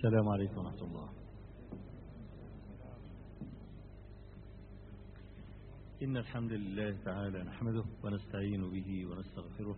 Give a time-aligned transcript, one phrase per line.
[0.00, 1.08] السلام عليكم ورحمة الله.
[6.02, 9.76] إن الحمد لله تعالى نحمده ونستعين به ونستغفره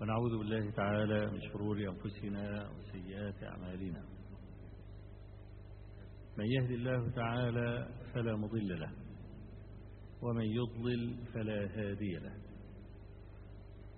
[0.00, 4.02] ونعوذ بالله تعالى من شرور أنفسنا وسيئات أعمالنا.
[6.38, 8.92] من يهد الله تعالى فلا مضل له
[10.22, 12.36] ومن يضلل فلا هادي له.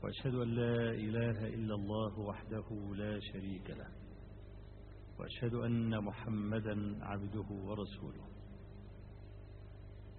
[0.03, 3.96] وأشهد أن لا إله إلا الله وحده لا شريك له.
[5.19, 8.25] وأشهد أن محمدا عبده ورسوله.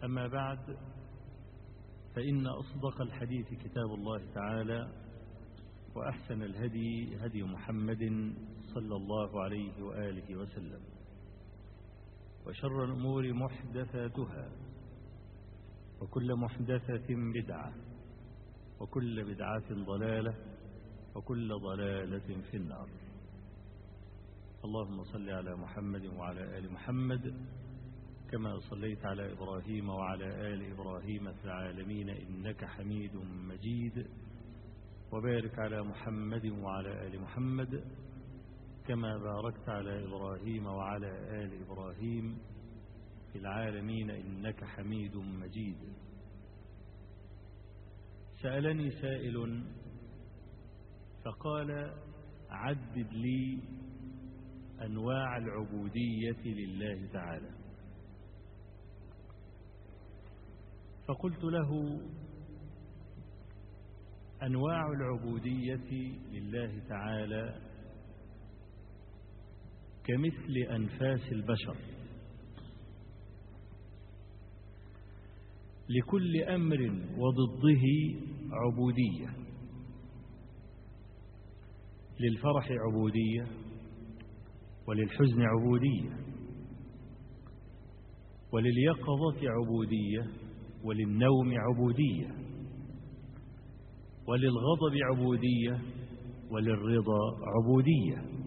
[0.03, 0.77] أما بعد
[2.15, 4.91] فإن أصدق الحديث كتاب الله تعالى
[5.95, 8.33] وأحسن الهدي هدي محمد
[8.73, 10.81] صلى الله عليه وآله وسلم
[12.47, 14.51] وشر الأمور محدثاتها
[16.01, 17.73] وكل محدثة بدعة
[18.79, 20.35] وكل بدعة ضلالة
[21.15, 22.89] وكل ضلالة في النار.
[24.65, 27.33] اللهم صل على محمد وعلى آل محمد
[28.31, 33.15] كما صليت على إبراهيم وعلى آل إبراهيم في العالمين إنك حميد
[33.49, 34.07] مجيد
[35.11, 37.83] وبارك على محمد وعلى آل محمد
[38.87, 41.11] كما باركت على إبراهيم وعلى
[41.43, 42.37] آل إبراهيم
[43.31, 45.77] في العالمين إنك حميد مجيد.
[48.41, 49.63] سألني سائل
[51.25, 51.93] فقال
[52.49, 53.59] عدد لي
[54.81, 57.49] أنواع العبودية لله تعالى.
[61.07, 62.01] فقلت له
[64.43, 65.89] أنواع العبودية
[66.31, 67.61] لله تعالى
[70.03, 71.77] كمثل أنفاس البشر.
[75.89, 76.81] لكل أمر
[77.17, 77.83] وضده
[78.51, 79.47] عبودية.
[82.19, 83.66] للفرح عبودية.
[84.87, 86.27] وللحزن عبودية
[88.51, 90.27] ولليقظة عبودية
[90.83, 92.47] وللنوم عبودية
[94.27, 95.81] وللغضب عبودية
[96.51, 98.37] وللرضا عبودية.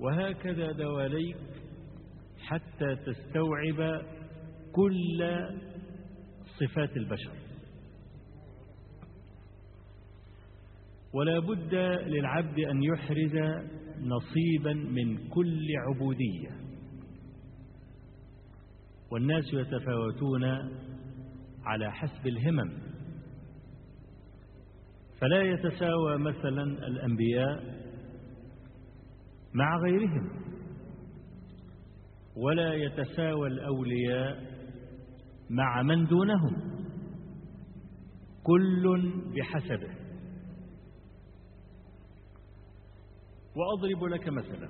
[0.00, 1.36] وهكذا دواليك
[2.38, 4.02] حتى تستوعب
[4.72, 5.48] كل
[6.60, 7.32] صفات البشر.
[11.14, 11.74] ولا بد
[12.06, 13.36] للعبد أن يحرز
[14.00, 16.50] نصيبا من كل عبودية.
[19.10, 20.44] والناس يتفاوتون
[21.64, 22.72] على حسب الهمم.
[25.20, 27.82] فلا يتساوى مثلا الأنبياء
[29.54, 30.30] مع غيرهم
[32.36, 34.52] ولا يتساوى الأولياء
[35.50, 36.56] مع من دونهم.
[38.42, 40.01] كل بحسبه.
[43.56, 44.68] وأضرب لك مثلا.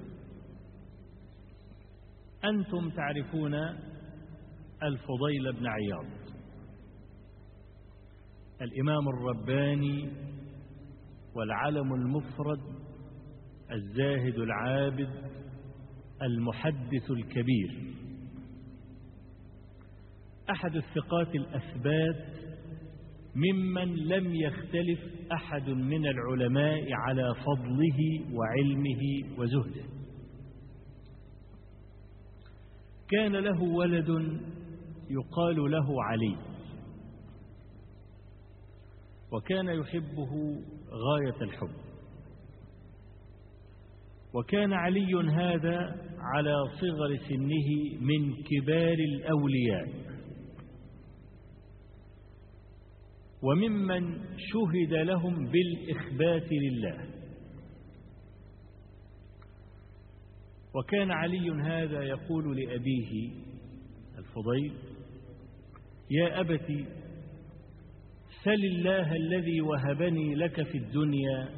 [2.45, 3.55] أنتم تعرفون
[4.83, 6.07] الفضيل بن عياض.
[8.63, 10.11] الإمام الرباني
[11.35, 12.61] والعلم المفرد
[13.73, 15.11] الزاهد العابد
[16.23, 17.95] المحدث الكبير.
[20.51, 22.52] أحد الثقات الأثبات
[23.35, 25.01] ممن لم يختلف
[25.33, 27.99] أحد من العلماء على فضله
[28.35, 29.03] وعلمه
[29.39, 29.85] وزهده.
[33.09, 34.09] كان له ولد
[35.11, 36.37] يقال له علي.
[39.33, 40.33] وكان يحبه
[40.91, 41.75] غاية الحب.
[44.35, 47.69] وكان علي هذا على صغر سنه
[48.01, 50.02] من كبار الأولياء.
[53.43, 57.07] وممن شهد لهم بالإخبات لله.
[60.75, 63.31] وكان علي هذا يقول لأبيه
[64.19, 64.75] الفضيل
[66.11, 66.87] يا أبت
[68.45, 71.49] سل الله الذي وهبني لك في الدنيا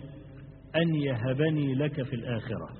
[0.76, 2.76] أن يهبني لك في الآخرة.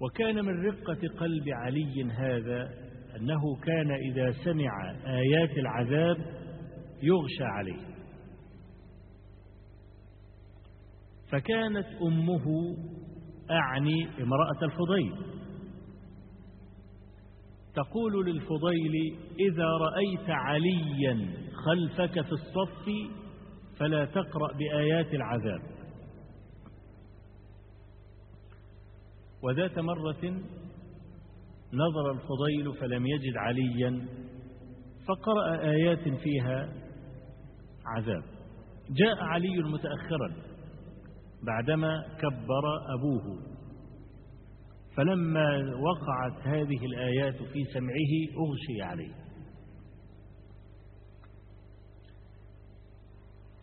[0.00, 6.16] وكان من رقة قلب علي هذا أنه كان إذا سمع آيات العذاب
[7.02, 7.92] يغشى عليه.
[11.30, 12.76] فكانت أمه
[13.50, 15.32] أعني امرأة الفضيل.
[17.74, 22.86] تقول للفضيل إذا رأيت عليا خلفك في الصف
[23.78, 25.60] فلا تقرأ بآيات العذاب.
[29.42, 30.40] وذات مرة
[31.72, 34.06] نظر الفضيل فلم يجد عليا
[35.08, 36.72] فقرأ آيات فيها
[37.86, 38.22] عذاب.
[38.90, 40.32] جاء علي متأخرا
[41.42, 42.64] بعدما كبر
[42.98, 43.52] أبوه.
[44.96, 48.12] فلما وقعت هذه الآيات في سمعه
[48.46, 49.14] أغشي عليه.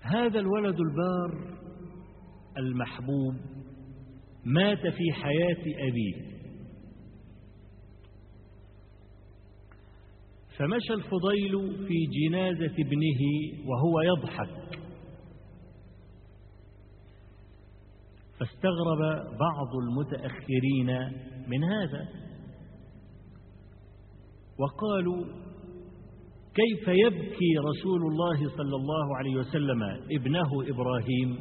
[0.01, 1.57] هذا الولد البار
[2.57, 3.35] المحبوب
[4.45, 6.28] مات في حياة أبيه.
[10.59, 13.21] فمشى الفضيل في جنازة ابنه
[13.65, 14.79] وهو يضحك.
[18.39, 18.99] فاستغرب
[19.39, 20.87] بعض المتأخرين
[21.47, 22.07] من هذا.
[24.59, 25.25] وقالوا
[26.55, 31.37] كيف يبكي رسول الله صلى الله عليه وسلم ابنه إبراهيم؟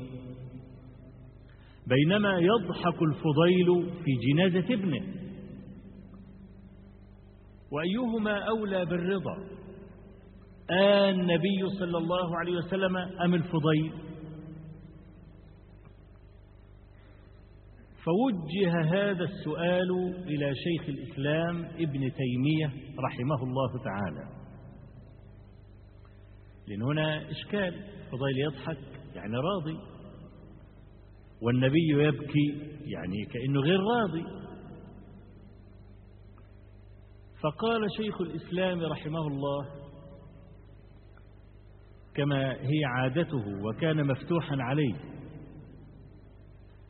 [1.87, 5.18] بينما يضحك الفضيل في جنازة ابنه.
[7.73, 9.37] وأيهما أولى بالرضا؟
[10.71, 13.93] النبي صلى الله عليه وسلم أم الفضيل؟
[18.05, 19.91] فوجه هذا السؤال
[20.27, 22.67] إلى شيخ الإسلام ابن تيمية
[22.99, 24.39] رحمه الله تعالى.
[26.69, 27.75] لأن هنا إشكال
[28.13, 28.79] فضيل يضحك
[29.15, 29.79] يعني راضي.
[31.43, 32.49] والنبي يبكي
[32.85, 34.48] يعني كأنه غير راضي.
[37.43, 39.67] فقال شيخ الإسلام رحمه الله
[42.15, 44.95] كما هي عادته وكان مفتوحا عليه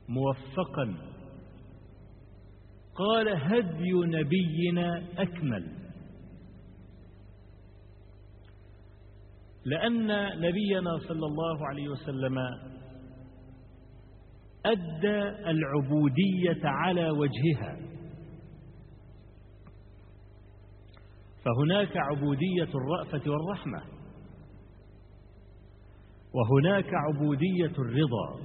[0.08, 0.94] موفقا
[2.94, 5.66] قال هدي نبينا أكمل.
[9.64, 10.06] لأن
[10.40, 12.38] نبينا صلى الله عليه وسلم
[14.66, 17.97] أدى العبودية على وجهها.
[21.48, 23.82] فهناك عبودية الرأفة والرحمة
[26.34, 28.40] وهناك عبودية الرضا.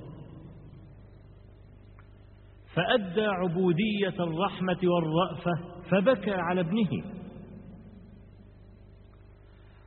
[2.76, 5.52] فأدى عبودية الرحمة والرأفة
[5.92, 7.04] فبكى على ابنه.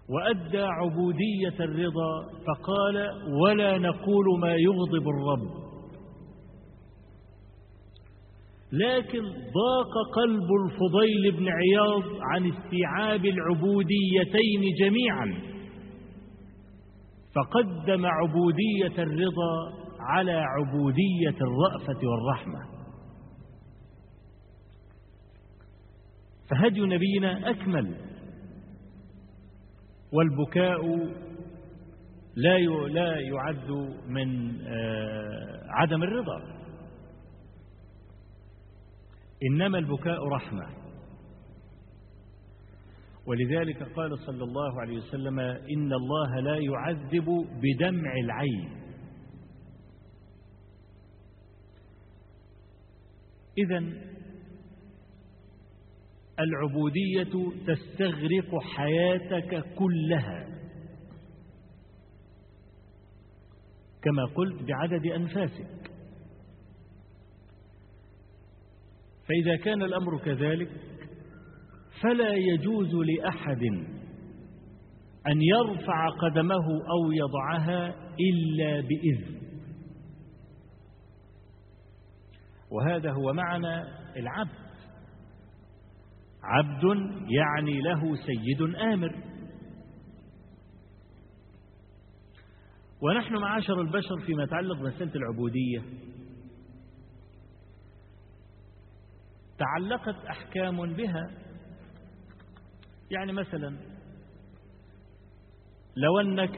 [0.09, 2.97] وأدى عبودية الرضا فقال
[3.43, 5.66] ولا نقول ما يغضب الرب.
[8.73, 15.57] لكن ضاق قلب الفضيل بن عياض عن استيعاب العبوديتين جميعا.
[17.35, 22.61] فقدم عبودية الرضا على عبودية الرأفة والرحمة.
[26.51, 27.95] فهدي نبينا أكمل.
[30.13, 30.81] والبكاء
[32.37, 32.59] لا
[32.89, 33.71] لا يعد
[34.09, 34.59] من
[35.69, 36.57] عدم الرضا.
[39.43, 40.67] إنما البكاء رحمة.
[43.27, 48.87] ولذلك قال صلى الله عليه وسلم إن الله لا يعذب بدمع العين.
[53.59, 53.79] إذا
[56.41, 60.47] العبودية تستغرق حياتك كلها.
[64.03, 65.86] كما قلت بعدد أنفاسك.
[69.29, 70.71] فإذا كان الأمر كذلك
[72.03, 73.63] فلا يجوز لأحد
[75.27, 79.37] أن يرفع قدمه أو يضعها إلا بإذن.
[82.71, 83.83] وهذا هو معنى
[84.17, 84.67] العبد.
[86.43, 86.85] عبد
[87.29, 89.15] يعني له سيد آمر.
[93.03, 95.83] ونحن معاشر البشر فيما يتعلق بمسألة العبودية
[99.59, 101.31] تعلقت أحكام بها.
[103.11, 103.77] يعني مثلا
[105.97, 106.57] لو أنك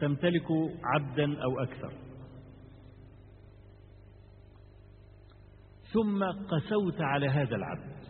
[0.00, 0.46] تمتلك
[0.84, 1.92] عبدا أو أكثر.
[5.92, 8.02] ثم قسوت على هذا العبد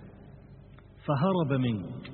[1.06, 2.12] فهرب منك.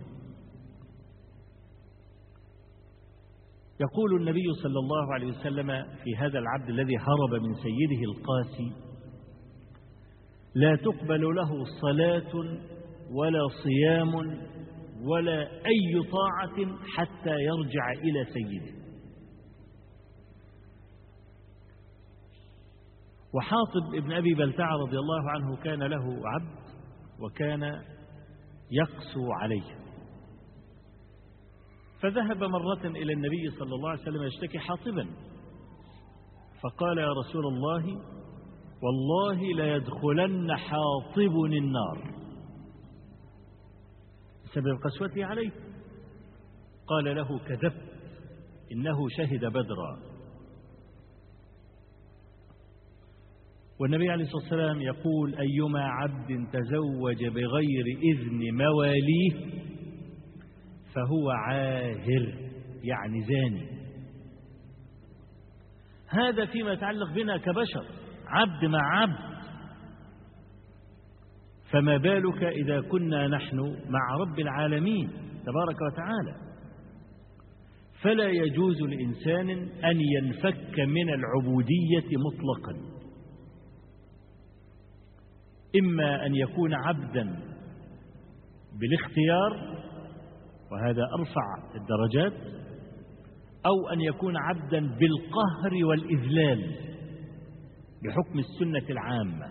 [3.80, 8.87] يقول النبي صلى الله عليه وسلم في هذا العبد الذي هرب من سيده القاسي
[10.54, 12.34] لا تقبل له صلاة
[13.10, 14.14] ولا صيام
[15.02, 18.78] ولا أي طاعة حتى يرجع إلى سيده.
[23.34, 26.58] وحاطب ابن أبي بلتع رضي الله عنه كان له عبد
[27.20, 27.62] وكان
[28.70, 29.78] يقسو عليه.
[32.02, 35.06] فذهب مرة إلى النبي صلى الله عليه وسلم يشتكي حاطبا
[36.62, 37.84] فقال يا رسول الله
[38.82, 42.14] والله ليدخلن حاطب النار.
[44.44, 45.50] بسبب قسوته عليه.
[46.86, 47.82] قال له كذبت
[48.72, 49.98] إنه شهد بدرا.
[53.80, 59.58] والنبي عليه الصلاة والسلام يقول أيما عبد تزوج بغير إذن مواليه
[60.94, 62.50] فهو عاهر
[62.82, 63.78] يعني زاني.
[66.08, 67.97] هذا فيما يتعلق بنا كبشر.
[68.28, 69.38] عبد مع عبد.
[71.70, 75.08] فما بالك إذا كنا نحن مع رب العالمين
[75.46, 76.48] تبارك وتعالى؟
[78.02, 79.50] فلا يجوز لإنسان
[79.84, 82.98] أن ينفك من العبودية مطلقا.
[85.76, 87.36] إما أن يكون عبدا
[88.80, 89.78] بالاختيار
[90.72, 92.32] وهذا أرفع الدرجات
[93.66, 96.88] أو أن يكون عبدا بالقهر والإذلال.
[98.04, 99.46] بحكم السنة العامة.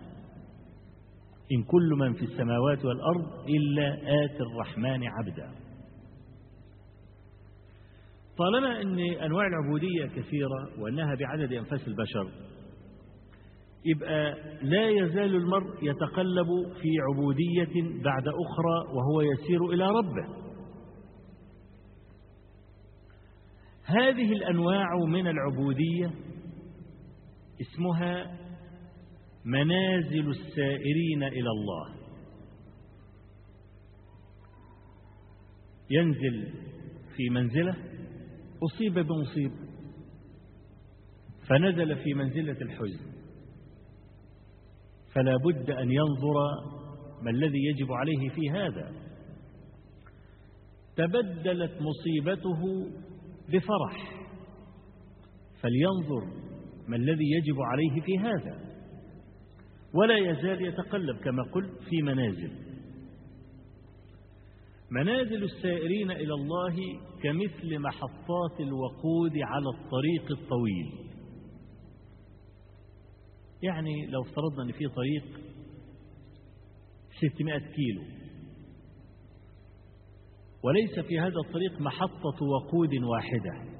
[1.51, 3.93] إن كل من في السماوات والأرض إلا
[4.25, 5.51] آت الرحمن عبدا.
[8.37, 12.31] طالما أن أنواع العبودية كثيرة وأنها بعدد أنفاس البشر
[13.85, 16.47] يبقى لا يزال المرء يتقلب
[16.81, 20.47] في عبودية بعد أخرى وهو يسير إلى ربه.
[23.85, 26.11] هذه الأنواع من العبودية
[27.61, 28.37] اسمها
[29.45, 31.95] منازل السائرين إلى الله.
[35.89, 36.53] ينزل
[37.15, 37.75] في منزلة
[38.63, 39.67] أصيب بمصيبة
[41.49, 43.17] فنزل في منزلة الحزن.
[45.13, 46.35] فلا بد أن ينظر
[47.21, 48.91] ما الذي يجب عليه في هذا.
[50.95, 52.91] تبدلت مصيبته
[53.49, 54.27] بفرح.
[55.61, 56.46] فلينظر
[56.87, 58.77] ما الذي يجب عليه في هذا؟
[59.93, 62.51] ولا يزال يتقلب كما قلت في منازل.
[64.91, 66.75] منازل السائرين إلى الله
[67.23, 70.93] كمثل محطات الوقود على الطريق الطويل.
[73.63, 75.23] يعني لو افترضنا أن في طريق
[77.33, 78.03] 600 كيلو.
[80.63, 83.77] وليس في هذا الطريق محطة وقود واحدة.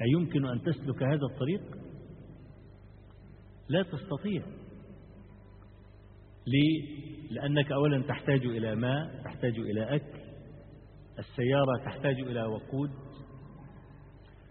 [0.00, 1.85] أيمكن أن تسلك هذا الطريق؟
[3.68, 4.42] لا تستطيع.
[6.46, 10.20] ليه؟ لأنك أولا تحتاج إلى ماء تحتاج إلى أكل.
[11.18, 12.90] السيارة تحتاج إلى وقود.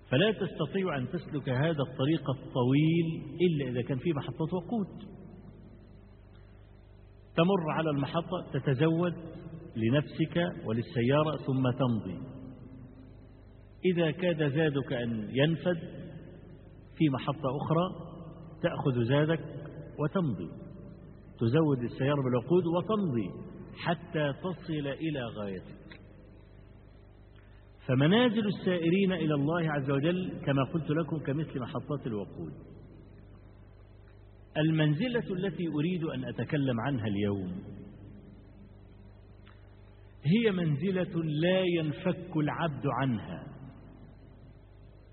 [0.10, 5.16] فلا تستطيع أن تسلك هذا الطريق الطويل إلا إذا كان فيه محطة وقود.
[7.36, 9.14] تمر على المحطة تتزود
[9.76, 12.20] لنفسك وللسيارة ثم تمضي.
[13.86, 15.80] إذا كاد زادك أن ينفد
[16.98, 18.05] في محطة أخرى
[18.66, 19.40] تأخذ زادك
[20.00, 20.50] وتمضي.
[21.40, 23.30] تزود السيارة بالوقود وتمضي
[23.78, 26.00] حتى تصل إلى غايتك.
[27.88, 32.54] فمنازل السائرين إلى الله عز وجل كما قلت لكم كمثل محطات الوقود.
[34.58, 37.52] المنزلة التي أريد أن أتكلم عنها اليوم
[40.24, 43.48] هي منزلة لا ينفك العبد عنها.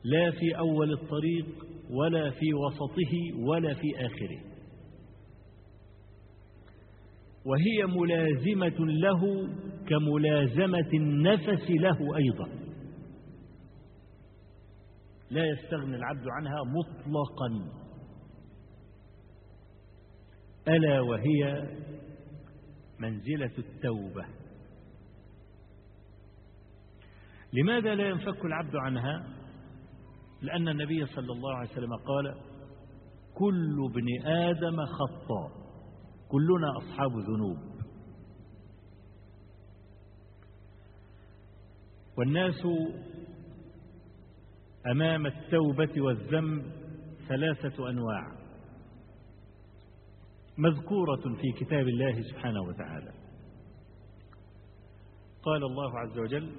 [0.05, 1.47] لا في أول الطريق
[1.93, 4.41] ولا في وسطه ولا في آخره.
[7.45, 9.49] وهي ملازمة له
[9.87, 12.49] كملازمة النفس له أيضا.
[15.31, 17.83] لا يستغني العبد عنها مطلقا.
[20.69, 21.69] ألا وهي
[22.99, 24.27] منزلة التوبة.
[27.53, 29.42] لماذا لا ينفك العبد عنها؟
[30.43, 32.35] لأن النبي صلى الله عليه وسلم قال
[33.35, 35.51] كل ابن آدم خطاء.
[36.29, 37.59] كلنا أصحاب ذنوب.
[42.19, 42.67] والناس
[44.87, 46.73] أمام التوبة والذنب
[47.29, 48.33] ثلاثة أنواع.
[50.59, 53.13] مذكورة في كتاب الله سبحانه وتعالى.
[55.43, 56.53] قال الله عز وجل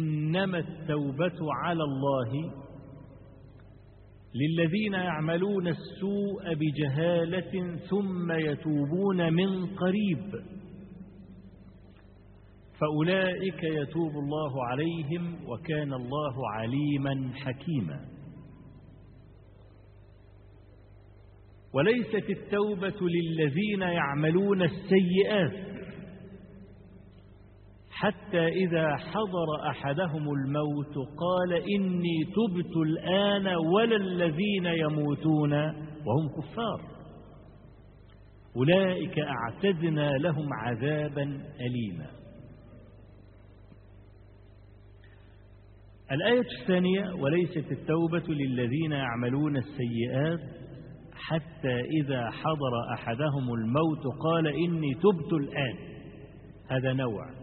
[0.00, 2.52] إنما التوبة على الله
[4.34, 10.32] للذين يعملون السوء بجهالة ثم يتوبون من قريب.
[12.80, 18.00] فأولئك يتوب الله عليهم وكان الله عليما حكيما.
[21.74, 25.71] وليست التوبة للذين يعملون السيئات
[28.02, 35.52] حتى إذا حضر أحدهم الموت قال إني تبت الآن ولا الذين يموتون
[36.06, 36.80] وهم كفار.
[38.56, 41.22] أولئك أعتدنا لهم عذابا
[41.60, 42.06] أليما.
[46.12, 50.40] الآية الثانية وليست التوبة للذين يعملون السيئات
[51.12, 55.76] حتى إذا حضر أحدهم الموت قال إني تبت الآن.
[56.68, 57.41] هذا نوع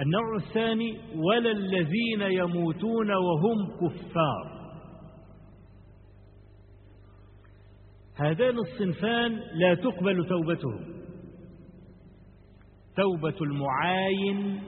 [0.00, 4.60] النوع الثاني ولا الذين يموتون وهم كفار.
[8.16, 11.00] هذان الصنفان لا تقبل توبتهم.
[12.96, 14.62] توبة المعاين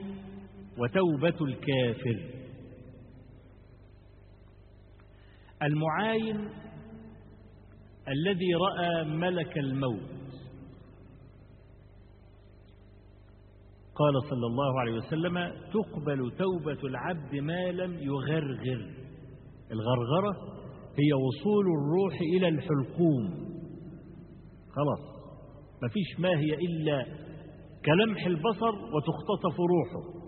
[0.77, 2.19] وتوبة الكافر.
[5.61, 6.49] المعاين
[8.07, 10.22] الذي رأى ملك الموت.
[13.95, 18.91] قال صلى الله عليه وسلم تقبل توبة العبد ما لم يغرغر.
[19.71, 20.53] الغرغرة
[20.99, 23.53] هي وصول الروح إلى الحلقوم.
[24.75, 25.13] خلاص.
[25.81, 27.05] ما فيش ما هي إلا
[27.85, 30.23] كلمح البصر وتختطف روحه.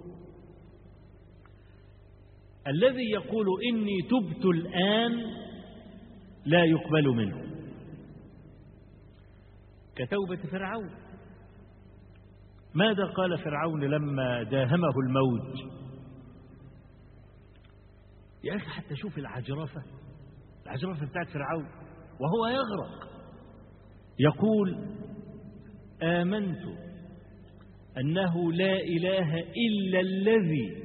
[2.68, 5.12] الذي يقول إني تبت الآن
[6.46, 7.46] لا يقبل منه.
[9.96, 11.05] كتوبة فرعون.
[12.76, 15.60] ماذا قال فرعون لما داهمه الموج؟
[18.44, 19.84] يا أخي حتى شوف العجرفة
[20.66, 21.66] العجرفة بتاعت فرعون
[22.20, 23.10] وهو يغرق.
[24.20, 24.88] يقول
[26.04, 26.62] آمنت
[27.98, 30.84] أنه لا إله إلا الذي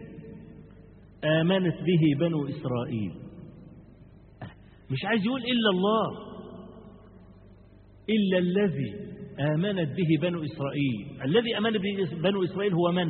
[1.24, 3.30] آمنت به بنو إسرائيل.
[4.90, 6.30] مش عايز يقول إلا الله
[8.08, 11.22] إلا الذي آمنت به بنو إسرائيل.
[11.24, 13.08] الذي آمن به بنو إسرائيل هو من؟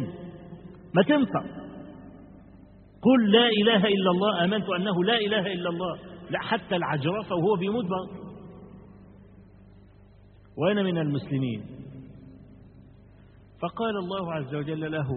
[0.95, 1.43] ما تنفع.
[3.03, 5.99] قل لا إله إلا الله آمنت أنه لا إله إلا الله.
[6.31, 8.09] لا حتى العجرفة وهو بيموت بقى
[10.57, 11.65] وأنا من المسلمين.
[13.63, 15.09] فقال الله عز وجل له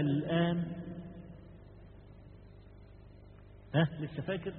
[0.00, 0.64] الآن.
[3.74, 4.52] ها لسه فاكر؟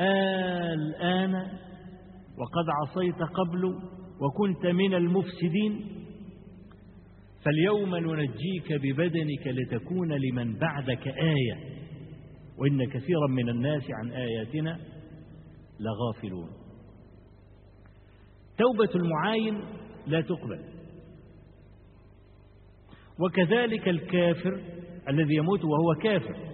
[0.00, 1.58] الآن
[2.40, 3.64] وقد عصيت قبل
[4.20, 5.86] وكنت من المفسدين.
[7.44, 11.80] فاليوم ننجيك ببدنك لتكون لمن بعدك آية
[12.58, 14.78] وإن كثيرا من الناس عن آياتنا
[15.80, 16.48] لغافلون.
[18.58, 19.60] توبة المعاين
[20.06, 20.64] لا تقبل.
[23.20, 24.60] وكذلك الكافر
[25.08, 26.49] الذي يموت وهو كافر.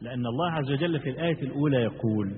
[0.00, 2.32] لأن الله عز وجل في الآية الأولى يقول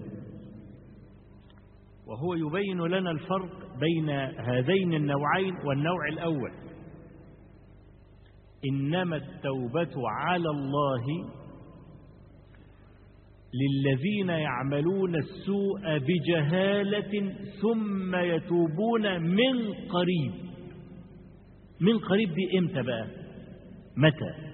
[2.06, 6.50] وهو يبين لنا الفرق بين هذين النوعين والنوع الأول.
[8.72, 11.04] إنما التوبة على الله
[13.54, 20.32] للذين يعملون السوء بجهالة ثم يتوبون من قريب.
[21.80, 23.06] من قريب دي إمتى بقى؟
[23.96, 24.49] متى؟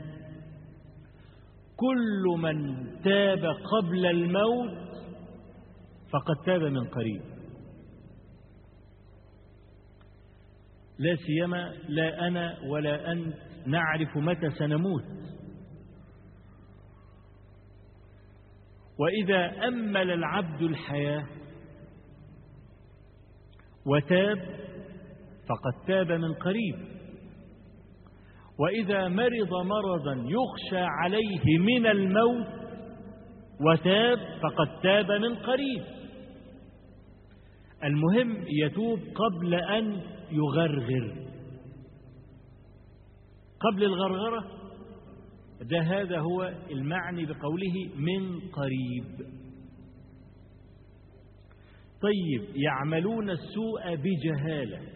[1.76, 4.86] كل من تاب قبل الموت
[6.12, 7.22] فقد تاب من قريب.
[10.98, 13.34] لا سيما لا أنا ولا أنت
[13.66, 15.04] نعرف متى سنموت.
[18.98, 21.26] وإذا أمل العبد الحياة
[23.86, 24.38] وتاب
[25.48, 26.95] فقد تاب من قريب.
[28.58, 32.46] وإذا مرض مرضا يخشى عليه من الموت
[33.60, 35.82] وتاب فقد تاب من قريب.
[37.84, 41.14] المهم يتوب قبل أن يغرغر.
[43.60, 44.44] قبل الغرغرة
[45.60, 49.26] ده هذا هو المعني بقوله من قريب.
[52.02, 54.95] طيب يعملون السوء بجهالة.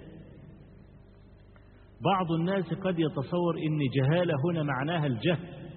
[2.01, 5.71] بعض الناس قد يتصور إن جهالة هنا معناها الجهل.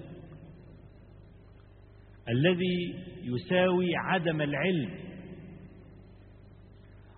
[2.30, 4.90] الذي يساوي عدم العلم.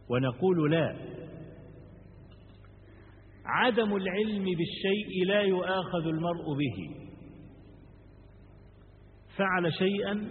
[0.10, 0.96] ونقول لا.
[3.46, 7.06] عدم العلم بالشيء لا يؤاخذ المرء به.
[9.38, 10.30] فعل شيئا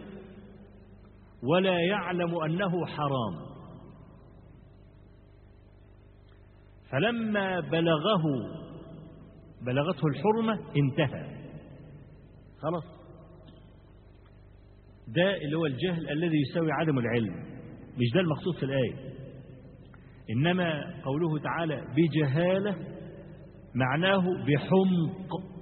[1.42, 3.54] ولا يعلم أنه حرام.
[6.90, 8.24] فلما بلغه
[9.66, 11.44] بلغته الحرمة انتهى.
[12.62, 12.84] خلاص.
[15.08, 17.34] ده اللي هو الجهل الذي يساوي عدم العلم.
[17.98, 19.14] مش ده المقصود في الآية.
[20.30, 22.76] إنما قوله تعالى بجهالة
[23.74, 25.54] معناه بحمق.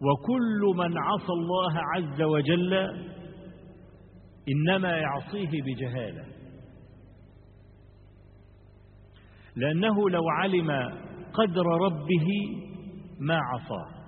[0.00, 2.74] وكل من عصى الله عز وجل
[4.48, 6.24] إنما يعصيه بجهالة.
[9.56, 10.70] لأنه لو علم
[11.32, 12.28] قدر ربه
[13.20, 13.98] ما عصاه.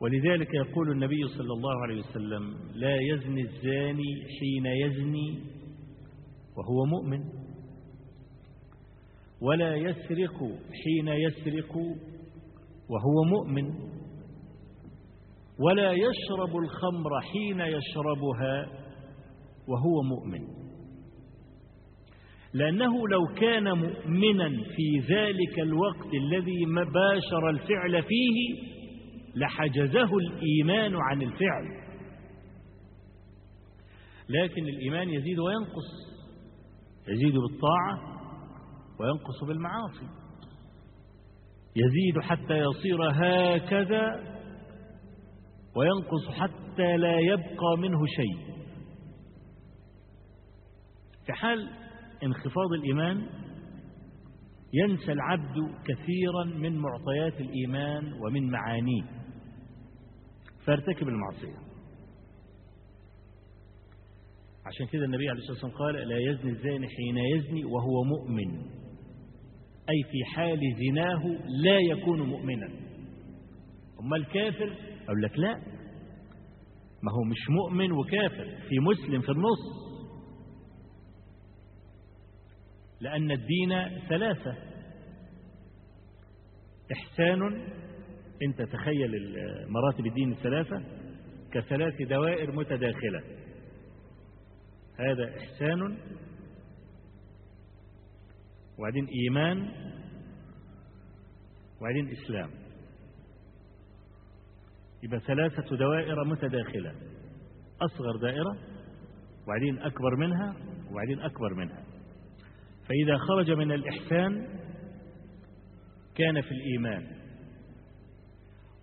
[0.00, 5.42] ولذلك يقول النبي صلى الله عليه وسلم لا يزني الزاني حين يزني
[6.56, 7.20] وهو مؤمن
[9.40, 10.38] ولا يسرق
[10.84, 11.76] حين يسرق
[12.88, 13.74] وهو مؤمن
[15.58, 18.66] ولا يشرب الخمر حين يشربها
[19.68, 20.59] وهو مؤمن.
[22.54, 28.70] لأنه لو كان مؤمنا في ذلك الوقت الذي باشر الفعل فيه
[29.36, 31.80] لحجزه الإيمان عن الفعل.
[34.28, 36.10] لكن الإيمان يزيد وينقص
[37.08, 38.20] يزيد بالطاعة
[39.00, 40.06] وينقص بالمعاصي.
[41.76, 44.30] يزيد حتى يصير هكذا
[45.76, 48.50] وينقص حتى لا يبقى منه شيء.
[51.26, 51.79] في حال
[52.24, 53.26] انخفاض الإيمان
[54.72, 59.02] ينسى العبد كثيرا من معطيات الإيمان ومن معانيه.
[60.66, 61.70] فارتكب المعصية.
[64.66, 68.58] عشان كده النبي عليه الصلاة والسلام قال لا يزني الزاني حين يزني وهو مؤمن.
[69.90, 72.66] أي في حال زناه لا يكون مؤمنا.
[74.00, 75.54] أما الكافر؟ أقول لك لا.
[77.02, 78.44] ما هو مش مؤمن وكافر.
[78.68, 79.89] في مسلم في النص.
[83.00, 84.56] لأن الدين ثلاثة.
[86.92, 87.42] إحسان
[88.42, 89.36] أنت تخيل
[89.68, 90.82] مراتب الدين الثلاثة
[91.52, 93.22] كثلاث دوائر متداخلة.
[94.98, 95.98] هذا إحسان
[98.78, 99.68] وبعدين إيمان
[101.80, 102.50] وبعدين إسلام.
[105.02, 106.94] يبقى ثلاثة دوائر متداخلة.
[107.82, 108.58] أصغر دائرة
[109.44, 110.56] وبعدين أكبر منها
[110.90, 111.89] وبعدين أكبر منها.
[112.90, 114.46] فإذا خرج من الإحسان
[116.14, 117.06] كان في الإيمان.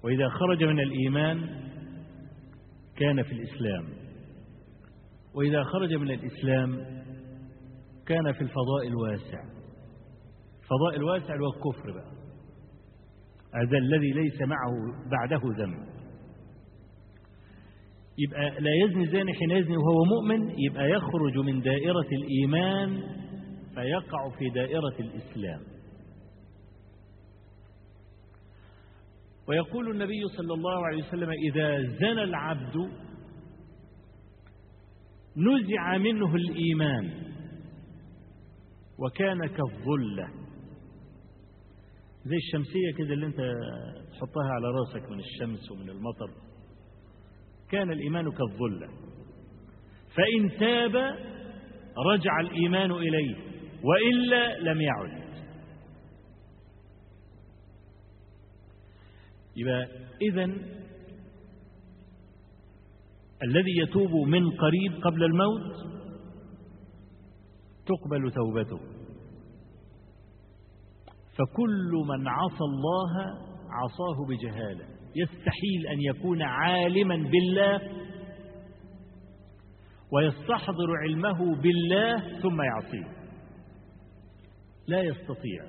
[0.04, 1.50] وإذا خرج من الإيمان
[2.98, 3.86] كان في الإسلام.
[5.34, 6.76] وإذا خرج من الإسلام
[8.06, 9.40] كان في الفضاء الواسع.
[10.62, 12.12] الفضاء الواسع هو الكفر بقى.
[13.56, 14.74] هذا الذي ليس معه
[15.12, 15.88] بعده ذنب.
[18.18, 23.04] يبقى لا يزني الزاني حين يزني وهو مؤمن يبقى يخرج من دائرة الإيمان
[23.78, 25.62] فيقع في دائرة الإسلام.
[29.48, 32.76] ويقول النبي صلى الله عليه وسلم إذا زنى العبد
[35.38, 37.34] نزع منه الإيمان
[39.00, 40.28] وكان كالظلة.
[42.26, 43.42] زي الشمسية كده اللي انت
[44.12, 46.30] تحطها على راسك من الشمس ومن المطر.
[47.70, 48.88] كان الإيمان كالظلة.
[50.16, 50.96] فإن تاب
[52.14, 53.47] رجع الإيمان إليه.
[53.84, 55.28] وإلا لم يعد.
[59.56, 59.88] يبقى
[60.22, 60.78] إذن
[63.44, 65.76] الذي يتوب من قريب قبل الموت
[67.86, 68.80] تقبل توبته.
[71.38, 73.14] فكل من عصى الله
[73.70, 74.86] عصاه بجهالة.
[75.16, 77.82] يستحيل أن يكون عالما بالله
[80.12, 83.17] ويستحضر علمه بالله ثم يعصيه.
[84.88, 85.64] لا يستطيع.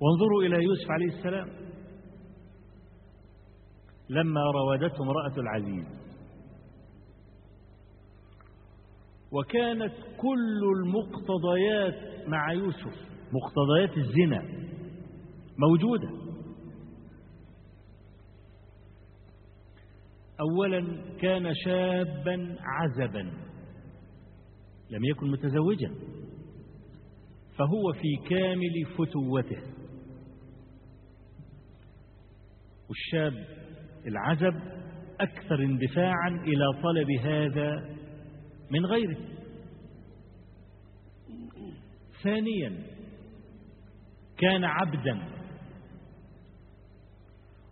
[0.00, 1.48] وانظروا إلى يوسف عليه السلام.
[4.08, 5.86] لما راودته امرأة العزيز.
[9.32, 13.10] وكانت كل المقتضيات مع يوسف.
[13.32, 14.42] مقتضيات الزنا.
[15.58, 16.08] موجودة.
[20.40, 20.80] أولا
[21.20, 23.49] كان شابا عزبا.
[24.90, 25.94] لم يكن متزوجا.
[27.58, 29.62] فهو في كامل فتوته.
[32.88, 33.46] والشاب
[34.06, 34.60] العزب
[35.20, 37.96] أكثر اندفاعا إلى طلب هذا
[38.70, 39.18] من غيره.
[42.22, 42.82] ثانيا
[44.38, 45.40] كان عبدا.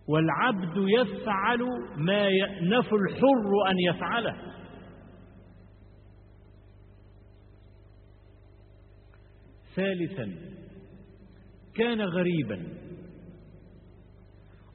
[0.07, 1.59] والعبد يفعل
[1.97, 4.48] ما يأنف الحر أن يفعله.
[9.79, 10.35] ثالثا
[11.75, 12.63] كان غريبا.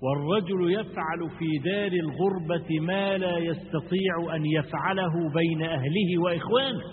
[0.03, 6.85] والرجل يفعل في دار الغربة ما لا يستطيع أن يفعله بين أهله وإخوانه.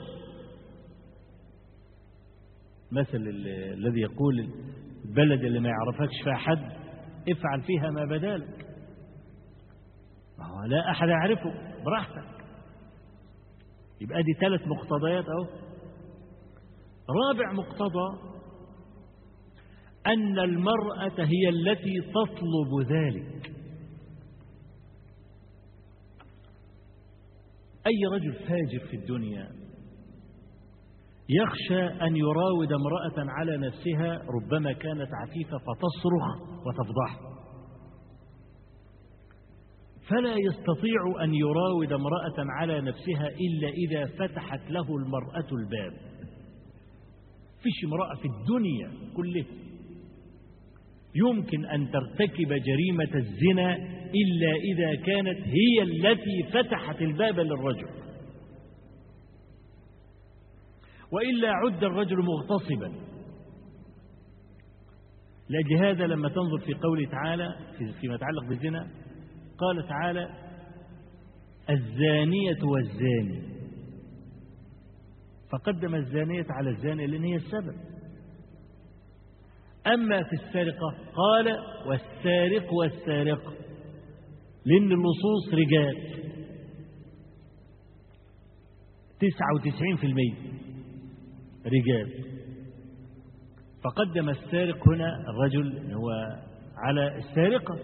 [2.91, 3.17] مثل
[3.78, 4.50] الذي يقول
[5.06, 6.71] البلد اللي ما يعرفكش فيها حد
[7.30, 8.65] افعل فيها ما بدالك.
[10.67, 11.54] لا أحد يعرفه
[11.86, 12.45] براحتك.
[14.02, 15.71] يبقى دي ثلاث مقتضيات أهو.
[17.10, 18.32] رابع مقتضى
[20.08, 23.52] أن المرأة هي التي تطلب ذلك.
[27.88, 29.50] أي رجل فاجر في الدنيا
[31.30, 37.32] يخشى أن يراود امرأة على نفسها ربما كانت عفيفة فتصرخ وتفضحه
[40.10, 46.11] فلا يستطيع أن يراود امرأة على نفسها إلا إذا فتحت له المرأة الباب.
[47.63, 49.45] فيش امرأة في الدنيا كلها
[51.15, 53.76] يمكن أن ترتكب جريمة الزنا
[54.21, 57.88] إلا إذا كانت هي التي فتحت الباب للرجل.
[61.12, 62.91] وإلا عد الرجل مغتصبا.
[65.50, 67.56] لأجل هذا لما تنظر في قوله تعالى
[68.02, 68.88] فيما يتعلق بالزنا
[69.58, 70.30] قال تعالى
[71.69, 73.51] الزانية والزاني.
[75.52, 77.76] فقدم الزانية على الزاني لأن هي السبب.
[79.88, 83.54] أما في السرقة قال والسارق والسارقة
[84.66, 86.22] لأن اللصوص رجال.
[89.20, 90.36] تسعة وتسعين في المية
[91.66, 92.26] رجال.
[93.84, 96.10] فقدم السارق هنا الرجل هو
[96.78, 97.80] على السارقة.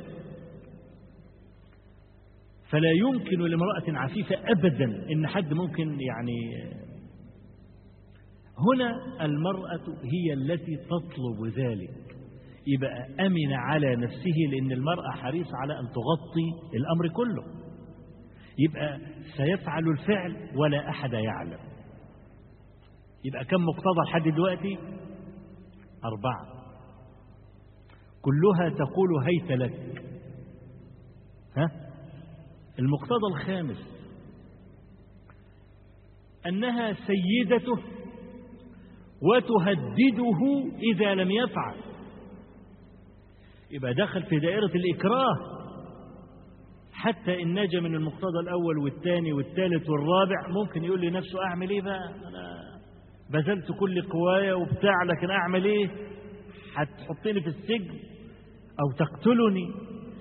[2.69, 6.37] فلا يمكن لامرأة عفيفة أبدا إن حد ممكن يعني
[8.59, 12.17] هنا المرأة هي التي تطلب ذلك.
[12.67, 17.43] يبقى أمن على نفسه لأن المرأة حريصة على أن تغطي الأمر كله.
[18.59, 18.99] يبقى
[19.37, 21.59] سيفعل الفعل ولا أحد يعلم.
[23.25, 24.77] يبقى كم مقتضى لحد دلوقتي؟
[26.05, 26.57] أربعة.
[28.21, 30.03] كلها تقول هيت لك.
[31.57, 31.71] ها؟
[32.79, 33.97] المقتضى الخامس.
[36.47, 37.96] أنها سيدته
[39.21, 40.39] وتهدده
[40.93, 41.75] إذا لم يفعل.
[43.71, 45.35] يبقى دخل في دائرة الإكراه
[46.93, 50.47] حتى إن نجا من المقتضى الأول والثاني والثالث والرابع.
[50.49, 52.57] ممكن يقول لنفسه أعمل إيه بقى؟ أنا
[53.29, 55.89] بذلت كل قوايا وبتاع لكن أعمل إيه؟
[56.75, 57.99] هتحطني في السجن
[58.79, 59.67] أو تقتلني.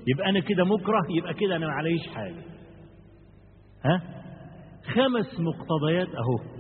[0.07, 2.43] يبقى أنا كده مكره يبقى كده أنا ما عليش حاجة.
[3.85, 4.03] ها؟
[4.95, 6.56] خمس مقتضيات أهو.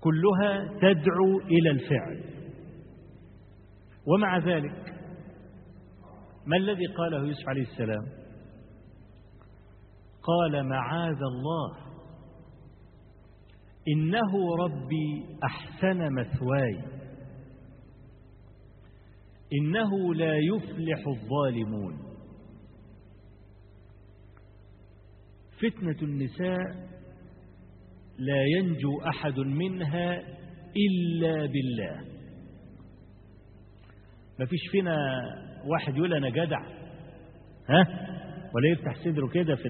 [0.00, 2.24] كلها تدعو إلى الفعل.
[4.06, 4.94] ومع ذلك
[6.46, 8.06] ما الذي قاله يوسف عليه السلام؟
[10.22, 11.76] قال معاذ الله
[13.88, 16.82] إنه ربي أحسن مثواي
[19.60, 22.08] إنه لا يفلح الظالمون.
[25.58, 26.97] فتنة النساء
[28.18, 30.18] لا ينجو أحد منها
[30.76, 32.00] إلا بالله.
[34.38, 34.96] ما فيش فينا
[35.66, 36.60] واحد يقول أنا جدع
[37.68, 38.08] ها؟
[38.54, 39.68] ولا يفتح صدره كده في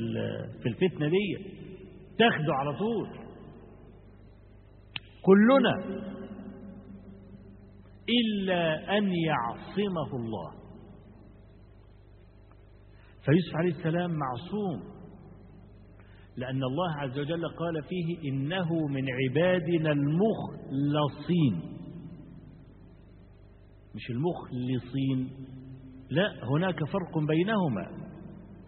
[0.63, 1.39] في الفتنة دي.
[2.19, 3.09] تاخده على طول.
[5.23, 6.05] كلنا.
[8.09, 10.53] إلا أن يعصمه الله.
[13.25, 14.98] فيوسف عليه السلام معصوم.
[16.39, 21.79] لأن الله عز وجل قال فيه إنه من عبادنا المخلصين.
[23.95, 25.47] مش المخلصين.
[26.11, 28.09] لا هناك فرق بينهما.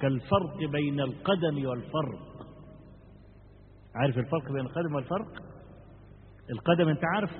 [0.00, 2.46] كالفرق بين القدم والفرق.
[3.94, 5.42] عارف الفرق بين القدم والفرق؟
[6.50, 7.30] القدم أنت عارف؟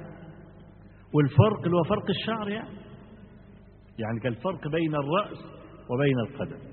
[1.14, 2.78] والفرق اللي هو فرق الشعر يعني.
[3.98, 5.38] يعني كالفرق بين الرأس
[5.90, 6.69] وبين القدم.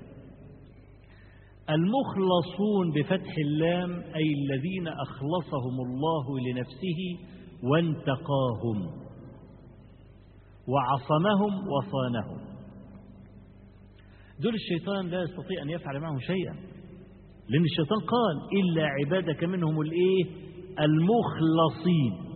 [1.70, 7.00] المخلصون بفتح اللام أي الذين أخلصهم الله لنفسه
[7.62, 9.08] وانتقاهم
[10.68, 12.48] وعصمهم وصانهم.
[14.40, 16.54] دول الشيطان لا يستطيع أن يفعل معهم شيئا
[17.48, 20.24] لأن الشيطان قال إلا عبادك منهم الإيه؟
[20.80, 22.28] المخلصين.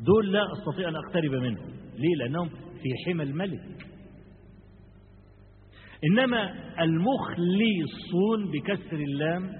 [0.00, 1.70] دول لا أستطيع أن أقترب منهم.
[1.96, 3.86] ليه؟ لأنهم في حمى الملك.
[6.04, 9.52] إنما المخلصون بكسر اللام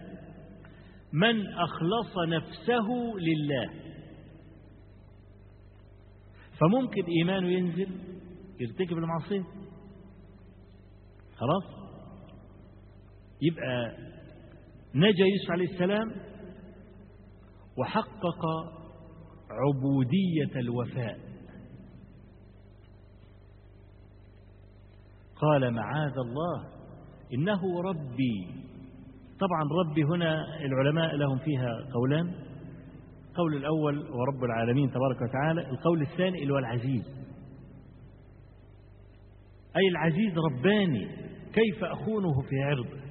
[1.12, 3.70] من أخلص نفسه لله.
[6.60, 7.88] فممكن إيمانه ينزل
[8.60, 9.44] يرتكب المعصية.
[11.36, 11.64] خلاص؟
[13.42, 13.96] يبقى
[14.94, 16.10] نجا يوسف عليه السلام
[17.78, 18.42] وحقق
[19.50, 21.25] عبودية الوفاء.
[25.40, 26.64] قال معاذ الله
[27.34, 28.66] إنه ربي.
[29.40, 32.34] طبعا ربي هنا العلماء لهم فيها قولان.
[33.30, 37.04] القول الأول هو رب العالمين تبارك وتعالى القول الثاني اللي هو العزيز.
[39.76, 41.06] أي العزيز رباني
[41.52, 43.06] كيف أخونه في عرضه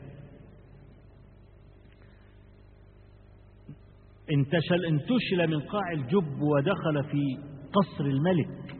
[4.31, 7.37] انتشل انتشل من قاع الجب ودخل في
[7.73, 8.74] قصر الملك.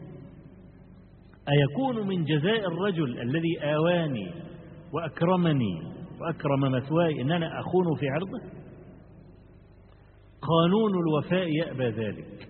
[1.48, 4.32] أيكون من جزاء الرجل الذي آواني
[4.92, 5.82] وأكرمني
[6.20, 8.56] وأكرم مثواي إن أنا أخونه في عرضه؟
[10.42, 12.48] قانون الوفاء يأبى ذلك.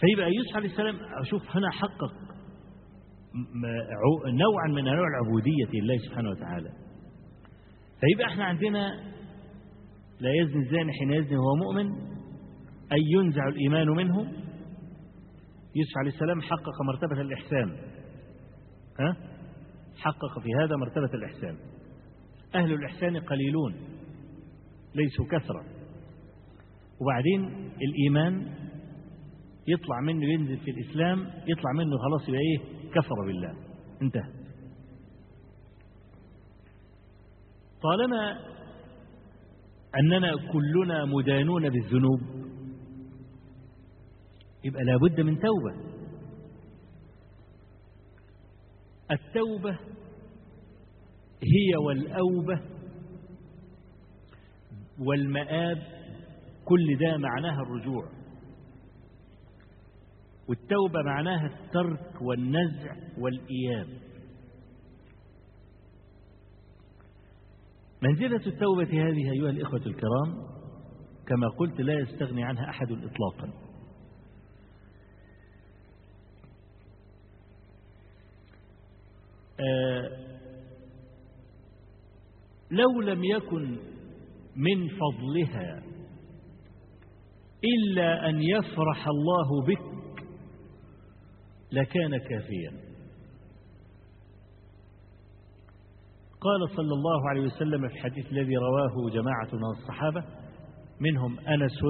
[0.00, 2.12] فيبقى يوسف عليه السلام أشوف هنا حقق
[4.26, 6.70] نوعا من أنواع العبودية لله سبحانه وتعالى.
[8.00, 8.88] فيبقى إحنا عندنا
[10.20, 11.92] لا يزني الزاني حين يزني وهو مؤمن
[12.92, 14.32] أي ينزع الإيمان منه
[15.76, 17.76] يوسف عليه السلام حقق مرتبة الإحسان.
[19.00, 19.16] ها؟
[19.96, 21.56] حقق في هذا مرتبة الإحسان.
[22.54, 23.74] أهل الإحسان قليلون
[24.94, 25.64] ليسوا كثرة.
[27.00, 28.54] وبعدين الإيمان
[29.68, 32.58] يطلع منه ينزل في الإسلام يطلع منه خلاص يبقى إيه؟
[32.90, 33.54] كفر بالله.
[34.02, 34.32] انتهى.
[37.82, 38.38] طالما
[40.00, 42.20] أننا كلنا مدانون بالذنوب.
[44.64, 45.96] يبقى لابد من توبة.
[49.10, 49.78] التوبة
[51.42, 52.60] هي والأوبة
[54.98, 55.82] والمآب
[56.64, 58.08] كل ده معناها الرجوع.
[60.48, 63.86] والتوبة معناها الترك والنزع والإياب.
[68.02, 70.46] منزلة التوبة هذه أيها الإخوة الكرام
[71.26, 73.65] كما قلت لا يستغني عنها أحد إطلاقا.
[82.70, 83.78] لو لم يكن
[84.56, 85.82] من فضلها
[87.64, 89.96] إلا أن يفرح الله بك
[91.72, 92.70] لكان كافيا.
[96.40, 100.24] قال صلى الله عليه وسلم في الحديث الذي رواه جماعة من الصحابة
[101.00, 101.82] منهم أنس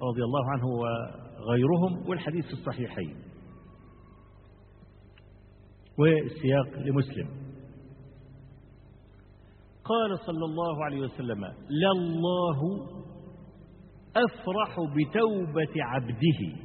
[0.00, 3.16] رضي الله عنه وغيرهم والحديث الصحيحين.
[5.98, 7.28] والسياق لمسلم.
[9.84, 12.60] قال صلى الله عليه وسلم لله
[14.16, 16.56] أفرح بتوبة عبده.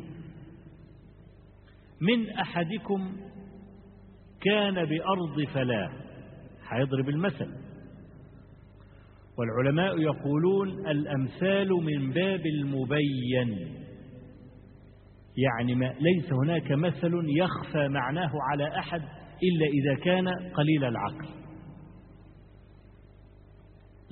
[2.01, 3.17] من أحدكم
[4.41, 5.91] كان بأرض فلاة
[6.69, 7.49] هيضرب المثل.
[9.37, 13.75] والعلماء يقولون الأمثال من باب المبين.
[15.37, 21.27] يعني ما ليس هناك مثل يخفى معناه على أحد إلا إذا كان قليل العقل.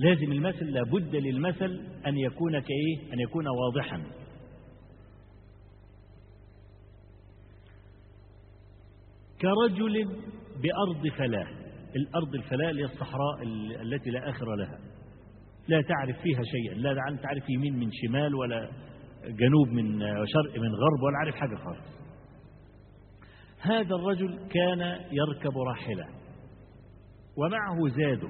[0.00, 4.02] لازم المثل لابد للمثل أن يكون كإيه؟ أن يكون واضحا.
[9.40, 10.04] كرجل
[10.62, 11.48] بأرض فلاة.
[11.96, 13.42] الأرض الفلاة اللي الصحراء
[13.82, 14.78] التي لا آخر لها.
[15.68, 16.74] لا تعرف فيها شيئا.
[16.74, 18.70] لا تعرف يمين من شمال ولا
[19.24, 21.97] جنوب من شرق من غرب ولا عارف حاجة خالص.
[23.60, 24.80] هذا الرجل كان
[25.12, 26.06] يركب راحلة
[27.36, 28.28] ومعه زاده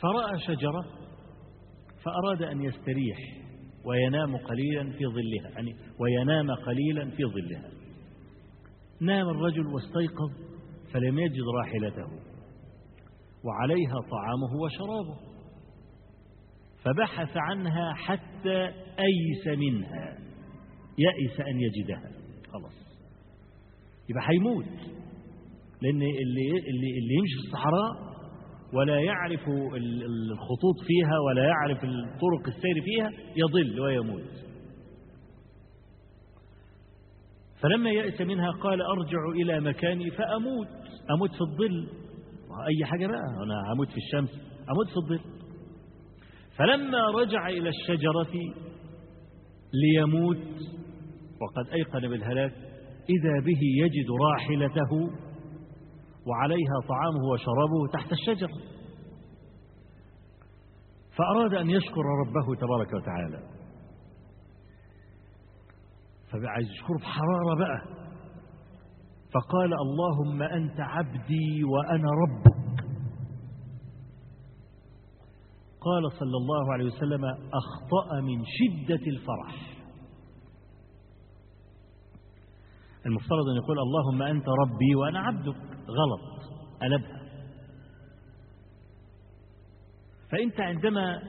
[0.00, 0.84] فرأى شجرة
[2.04, 3.18] فأراد أن يستريح
[3.84, 7.70] وينام قليلا في ظلها يعني وينام قليلا في ظلها.
[9.00, 10.30] نام الرجل واستيقظ
[10.92, 12.06] فلم يجد راحلته
[13.44, 15.34] وعليها طعامه وشرابه.
[16.84, 18.64] فبحث عنها حتى
[18.98, 20.18] أيس منها
[20.98, 22.23] يأس أن يجدها.
[22.54, 22.72] خلاص
[24.08, 24.64] يبقى هيموت.
[25.82, 28.14] لأن اللي, اللي, اللي يمشي في الصحراء
[28.72, 29.40] ولا يعرف
[29.76, 34.44] الخطوط فيها ولا يعرف الطرق السير فيها يضل ويموت.
[37.60, 40.68] فلما يأس منها قال أرجع إلى مكاني فأموت.
[41.16, 41.88] أموت في الظل.
[42.68, 44.30] أي حاجة بقى؟ أنا هموت في الشمس.
[44.70, 45.20] أموت في الظل.
[46.56, 48.32] فلما رجع إلى الشجرة
[49.74, 50.46] ليموت.
[51.40, 52.52] وقد أيقن بالهلاك
[53.08, 54.92] إذا به يجد راحلته
[56.26, 58.74] وعليها طعامه وشرابه تحت الشجرة
[61.16, 63.48] فأراد أن يشكر ربه تبارك وتعالى.
[66.32, 68.04] فبقى عايز يشكره بحرارة بقى.
[69.34, 72.84] فقال اللهم أنت عبدي وأنا ربك.
[75.80, 77.24] قال صلى الله عليه وسلم
[77.54, 79.73] أخطأ من شدة الفرح.
[83.06, 85.56] المفترض أن يقول اللهم أنت ربي وأنا عبدك.
[85.88, 86.20] غلط.
[86.82, 87.24] قلبها
[90.32, 91.22] فأنت عندما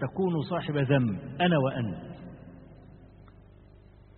[0.00, 2.10] تكون صاحب ذنب أنا وأنت.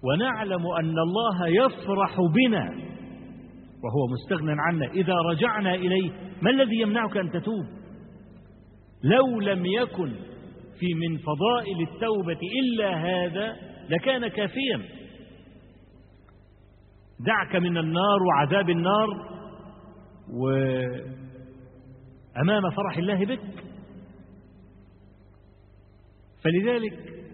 [0.04, 2.70] ونعلم أن الله يفرح بنا.
[3.84, 4.86] وهو مستغنى عنا.
[4.86, 6.10] إذا رجعنا إليه
[6.42, 7.64] ما الذي يمنعك أن تتوب؟
[9.04, 10.12] لو لم يكن
[10.78, 13.56] في من فضائل التوبة إلا هذا
[13.88, 15.01] لكان كافيا.
[17.26, 19.08] دعك من النار وعذاب النار
[20.30, 21.10] وأمام
[22.76, 23.64] فرح الله بك.
[26.44, 27.24] فلذلك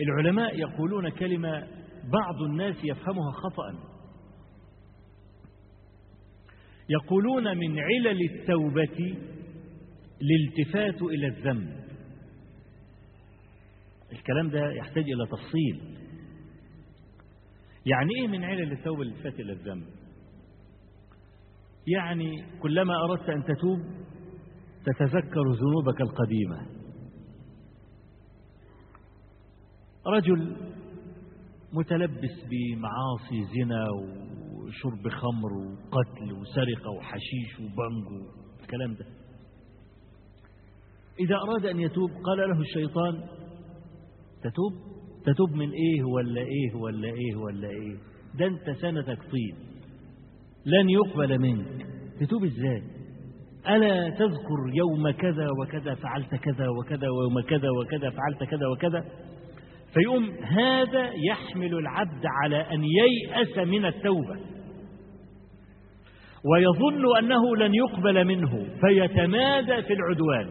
[0.00, 1.68] العلماء يقولون كلمة
[2.12, 3.74] بعض الناس يفهمها خطأ.
[6.88, 9.16] يقولون من علل التوبة
[10.22, 11.80] الالتفات إلى الذنب.
[14.12, 15.99] الكلام ده يحتاج إلى تفصيل.
[17.86, 19.86] يعني إيه من علل التوبة الالتفات إلى الذنب
[21.86, 23.78] يعني كلما أردت أن تتوب
[24.84, 26.66] تتذكر ذنوبك القديمة.
[30.06, 30.56] رجل
[31.72, 38.26] متلبس بمعاصي زنا وشرب خمر وقتل وسرقة وحشيش وبنج
[38.60, 39.06] الكلام ده.
[41.20, 43.28] إذا أراد أن يتوب قال له الشيطان
[44.42, 47.96] تتوب؟ تتوب من إيه ولا إيه ولا إيه ولا إيه؟
[48.38, 49.56] ده أنت سنتك طين
[50.66, 51.86] لن يقبل منك.
[52.20, 52.82] تتوب إزاي؟
[53.68, 59.04] ألا تذكر يوم كذا وكذا فعلت كذا وكذا ويوم كذا وكذا فعلت كذا وكذا؟
[59.94, 64.36] فيقوم هذا يحمل العبد على أن ييأس من التوبة.
[66.44, 70.46] ويظن أنه لن يقبل منه فيتمادى في العدوان.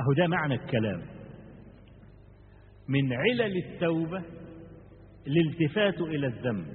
[0.00, 1.13] أهو ده معنى الكلام.
[2.88, 4.22] من علل التوبة
[5.26, 6.66] الالتفات إلى الذنب.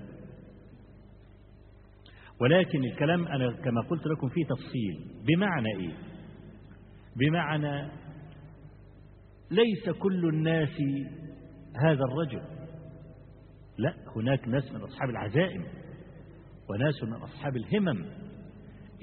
[2.41, 5.23] ولكن الكلام أنا كما قلت لكم فيه تفصيل.
[5.27, 5.93] بمعنى إيه؟
[7.15, 7.91] بمعنى
[9.51, 10.77] ليس كل الناس
[11.83, 12.41] هذا الرجل.
[13.77, 15.63] لا هناك ناس من أصحاب العزائم
[16.69, 18.05] وناس من أصحاب الهمم.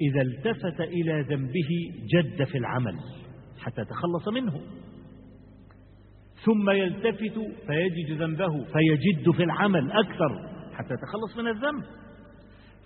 [0.01, 1.69] إذا التفت إلى ذنبه
[2.13, 2.99] جد في العمل
[3.59, 4.61] حتى يتخلص منه.
[6.45, 11.83] ثم يلتفت فيجد ذنبه فيجد في العمل أكثر حتى يتخلص من الذنب.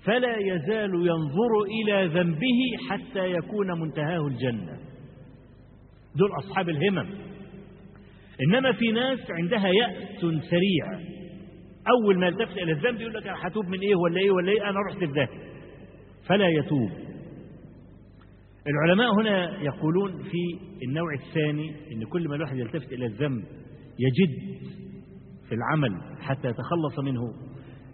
[0.03, 4.77] فلا يزال ينظر إلى ذنبه حتى يكون منتهاه الجنة.
[6.15, 7.09] دول أصحاب الهمم.
[8.47, 10.99] إنما في ناس عندها يأس سريع.
[11.89, 14.69] أول ما يلتفت إلى الذنب يقول لك أنا هتوب من إيه ولا إيه ولا إيه؟
[14.69, 15.27] أنا رحت ده
[16.27, 16.91] فلا يتوب.
[18.67, 23.43] العلماء هنا يقولون في النوع الثاني إن كل ما الواحد يلتفت إلى الذنب
[23.99, 24.61] يجد
[25.49, 27.21] في العمل حتى يتخلص منه.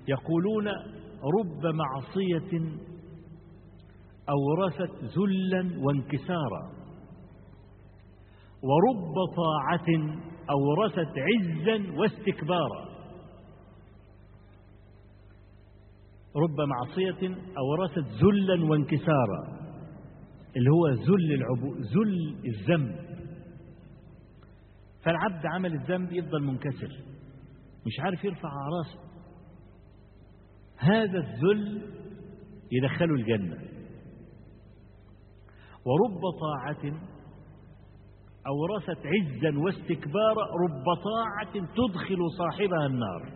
[0.08, 0.68] يقولون
[1.40, 2.70] رب معصية
[4.30, 6.72] أورثت ذلا وانكسارا
[8.64, 10.18] ورب طاعة
[10.50, 12.88] أورثت عزا واستكبارا.
[16.36, 19.57] رب معصية أورثت ذلا وانكسارا.
[20.56, 22.96] اللي هو ذل العبو ذل الذنب.
[25.04, 26.92] فالعبد عمل الذنب يفضل منكسر
[27.86, 29.00] مش عارف يرفع راسه.
[30.78, 31.82] هذا الذل
[32.72, 33.58] يدخله الجنة.
[35.86, 37.00] ورب طاعة
[38.48, 43.32] أورثت عزا واستكبارا رب طاعة تدخل صاحبها النار.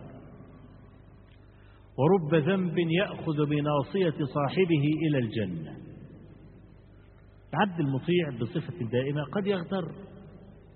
[1.98, 5.81] ورب ذنب يأخذ بناصية صاحبه إلى الجنة.
[7.54, 9.84] العبد المطيع بصفة دائمة قد يغتر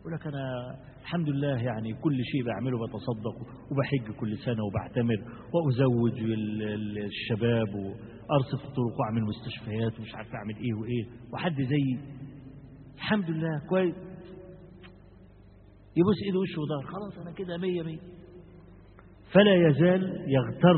[0.00, 3.36] يقول لك أنا الحمد لله يعني كل شيء بعمله بتصدق
[3.70, 5.16] وبحج كل سنة وبعتمر
[5.54, 6.20] وأزوج
[7.04, 11.98] الشباب وأرصف الطرق وأعمل مستشفيات ومش عارف أعمل إيه وإيه وحد زيي
[12.96, 13.94] الحمد لله كويس.
[15.96, 16.92] يبوس إيده وشه وظهر.
[16.92, 17.98] خلاص أنا كده مية مية.
[19.32, 20.76] فلا يزال يغتر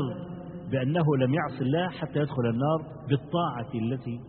[0.71, 4.19] بأنه لم يعص الله حتى يدخل النار بالطاعة التي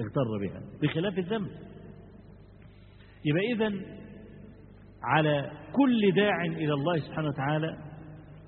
[0.00, 1.50] اغتر بها بخلاف الذنب.
[3.24, 3.84] يبقى إذن
[5.02, 7.78] على كل داع إلى الله سبحانه وتعالى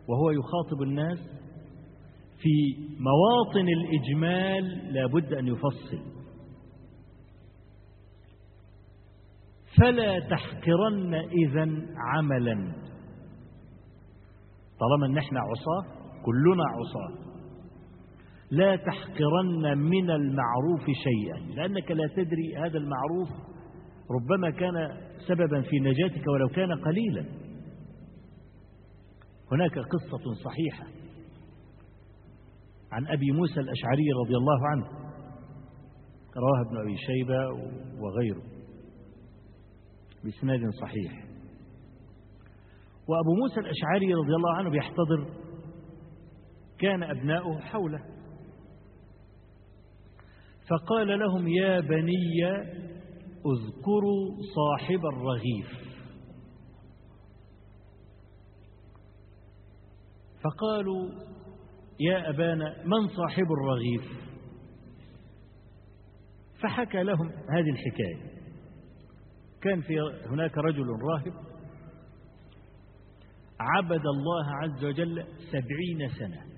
[0.08, 1.18] وهو يخاطب الناس
[2.38, 6.16] في مواطن الإجمال لابد أن يفصل.
[9.78, 12.72] فلا تحقرن إذا عملا.
[14.80, 17.35] طالما ان إحنا عصاة كلنا عصاة.
[18.50, 21.54] لا تحقرن من المعروف شيئا.
[21.54, 23.28] لأنك لا تدري هذا المعروف
[24.10, 24.96] ربما كان
[25.28, 27.24] سببا في نجاتك ولو كان قليلا.
[29.52, 30.86] هناك قصة صحيحة
[32.92, 34.86] عن أبي موسى الأشعري رضي الله عنه.
[36.36, 37.46] رواه ابن أبي شيبة
[38.00, 38.42] وغيره
[40.24, 41.12] بإسناد صحيح.
[43.08, 45.26] وأبو موسى الأشعري رضي الله عنه بيحتضر
[46.78, 48.15] كان أبناؤه حوله.
[50.68, 52.44] فقال لهم يا بني
[53.46, 55.86] اذكروا صاحب الرغيف.
[60.44, 61.10] فقالوا
[62.00, 64.26] يا أبانا من صاحب الرغيف؟
[66.62, 68.36] فحكى لهم هذه الحكاية.
[69.62, 70.00] كان في
[70.30, 71.34] هناك رجل راهب
[73.60, 76.55] عبد الله عز وجل سبعين سنة.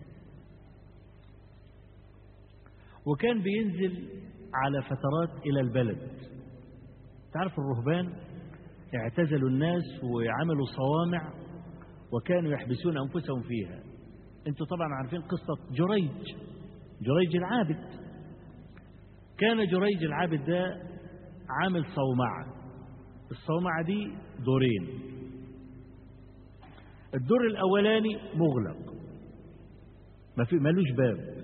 [3.09, 4.09] وكان بينزل
[4.55, 5.99] على فترات إلى البلد.
[7.33, 8.13] تعرف الرهبان
[8.95, 11.33] اعتزلوا الناس وعملوا صوامع
[12.13, 13.83] وكانوا يحبسون أنفسهم فيها.
[14.47, 16.37] أنتوا طبعا عارفين قصة جريج
[17.03, 17.85] جريج العابد.
[19.39, 20.83] كان جريج العابد ده
[21.51, 22.47] عامل صومعة.
[23.31, 24.13] الصومعة دي
[24.45, 25.01] دورين.
[27.15, 28.95] الدور الأولاني مغلق.
[30.37, 31.38] ما في ملوش باب.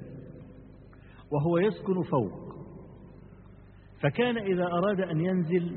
[1.34, 2.54] وهو يسكن فوق.
[4.02, 5.76] فكان إذا أراد أن ينزل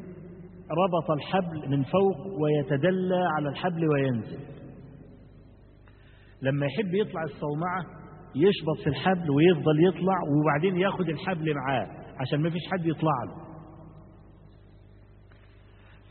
[0.71, 4.39] ربط الحبل من فوق ويتدلى على الحبل وينزل.
[6.41, 7.81] لما يحب يطلع الصومعة
[8.35, 11.87] يشبط في الحبل ويفضل يطلع وبعدين ياخد الحبل معاه
[12.21, 13.47] عشان ما فيش حد يطلع له.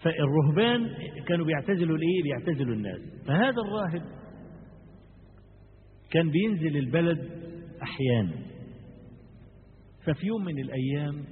[0.02, 0.88] فالرهبان
[1.28, 3.00] كانوا بيعتزلوا الإيه؟ بيعتزلوا الناس.
[3.26, 4.02] فهذا الراهب
[6.10, 7.18] كان بينزل البلد
[7.82, 8.55] أحيانا.
[10.06, 11.24] ففي يوم من الأيام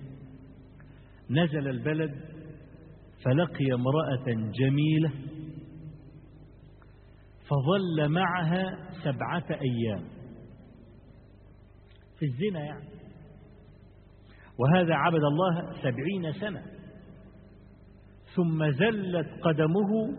[1.30, 2.14] نزل البلد
[3.24, 5.10] فلقي امرأة جميلة
[7.48, 10.04] فظل معها سبعة أيام
[12.18, 12.88] في الزنا يعني.
[14.58, 16.62] وهذا عبد الله سبعين سنة.
[18.36, 20.16] ثم زلت قدمه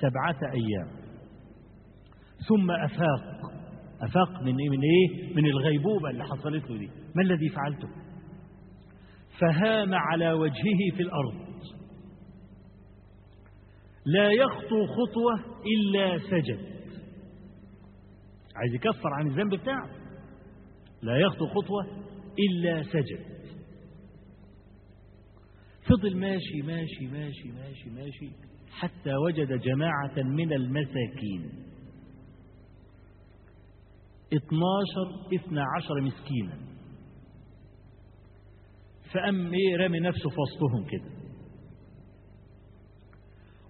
[0.00, 0.98] سبعة أيام.
[2.48, 3.52] ثم أفاق.
[4.02, 6.90] أفاق من إيه؟ من إيه؟ من الغيبوبة اللي حصلت له دي.
[7.14, 7.88] ما الذي فعلته؟
[9.40, 11.48] فهام على وجهه في الأرض.
[14.06, 16.78] لا يخطو خطوة إلا سجد.
[18.56, 19.90] عايز يكفر عن الذنب بتاعه.
[21.02, 21.86] لا يخطو خطوة
[22.38, 23.38] إلا سجد.
[25.88, 28.30] فضل ماشي ماشي ماشي ماشي ماشي
[28.70, 31.50] حتى وجد جماعة من المساكين.
[34.32, 36.77] اتناشر اثنى عشر مسكينا.
[39.12, 41.10] فأم إيه رمي نفسه في وسطهم كده.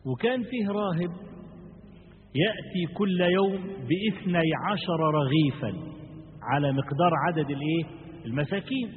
[0.06, 1.10] وكان فيه راهب
[2.34, 5.72] يأتي كل يوم باثني عشر رغيفا
[6.42, 7.84] على مقدار عدد الإيه؟
[8.26, 8.92] المساكين.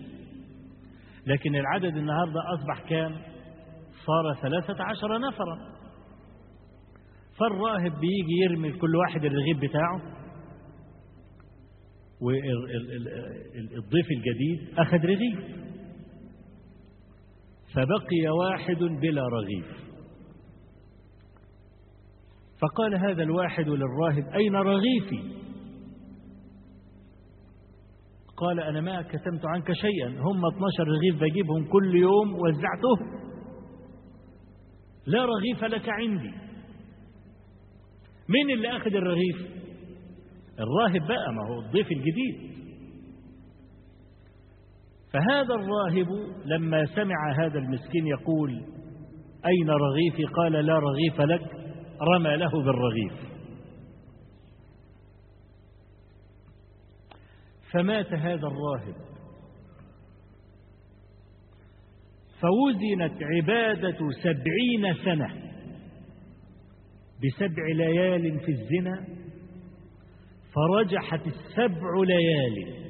[1.28, 3.12] لكن العدد النهاردة أصبح كام؟
[4.06, 5.72] صار ثلاثة عشر نفرا.
[7.40, 10.02] فالراهب بيجي يرمي كل واحد الرغيف بتاعه.
[12.22, 15.71] والضيف الجديد أخذ رغيف.
[17.76, 19.82] فبقي واحد بلا رغيف
[22.62, 25.42] فقال هذا الواحد للراهب أين رغيفي؟
[28.38, 30.08] قال أنا ما كتمت عنك شيئا.
[30.08, 33.22] هم 12 رغيف بجيبهم كل يوم وزعتهم
[35.06, 36.32] لا رغيف لك عندي.
[38.30, 39.38] مين اللي أخذ الرغيف؟
[40.60, 42.61] الراهب بقى ما هو الضيف الجديد.
[45.14, 46.08] فهذا الراهب
[46.46, 48.52] لما سمع هذا المسكين يقول
[49.46, 51.52] أين رغيفي؟ قال لا رغيف لك
[52.02, 53.32] رمى له بالرغيف.
[57.72, 58.96] فمات هذا الراهب.
[62.42, 65.28] فوزنت عبادة سبعين سنة
[67.24, 69.06] بسبع ليال في الزنا
[70.54, 72.81] فرجحت السبع ليال.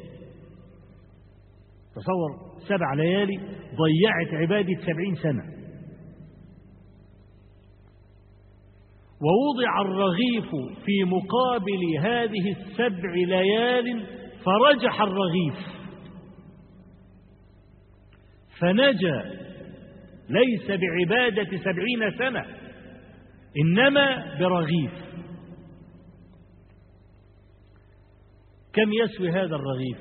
[1.95, 3.37] تصور سبع ليالي
[3.75, 5.43] ضيعت عبادة سبعين سنة.
[9.21, 10.49] ووضع الرغيف
[10.85, 14.05] في مقابل هذه السبع ليال
[14.45, 15.55] فرجح الرغيف.
[18.59, 19.41] فنجا
[20.29, 22.45] ليس بعبادة سبعين سنة
[23.57, 24.91] إنما برغيف.
[28.73, 29.97] كم يسوي هذا الرغيف؟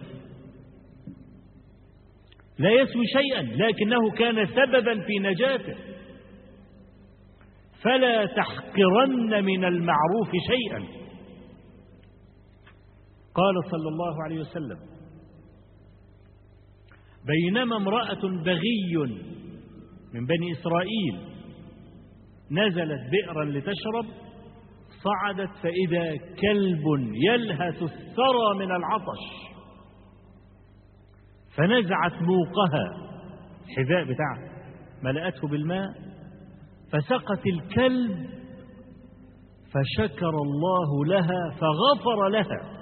[2.60, 5.74] لا يسوي شيئا لكنه كان سببا في نجاته.
[7.82, 11.00] فلا تحقرن من المعروف شيئا.
[13.34, 14.78] قال صلى الله عليه وسلم
[17.26, 18.96] بينما امرأة بغي
[20.14, 21.16] من بني إسرائيل
[22.50, 24.06] نزلت بئرا لتشرب
[25.04, 26.84] صعدت فإذا كلب
[27.14, 29.49] يلهث الثرى من العطش.
[31.56, 33.10] فنزعت موقها
[33.68, 34.50] الحذاء بتاعها.
[35.02, 35.88] ملأته بالماء.
[36.92, 38.26] فسقت الكلب
[39.72, 42.80] فشكر الله لها فغفر لها.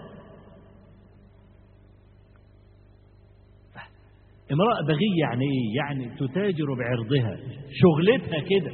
[4.53, 7.37] امرأة بغية يعني إيه؟ يعني تتاجر بعرضها.
[7.71, 8.73] شغلتها كده.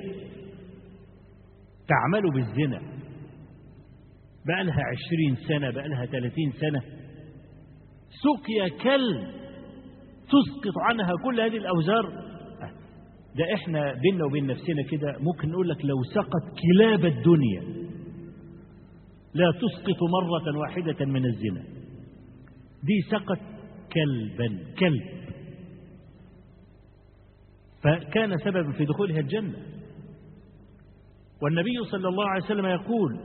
[1.88, 2.78] تعمل بالزنا.
[4.46, 6.82] بقى لها عشرين سنة بقى لها ثلاثين سنة.
[8.22, 9.43] سقيا كلب.
[10.26, 12.24] تسقط عنها كل هذه الأوزار.
[13.36, 17.62] ده إحنا بيننا وبين نفسنا كده ممكن نقول لك لو سقط كلاب الدنيا
[19.34, 21.62] لا تسقط مرة واحدة من الزنا.
[22.82, 23.38] دي سقط
[23.92, 25.24] كلبا كلب.
[27.82, 29.58] فكان سببا في دخولها الجنة.
[31.42, 33.18] والنبي صلى الله عليه وسلم يقول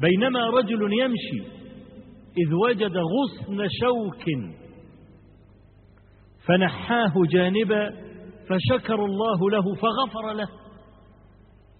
[0.00, 1.52] بينما رجل يمشي
[2.38, 4.24] إذ وجد غصن شوك
[6.46, 7.90] فنحاه جانبا
[8.48, 10.48] فشكر الله له فغفر له.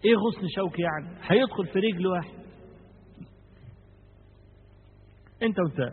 [0.04, 2.42] إيه غصن شوك يعني؟ هيدخل في رجل واحد.
[5.42, 5.92] أنت وأنت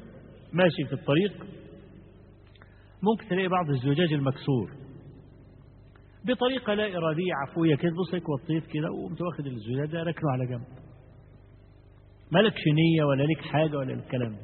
[0.53, 1.45] ماشي في الطريق
[3.03, 4.71] ممكن تلاقي بعض الزجاج المكسور.
[6.25, 10.45] بطريقة لا إرادية عفوية كده بص هيك وطيت كده وقمت واخد الزجاج ده ركنه على
[10.45, 10.67] جنب.
[12.31, 14.37] مالكش نية ولا ليك حاجة ولا الكلام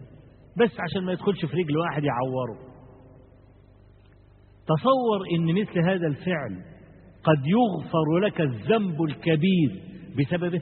[0.57, 2.74] بس عشان ما يدخلش في رجل واحد يعوره.
[4.67, 6.63] تصور إن مثل هذا الفعل
[7.23, 9.81] قد يغفر لك الذنب الكبير
[10.19, 10.61] بسببه؟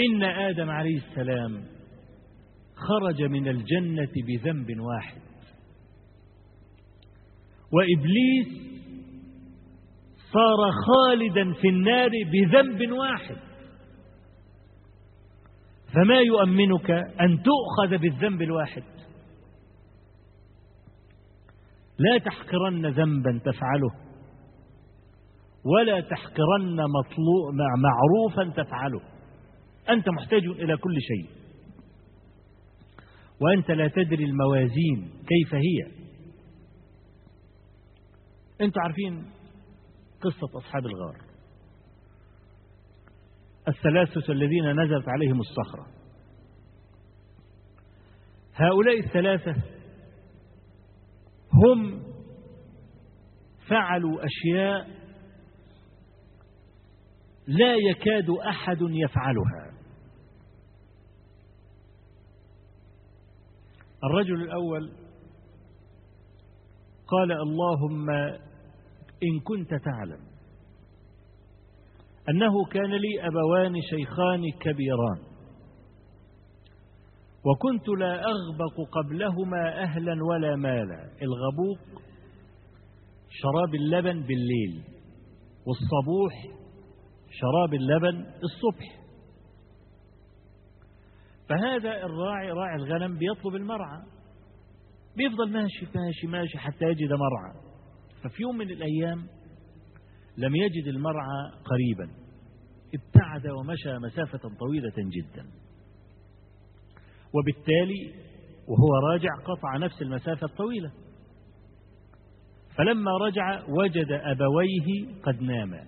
[0.00, 1.62] إن آدم عليه السلام
[2.74, 5.20] خرج من الجنة بذنب واحد.
[7.72, 8.64] وإبليس
[10.32, 13.36] صار خالدا في النار بذنب واحد.
[15.94, 16.90] فما يؤمنك
[17.20, 18.82] أن تؤخذ بالذنب الواحد؟
[21.98, 23.90] لا تحقرن ذنبا تفعله
[25.64, 29.00] ولا تحقرن مطلوب معروفا تفعله.
[29.90, 31.30] أنت محتاج إلى كل شيء.
[33.40, 36.04] وأنت لا تدري الموازين كيف هي.
[38.60, 39.26] أنتم عارفين
[40.20, 41.16] قصة أصحاب الغار.
[43.68, 45.86] الثلاثة الذين نزلت عليهم الصخرة.
[48.54, 49.54] هؤلاء الثلاثة
[51.54, 52.02] هم
[53.68, 54.88] فعلوا أشياء
[57.46, 59.74] لا يكاد أحد يفعلها.
[64.04, 64.92] الرجل الأول
[67.06, 68.10] قال اللهم
[69.22, 70.20] إن كنت تعلم
[72.28, 75.33] أنه كان لي أبوان شيخان كبيران.
[77.44, 81.10] وكنت لا أغبق قبلهما أهلا ولا مالا.
[81.22, 82.02] الغبوق
[83.30, 84.82] شراب اللبن بالليل
[85.66, 86.32] والصبوح
[87.30, 89.04] شراب اللبن الصبح.
[91.48, 94.02] فهذا الراعي راعي الغنم بيطلب المرعى.
[95.16, 97.54] بيفضل ماشي ماشي ماشي حتى يجد مرعى.
[98.22, 99.26] ففي يوم من الأيام
[100.36, 102.14] لم يجد المرعى قريبا.
[102.94, 105.63] ابتعد ومشى مسافة طويلة جدا.
[107.34, 108.24] وبالتالي
[108.68, 110.92] وهو راجع قطع نفس المسافة الطويلة.
[112.76, 115.86] فلما رجع وجد أبويه قد ناما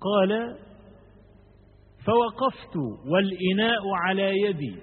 [0.00, 0.58] قال
[2.06, 4.76] فوقفت والإناء على يدي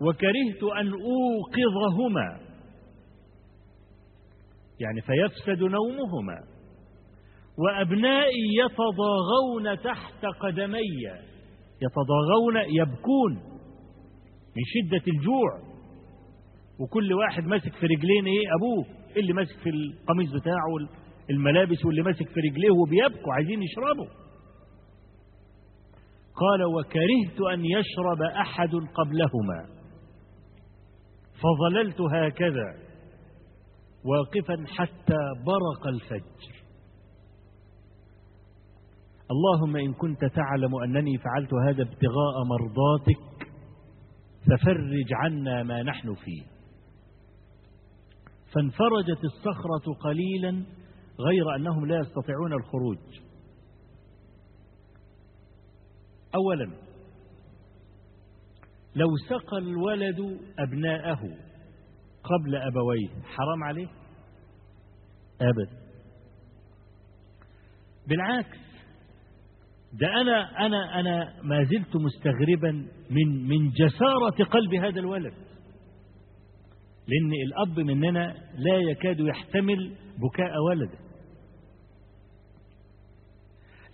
[0.00, 2.40] وكرهت أن أوقظهما.
[4.80, 6.55] يعني فيفسد نومهما.
[7.58, 11.02] وأبنائي يتضاغون تحت قدمي.
[11.82, 13.32] يتضاغون يبكون
[14.56, 15.76] من شدة الجوع.
[16.80, 18.84] وكل واحد ماسك في رجلين إيه؟ أبوه
[19.16, 20.96] اللي ماسك في القميص بتاعه
[21.30, 24.26] الملابس واللي ماسك في رجليه وبيبكوا عايزين يشربوا.
[26.34, 29.76] قال وكرهت أن يشرب أحد قبلهما.
[31.42, 32.74] فظللت هكذا
[34.04, 36.65] واقفا حتى برق الفجر.
[39.30, 43.48] اللهم إن كنت تعلم أنني فعلت هذا ابتغاء مرضاتك
[44.46, 46.42] ففرج عنا ما نحن فيه.
[48.54, 50.64] فانفرجت الصخرة قليلا
[51.20, 52.98] غير أنهم لا يستطيعون الخروج.
[56.34, 56.70] أولا
[58.94, 61.20] لو سقى الولد أبناءه
[62.24, 63.88] قبل أبويه حرام عليه؟
[65.40, 65.86] أبدا.
[68.08, 68.65] بالعكس
[69.92, 72.70] ده أنا أنا أنا ما زلت مستغربا
[73.10, 75.32] من من جسارة قلب هذا الولد.
[77.08, 80.98] لأن الأب مننا لا يكاد يحتمل بكاء ولده.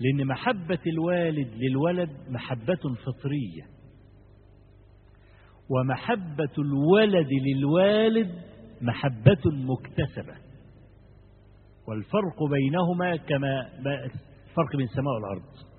[0.00, 3.62] لأن محبة الوالد للولد محبة فطرية.
[5.70, 8.42] ومحبة الولد للوالد
[8.80, 10.34] محبة مكتسبة.
[11.88, 13.68] والفرق بينهما كما
[14.56, 15.71] فرق بين السماء والأرض.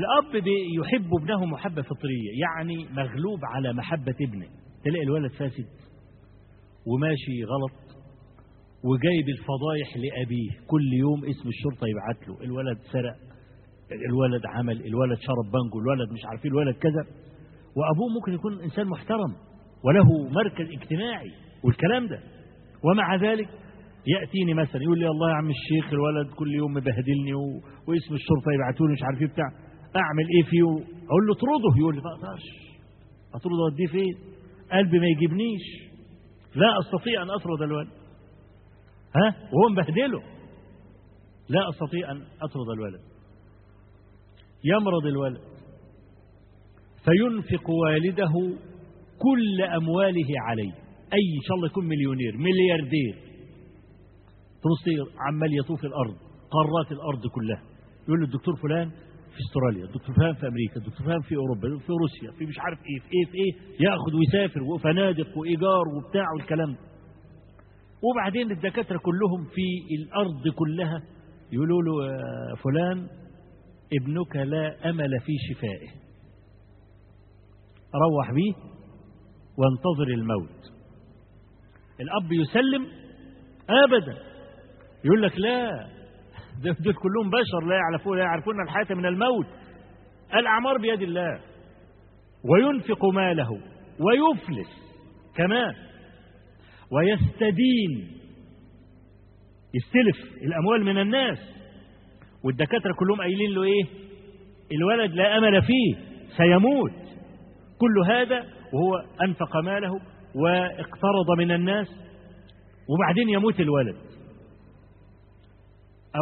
[0.00, 0.46] الأب
[0.84, 4.46] يحب ابنه محبة فطرية يعني مغلوب على محبة ابنه.
[4.84, 5.66] تلاقي الولد فاسد
[6.86, 7.76] وماشي غلط
[8.84, 10.50] وجايب الفضايح لأبيه.
[10.66, 13.16] كل يوم اسم الشرطة يبعت له الولد سرق
[14.08, 17.02] الولد عمل الولد شرب بانجو الولد مش عارفين الولد كذا.
[17.76, 19.32] وأبوه ممكن يكون إنسان محترم
[19.84, 21.30] وله مركز اجتماعي
[21.64, 22.20] والكلام ده.
[22.84, 23.48] ومع ذلك
[24.06, 27.42] يأتيني مثلا يقول لي الله يا عم الشيخ الولد كل يوم مبهدلني و...
[27.88, 29.65] واسم الشرطة يبعتوني مش عارف إيه بتاع.
[29.96, 30.62] أعمل إيه فيه؟
[31.08, 31.78] أقول له اطرده.
[31.78, 32.46] يقول لي ما أقدرش.
[33.34, 34.14] أطرده أوديه فين؟
[34.72, 35.62] قلبي ما يجيبنيش.
[36.54, 37.88] لا أستطيع أن أطرد الولد.
[39.16, 40.22] ها؟ وهو مبهدله.
[41.48, 43.00] لا أستطيع أن أطرد الولد.
[44.64, 45.40] يمرض الولد.
[47.04, 48.58] فينفق والده
[49.18, 50.72] كل أمواله عليه.
[51.12, 53.14] أي إن شاء الله يكون مليونير ملياردير.
[54.62, 56.16] تبص عمال يطوف الأرض
[56.50, 57.62] قارات الأرض كلها.
[58.04, 58.90] يقول له الدكتور فلان
[59.36, 62.78] في استراليا الدكتور فلان في أمريكا الدكتور فلان في أوروبا في روسيا في مش عارف
[62.78, 63.52] إيه في إيه في إيه
[63.86, 66.78] ياخد ويسافر وفنادق وإيجار وبتاع والكلام ده.
[68.02, 71.02] وبعدين الدكاترة كلهم في الأرض كلها
[71.52, 71.94] يقولوا له
[72.56, 73.08] فلان
[74.02, 75.88] ابنك لا أمل في شفائه.
[77.94, 78.52] روح بيه
[79.58, 80.62] وانتظر الموت.
[82.00, 82.86] الأب يسلم
[83.70, 84.18] ابدا.
[85.04, 85.86] يقول لك لا
[86.62, 89.46] دول كلهم بشر لا يعرفون لا يعرفون الحياة من الموت.
[90.34, 91.40] الأعمار بيد الله.
[92.44, 93.50] وينفق ماله.
[94.00, 94.68] ويفلس.
[95.36, 95.74] كمان.
[96.92, 98.18] ويستدين.
[99.74, 101.38] يستلف الأموال من الناس.
[102.44, 103.84] والدكاترة كلهم قايلين له إيه؟
[104.72, 105.94] الولد لا أمل فيه.
[106.36, 106.92] سيموت.
[107.78, 108.38] كل هذا
[108.72, 109.92] وهو أنفق ماله
[110.34, 111.88] واقترض من الناس.
[112.88, 113.96] وبعدين يموت الولد.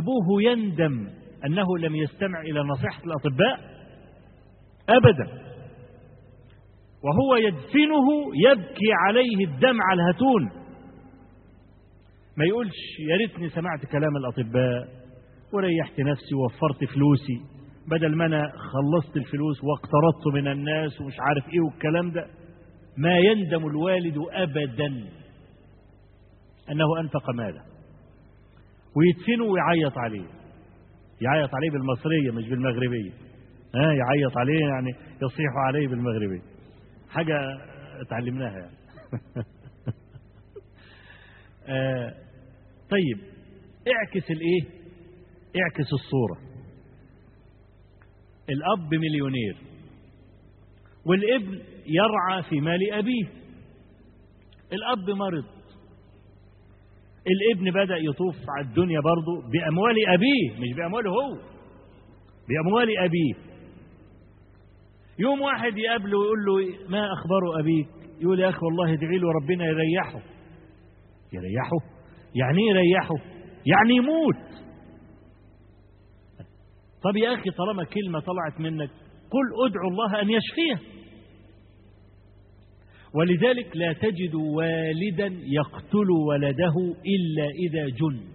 [0.03, 1.09] أبوه يندم
[1.47, 3.61] أنه لم يستمع إلى نصيحة الأطباء
[4.88, 5.45] أبدا.
[7.05, 8.07] وهو يدفنه
[8.51, 10.64] يبكي عليه الدمع الهتون
[12.36, 12.76] ما يقولش
[13.11, 14.88] يا ريتني سمعت كلام الأطباء
[15.53, 17.40] وريحت نفسي ووفرت فلوسي.
[17.88, 22.26] بدل ما أنا خلصت الفلوس واقترضت من الناس ومش عارف إيه والكلام ده
[22.99, 24.86] ما يندم الوالد أبدا.
[26.70, 27.74] أنه أنفق ماله.
[28.97, 30.26] ويدفنه ويعيط عليه.
[31.20, 33.12] يعيط عليه بالمصرية مش بالمغربية.
[33.74, 34.90] ها يعيط عليه يعني
[35.22, 36.42] يصيح عليه بالمغربية.
[37.11, 37.36] حاجة
[38.01, 38.76] اتعلمناها يعني.
[41.68, 42.14] آه
[42.90, 43.18] طيب
[43.88, 44.84] اعكس الإيه؟
[45.62, 46.38] اعكس الصورة.
[48.51, 49.57] الأب مليونير
[51.07, 53.26] والابن يرعى في مال أبيه.
[54.72, 55.45] الأب مرض.
[57.27, 61.39] الابن بدأ يطوف على الدنيا برضه بأموال أبيه مش بأمواله هو
[62.49, 63.35] بأموال أبيه.
[65.18, 67.89] يوم واحد يقابله ويقول له ما أخبار أبيك؟
[68.20, 70.20] يقول يا أخي والله ادعي له ربنا يريحه.
[71.33, 71.79] يريحه؟
[72.35, 73.14] يعني إيه يريحه؟
[73.66, 74.64] يعني يموت.
[77.03, 78.91] طب يا أخي طالما كلمة طلعت منك
[79.31, 80.93] قل ادعو الله أن يشفيه.
[83.15, 86.75] ولذلك لا تجد والدا يقتل ولده
[87.07, 88.35] إلا إذا جن.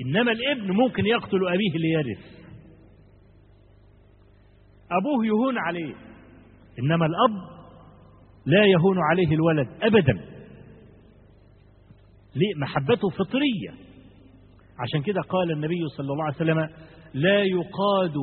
[0.00, 2.20] إنما الابن ممكن يقتل أبيه ليرث.
[4.90, 5.94] أبوه يهون عليه.
[6.78, 7.62] إنما الأب
[8.46, 10.12] لا يهون عليه الولد أبدا.
[12.36, 13.70] ليه؟ محبته فطرية.
[14.78, 16.68] عشان كده قال النبي صلى الله عليه وسلم
[17.14, 18.14] لا يقاد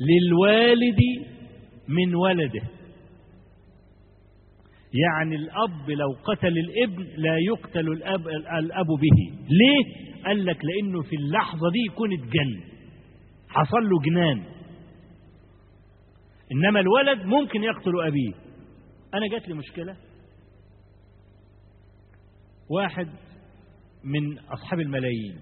[0.00, 1.00] للوالد
[1.88, 2.62] من ولده.
[4.92, 9.38] يعني الأب لو قتل الابن لا يقتل الأب, الأب به.
[9.48, 12.60] ليه؟ قال لك لأنه في اللحظة دي يكون اتجن
[13.48, 14.44] حصل له جنان.
[16.52, 18.32] إنما الولد ممكن يقتل أبيه.
[19.14, 19.96] أنا جات لي مشكلة.
[22.70, 23.08] واحد
[24.04, 25.40] من أصحاب الملايين.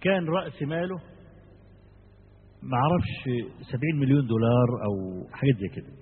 [0.00, 1.09] كان رأس ماله
[2.62, 5.92] ما أعرفش 70 مليون دولار أو حاجات زي كده.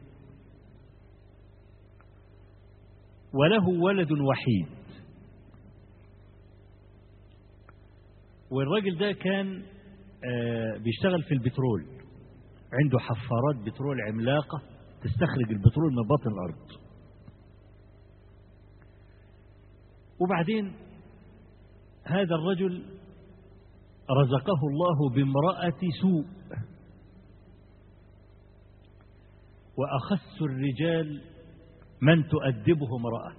[3.35, 4.67] وله ولد وحيد.
[8.51, 9.63] والراجل ده كان
[10.83, 11.87] بيشتغل في البترول.
[12.73, 14.63] عنده حفارات بترول عملاقة
[15.03, 16.69] تستخرج البترول من باطن الأرض.
[20.21, 20.73] وبعدين
[22.05, 22.83] هذا الرجل
[24.11, 26.38] رزقه الله بامرأة سوء.
[29.79, 31.23] وأخس الرجال
[32.03, 33.33] من تؤدبه امرأة.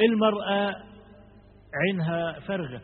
[0.00, 0.74] المرأة
[1.74, 2.80] عينها فرغة.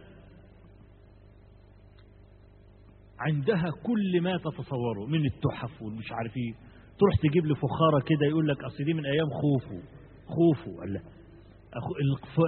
[3.18, 6.53] عندها كل ما تتصوره من التحف والمش عارف إيه.
[6.99, 9.80] تروح تجيب لي فخارة كده يقول لك أصل دي من أيام خوفو.
[10.26, 11.01] خوفو قال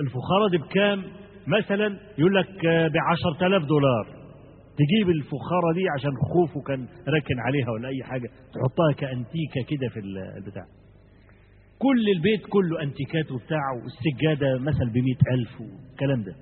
[0.00, 1.04] الفخارة دي بكام؟
[1.46, 4.15] مثلا يقول لك ب 10000 دولار.
[4.76, 10.00] تجيب الفخارة دي عشان خوفو كان راكن عليها ولا أي حاجة تحطها كأنتيكة كده في
[10.00, 10.64] البتاع.
[11.78, 14.96] كل البيت كله أنتيكات وبتاع والسجادة مثلا ب
[15.34, 16.34] ألف والكلام ده.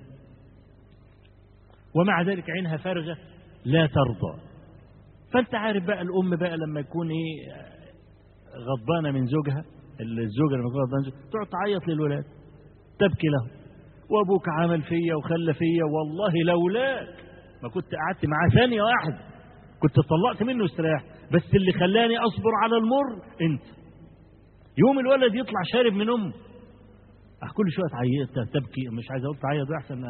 [1.95, 3.17] ومع ذلك عينها فارغة
[3.65, 4.41] لا ترضى.
[5.33, 7.51] فأنت عارف بقى الأم بقى لما يكون إيه
[8.67, 9.63] غضبانة من زوجها
[10.01, 12.23] الزوجة لما تكون غضبانة من زوجها تقعد تعيط للولاد
[12.99, 13.47] تبكي له
[14.09, 17.24] وأبوك عمل فيا وخلى فيا والله لولاك.
[17.63, 19.19] ما كنت قعدت معاه ثانية واحدة.
[19.79, 21.03] كنت طلقت منه واستريح
[21.33, 23.63] بس اللي خلاني أصبر على المر انت.
[24.77, 26.33] يوم الولد يطلع شارب من أمه.
[27.57, 28.87] كل شوية تعيط تبكي.
[28.97, 30.03] مش عايز أقول تعيط أحسن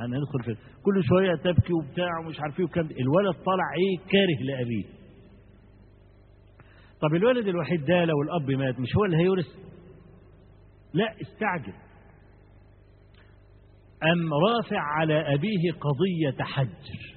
[0.00, 4.84] هندخل في كل شوية تبكي وبتاع ومش عارف إيه وكام الولد طلع إيه كاره لأبيه.
[7.00, 9.46] طب الولد الوحيد ده لو الأب مات مش هو اللي هيورث؟
[10.94, 11.72] لا استعجل.
[14.12, 17.16] أم رافع على أبيه قضية حجر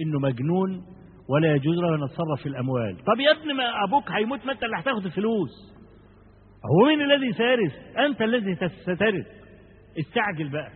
[0.00, 0.82] إنه مجنون
[1.28, 2.96] ولا يجوز له أن يتصرف في الأموال.
[2.96, 5.50] طب يا ابني ما أبوك هيموت ما أنت اللي هتاخد الفلوس.
[6.64, 9.26] هو مين الذي سارس أنت الذي سترث
[10.00, 10.70] استعجل بقى.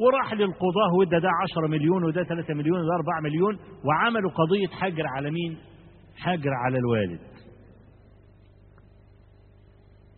[0.00, 5.06] وراح للقضاة وده ده 10 مليون وده 3 مليون وده 4 مليون وعملوا قضية حجر
[5.06, 5.58] على مين؟
[6.16, 7.20] حجر على الوالد.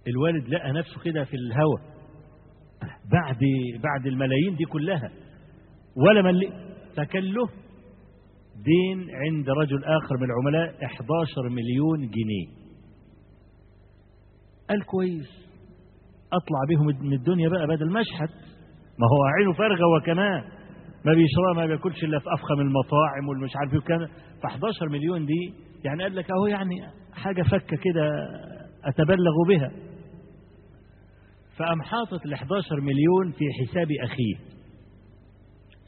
[0.08, 1.89] الوالد لقى نفسه كده في الهوى
[3.12, 3.38] بعد
[3.82, 5.10] بعد الملايين دي كلها
[5.96, 6.40] ولا من
[6.96, 7.48] فكان له
[8.64, 12.60] دين عند رجل آخر من العملاء 11 مليون جنيه.
[14.70, 15.50] قال كويس.
[16.32, 18.28] أطلع بهم من الدنيا بقى بدل مشهد
[18.98, 20.42] ما هو عينه فارغة وكمان.
[21.04, 24.06] ما بيشرب ما بياكلش إلا في أفخم المطاعم والمش عارف إيه وكان
[24.42, 26.74] ف 11 مليون دي يعني قال لك أهو يعني
[27.12, 28.10] حاجة فكة كده
[28.84, 29.70] أتبلغ بها.
[31.60, 34.34] فقام حاطط ال 11 مليون في حساب أخيه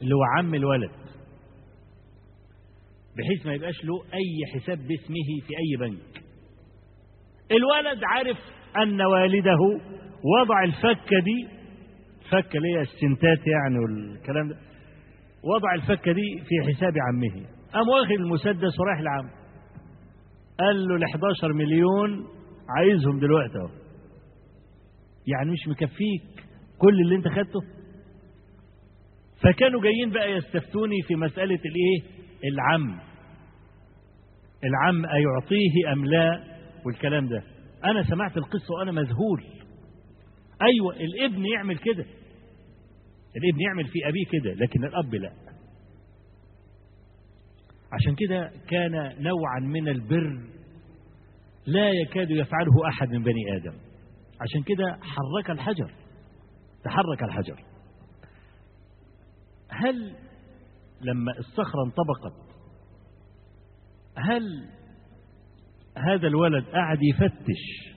[0.01, 0.91] اللي هو عم الولد
[3.17, 6.23] بحيث ما يبقاش له أي حساب باسمه في أي بنك.
[7.51, 8.37] الولد عارف
[8.77, 9.57] أن والده
[10.39, 11.47] وضع الفكة دي
[12.31, 14.55] فكة اللي هي السنتات يعني والكلام ده
[15.43, 17.45] وضع الفكة دي في حساب عمه.
[17.73, 19.29] قام واخد المسدس ورايح لعم
[20.59, 22.25] قال له ال 11 مليون
[22.77, 23.82] عايزهم دلوقتي أهو.
[25.27, 26.45] يعني مش مكفيك
[26.77, 27.59] كل اللي انت خدته؟
[29.43, 32.99] فكانوا جايين بقى يستفتوني في مسألة الإيه؟ العم.
[34.63, 36.43] العم أيعطيه أم لا؟
[36.85, 37.43] والكلام ده.
[37.85, 39.43] أنا سمعت القصة وأنا مذهول.
[40.61, 42.05] أيوة الابن يعمل كده.
[43.37, 45.31] الابن يعمل في أبيه كده لكن الأب لا.
[47.93, 48.91] عشان كده كان
[49.23, 50.39] نوعا من البر
[51.67, 53.73] لا يكاد يفعله أحد من بني آدم.
[54.41, 55.91] عشان كده حرك الحجر.
[56.83, 57.63] تحرك الحجر.
[59.69, 60.15] هل
[61.01, 62.43] لما الصخرة انطبقت
[64.17, 64.69] هل
[65.97, 67.93] هذا الولد قعد يفتش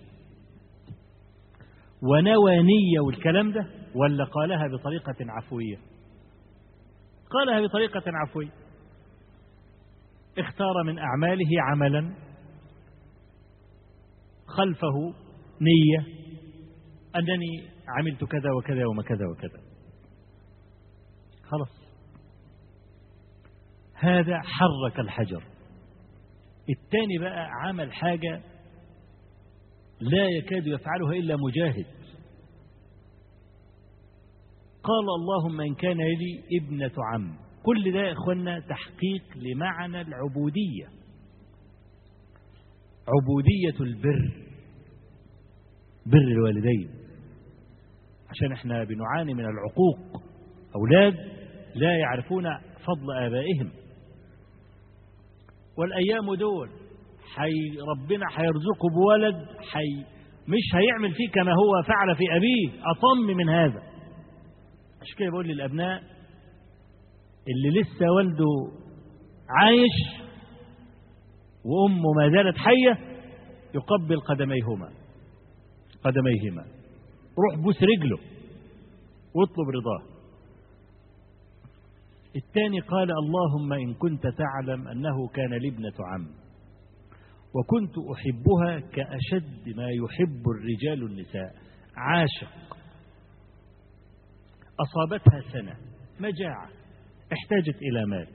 [2.03, 5.77] ونوى نية والكلام ده ولا قالها بطريقة عفوية؟
[7.31, 8.53] قالها بطريقة عفوية.
[10.39, 12.15] اختار من أعماله عملا
[14.47, 15.15] خلفه
[15.61, 16.16] نية
[17.19, 19.61] أنني عملت كذا وكذا وما كذا وكذا.
[21.43, 21.87] خلاص.
[23.95, 25.45] هذا حرك الحجر.
[26.71, 28.43] الثاني بقى عمل حاجة
[30.01, 31.87] لا يكاد يفعلها إلا مجاهد.
[34.83, 37.37] قال اللهم إن كان لي ابنة عم.
[37.63, 40.87] كل ده يا إخوانا تحقيق لمعنى العبودية.
[43.09, 44.47] عبودية البر.
[46.07, 47.06] بر الوالدين.
[48.37, 50.23] عشان إحنا بنعاني من العقوق.
[50.77, 51.15] أولاد
[51.75, 53.71] لا يعرفون فضل آبائهم.
[55.79, 56.69] والأيام دول
[57.35, 60.05] حي ربنا هيرزقه بولد حي
[60.49, 62.81] مش هيعمل فيه كما هو فعل في أبيه.
[62.91, 63.83] أطم من هذا.
[65.03, 66.03] عشان كده بقول للأبناء
[67.49, 68.45] اللي لسه والده
[69.51, 70.27] عايش
[71.65, 73.17] وأمه ما زالت حية
[73.75, 74.89] يقبل قدميهما
[76.05, 76.65] قدميهما.
[77.39, 78.19] روح بوس رجله
[79.35, 80.17] واطلب رضاه.
[82.37, 86.27] الثاني قال اللهم إن كنت تعلم أنه كان لي ابنة عم
[87.55, 91.55] وكنت أحبها كأشد ما يحب الرجال النساء.
[91.97, 92.77] عاشق.
[94.81, 95.77] أصابتها سنة
[96.21, 96.69] مجاعة
[97.33, 98.29] احتاجت إلى مال.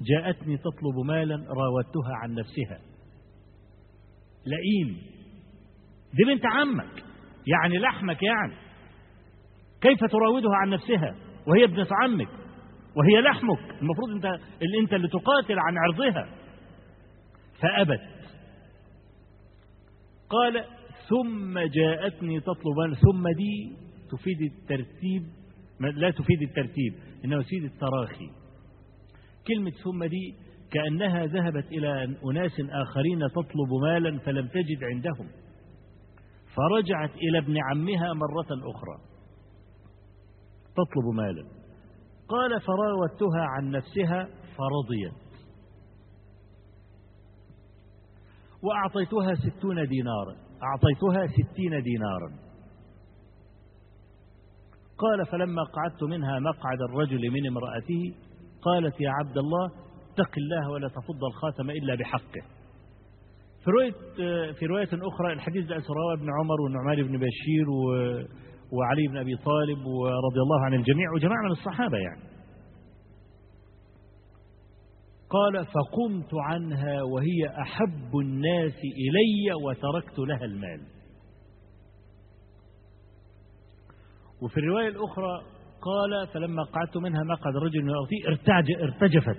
[0.00, 2.80] جاءتني تطلب مالا راودتها عن نفسها.
[4.46, 4.96] لئيم.
[6.14, 7.09] دي بنت عمك.
[7.46, 8.54] يعني لحمك يعني.
[9.80, 11.14] كيف تراودها عن نفسها؟
[11.46, 12.28] وهي ابنة عمك.
[12.96, 13.80] وهي لحمك.
[13.82, 14.24] المفروض انت
[14.62, 16.28] اللي انت اللي تقاتل عن عرضها.
[17.60, 18.00] فأبت.
[20.30, 20.64] قال
[21.08, 23.76] ثم جاءتني تطلب ثم دي
[24.10, 25.22] تفيد الترتيب
[25.80, 28.30] لا تفيد الترتيب إنما تفيد التراخي.
[29.46, 30.34] كلمة ثم دي
[30.72, 35.28] كأنها ذهبت إلى أناس آخرين تطلب مالا فلم تجد عندهم.
[36.56, 38.98] فرجعت إلى ابن عمها مرة أخرى.
[40.72, 41.42] تطلب مالا.
[42.28, 45.30] قال فراودتها عن نفسها فرضيت.
[48.62, 50.36] وأعطيتها ستون دينارا.
[50.62, 52.50] أعطيتها ستين دينارا.
[54.98, 58.14] قال فلما قعدت منها مقعد الرجل من امرأته
[58.62, 59.66] قالت يا عبد الله
[60.12, 62.59] اتق الله ولا تفض الخاتم إلا بحقه.
[63.64, 63.92] في رواية,
[64.52, 67.92] في رواية أخرى الحديث ده رواه ابن عمر والنعمان بن بشير و
[68.72, 72.22] وعلي بن أبي طالب ورضي الله عن الجميع وجماعة من الصحابة يعني.
[75.30, 80.80] قال فقمت عنها وهي أحب الناس إلي وتركت لها المال.
[84.42, 85.42] وفي الرواية الأخرى
[85.80, 87.90] قال فلما قعدت منها مقعد الرجل من
[88.28, 89.38] ارتج ارتجفت.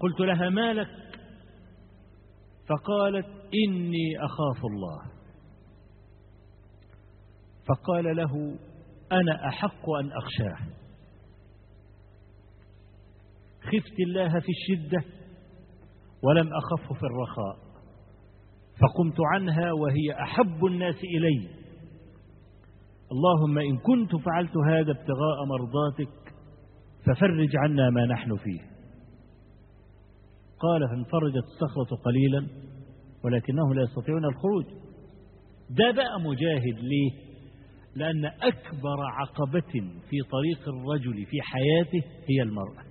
[0.00, 0.88] قلت لها ما لك؟
[2.68, 3.26] فقالت
[3.66, 5.02] إني أخاف الله.
[7.68, 8.58] فقال له
[9.12, 10.66] أنا أحق أن أخشاه.
[13.62, 15.04] خفت الله في الشدة
[16.22, 17.66] ولم أخفه في الرخاء.
[18.80, 21.48] فقمت عنها وهي أحب الناس إلي.
[23.12, 26.34] اللهم إن كنت فعلت هذا ابتغاء مرضاتك
[27.06, 28.75] ففرج عنا ما نحن فيه.
[30.60, 32.46] قال فانفرجت الصخرة قليلا
[33.24, 34.64] ولكنهم لا يستطيعون الخروج.
[35.70, 37.26] ده بقى مجاهد ليه؟
[37.94, 39.72] لأن أكبر عقبة
[40.10, 42.84] في طريق الرجل في حياته هي المرأة.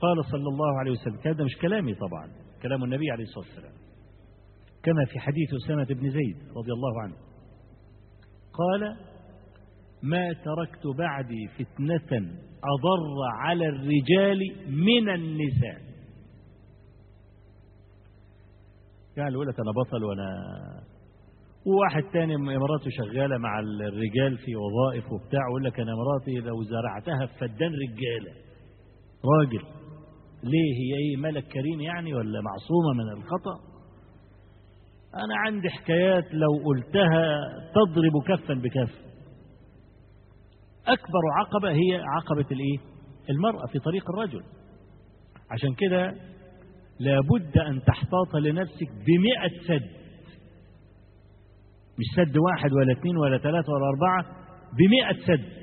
[0.00, 2.30] قال صلى الله عليه وسلم هذا مش كلامي طبعا
[2.62, 3.72] كلام النبي عليه الصلاة والسلام.
[4.82, 7.14] كما في حديث أسامة بن زيد رضي الله عنه.
[8.52, 8.96] قال
[10.02, 12.18] ما تركت بعدي فتنة
[12.64, 14.38] أضر على الرجال
[14.68, 15.92] من النساء.
[19.16, 20.28] يعني يقول لك أنا بطل وأنا
[21.66, 27.26] وواحد تاني مراته شغالة مع الرجال في وظائف وبتاع ويقول لك أنا مراتي لو زرعتها
[27.26, 28.32] في فدان رجالة.
[29.38, 29.64] راجل.
[30.42, 33.72] ليه هي إيه ملك كريم يعني ولا معصومة من الخطأ؟
[35.14, 37.40] أنا عندي حكايات لو قلتها
[37.74, 39.11] تضرب كفا بكف
[40.86, 42.78] أكبر عقبة هي عقبة الإيه؟
[43.30, 44.42] المرأة في طريق الرجل.
[45.50, 46.14] عشان كده
[47.00, 49.90] لابد أن تحتاط لنفسك بمئة سد.
[51.98, 54.36] مش سد واحد ولا اثنين ولا ثلاثة ولا أربعة
[54.78, 55.62] بمئة سد.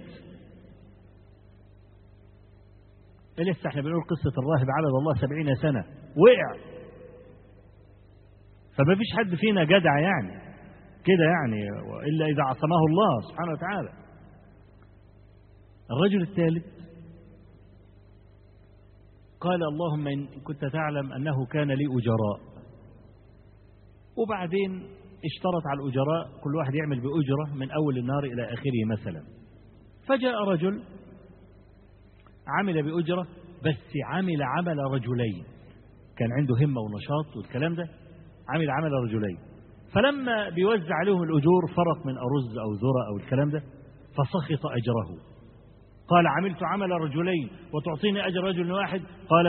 [3.39, 5.83] لسه إحنا بنقول قصة الراهب عبد الله سبعين سنة.
[6.17, 6.69] وقع.
[8.77, 10.49] فما فيش حد فينا جدع يعني.
[11.05, 11.69] كده يعني
[12.09, 13.98] إلا إذا عصمه الله سبحانه وتعالى.
[15.91, 16.65] الرجل الثالث
[19.39, 22.49] قال اللهم إن كنت تعلم أنه كان لي أجراء.
[24.17, 24.71] وبعدين
[25.25, 29.23] اشترط على الأجراء كل واحد يعمل بأجرة من أول النهار إلى آخره مثلا.
[30.07, 30.83] فجاء رجل
[32.47, 33.27] عمل بأجرة
[33.65, 35.43] بس عمل عمل رجلين.
[36.17, 37.83] كان عنده همة ونشاط والكلام ده
[38.49, 39.37] عمل عمل رجلين.
[39.93, 43.59] فلما بيوزع عليهم الأجور فرق من أرز أو ذرة أو الكلام ده
[44.11, 45.28] فسخط أجره.
[46.09, 49.47] قال عملت عمل رجلين وتعطيني أجر رجل واحد؟ قال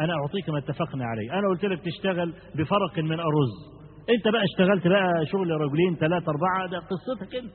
[0.00, 1.38] أنا أعطيك ما اتفقنا عليه.
[1.38, 3.52] أنا قلت لك تشتغل بفرق من أرز.
[4.16, 7.52] أنت بقى اشتغلت بقى شغل رجلين ثلاثة أربعة؟ ده قصتك أنت.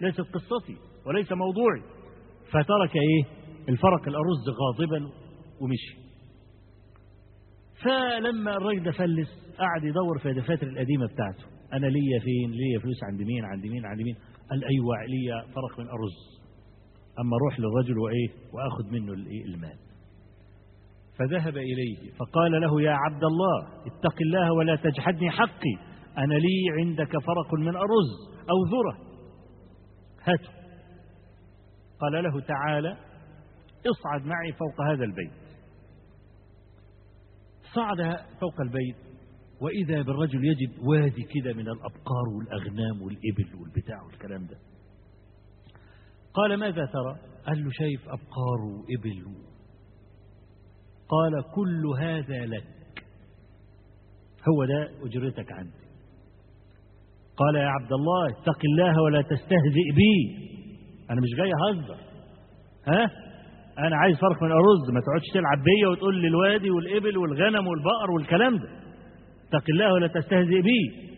[0.00, 0.76] ليست قصتي
[1.06, 1.82] وليس موضوعي.
[2.50, 3.24] فترك إيه؟
[3.68, 5.06] الفرق الأرز غاضبا
[5.60, 6.02] ومشي.
[7.84, 9.28] فلما الراجل ده فلس
[9.58, 11.44] قعد يدور في الدفاتر القديمة بتاعته.
[11.72, 14.14] أنا ليا فين؟ ليا فلوس عند مين؟ عند مين؟ عند مين؟
[14.50, 16.41] قال أيوة ليا فرق من أرز.
[17.20, 19.78] أما أروح للرجل وإيه؟ وآخذ منه الإيه؟ المال.
[21.18, 25.92] فذهب إليه فقال له يا عبد الله اتق الله ولا تجحدني حقي.
[26.18, 28.10] أنا لي عندك فرق من أرز
[28.50, 29.12] أو ذرة.
[30.22, 30.50] هاته
[32.00, 32.96] قال له تعالى
[33.90, 35.32] اصعد معي فوق هذا البيت.
[37.74, 38.96] صعد فوق البيت
[39.60, 44.56] وإذا بالرجل يجد وادي كده من الأبقار والأغنام والإبل والبتاع والكلام ده.
[46.34, 47.16] قال ماذا ترى؟
[47.46, 49.24] قال له شايف أبقار وإبل
[51.08, 52.64] قال كل هذا لك.
[54.48, 55.82] هو ده أجرتك عندي.
[57.36, 60.36] قال يا عبد الله اتق الله ولا تستهزئ بي.
[61.10, 61.96] أنا مش جاي أهزر.
[62.86, 63.10] ها؟
[63.78, 68.10] أنا عايز فرق من أرز ما تقعدش تلعب بيا وتقول لي الوادي والإبل والغنم والبقر
[68.10, 68.68] والكلام ده.
[69.48, 71.12] اتق الله ولا تستهزئ بي.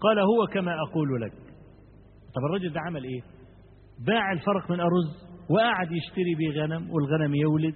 [0.00, 1.32] قال هو كما أقول لك.
[2.34, 3.33] طب الرجل ده عمل إيه؟
[4.06, 7.74] باع الفرق من أرز وقعد يشتري بيه غنم والغنم يولد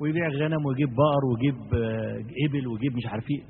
[0.00, 1.56] ويبيع غنم ويجيب بقر ويجيب
[2.48, 3.42] إبل ويجيب مش عارف إيه.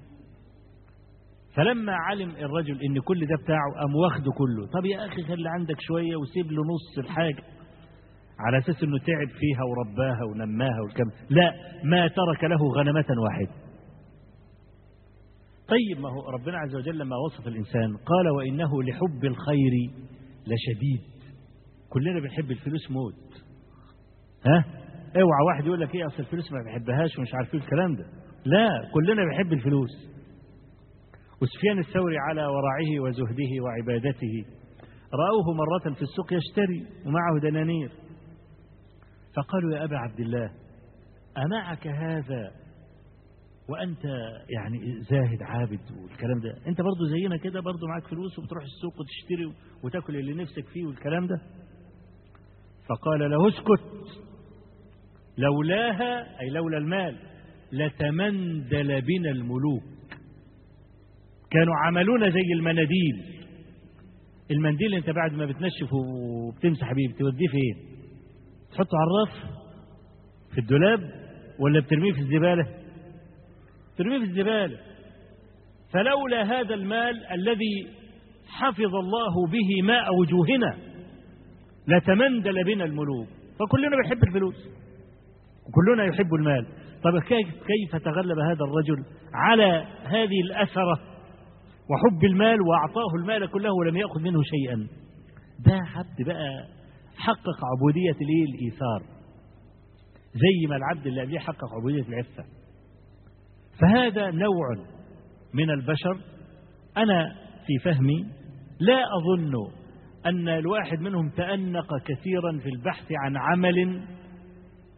[1.56, 4.66] فلما علم الرجل إن كل ده بتاعه قام واخده كله.
[4.66, 7.42] طب يا أخي خلي عندك شوية وسيب له نص الحاجة
[8.38, 11.52] على أساس إنه تعب فيها ورباها ونماها والكم لا
[11.84, 13.52] ما ترك له غنمة واحدة.
[15.68, 19.72] طيب ما هو ربنا عز وجل لما وصف الإنسان قال وإنه لحب الخير
[20.46, 21.13] لشديد.
[21.94, 23.14] كلنا بنحب الفلوس موت.
[24.46, 24.64] ها؟
[25.16, 28.04] اوعى واحد يقول لك إيه أصل الفلوس ما بيحبهاش ومش عارف إيه الكلام ده.
[28.44, 29.90] لا كلنا بنحب الفلوس.
[31.42, 34.44] وسفيان الثوري على ورعه وزهده وعبادته
[35.14, 37.90] رأوه مرة في السوق يشتري ومعه دنانير.
[39.36, 40.50] فقالوا يا أبا عبد الله
[41.38, 42.50] أمعك هذا؟
[43.68, 44.04] وأنت
[44.56, 46.56] يعني زاهد عابد والكلام ده.
[46.66, 51.26] أنت برضو زينا كده برضو معاك فلوس وبتروح السوق وتشتري وتاكل اللي نفسك فيه والكلام
[51.26, 51.40] ده؟
[52.88, 53.94] فقال له اسكت.
[55.38, 57.16] لولاها أي لولا المال
[57.72, 59.82] لتمندل بنا الملوك.
[61.50, 63.44] كانوا عملونا زي المناديل.
[64.50, 67.96] المنديل انت بعد ما بتنشف وبتمسح بيه بتوديه فين؟
[68.70, 69.54] تحطه على الرف؟
[70.52, 71.00] في الدولاب؟
[71.58, 72.66] ولا بترميه في الزبالة؟
[73.98, 74.78] ترميه في الزبالة.
[75.92, 77.88] فلولا هذا المال الذي
[78.48, 80.93] حفظ الله به ماء وجوهنا
[81.88, 83.28] لتمندل بنا الملوك.
[83.28, 84.68] فكلنا بيحب الفلوس.
[85.68, 86.66] وكلنا يحب المال.
[87.04, 89.04] طب كيف تغلب هذا الرجل
[89.34, 90.98] على هذه الأثرة
[91.90, 94.86] وحب المال وأعطاه المال كله ولم يأخذ منه شيئا؟
[95.66, 96.68] ده عبد بقى
[97.16, 99.02] حقق عبودية الايه الإيثار
[100.34, 102.44] زي ما العبد اللي قبليه حقق عبودية العفة.
[103.80, 104.86] فهذا نوع
[105.54, 106.18] من البشر.
[106.96, 107.34] أنا
[107.66, 108.26] في فهمي
[108.80, 109.52] لا أظن
[110.26, 113.76] أن الواحد منهم تأنق كثيرا في البحث عن عمل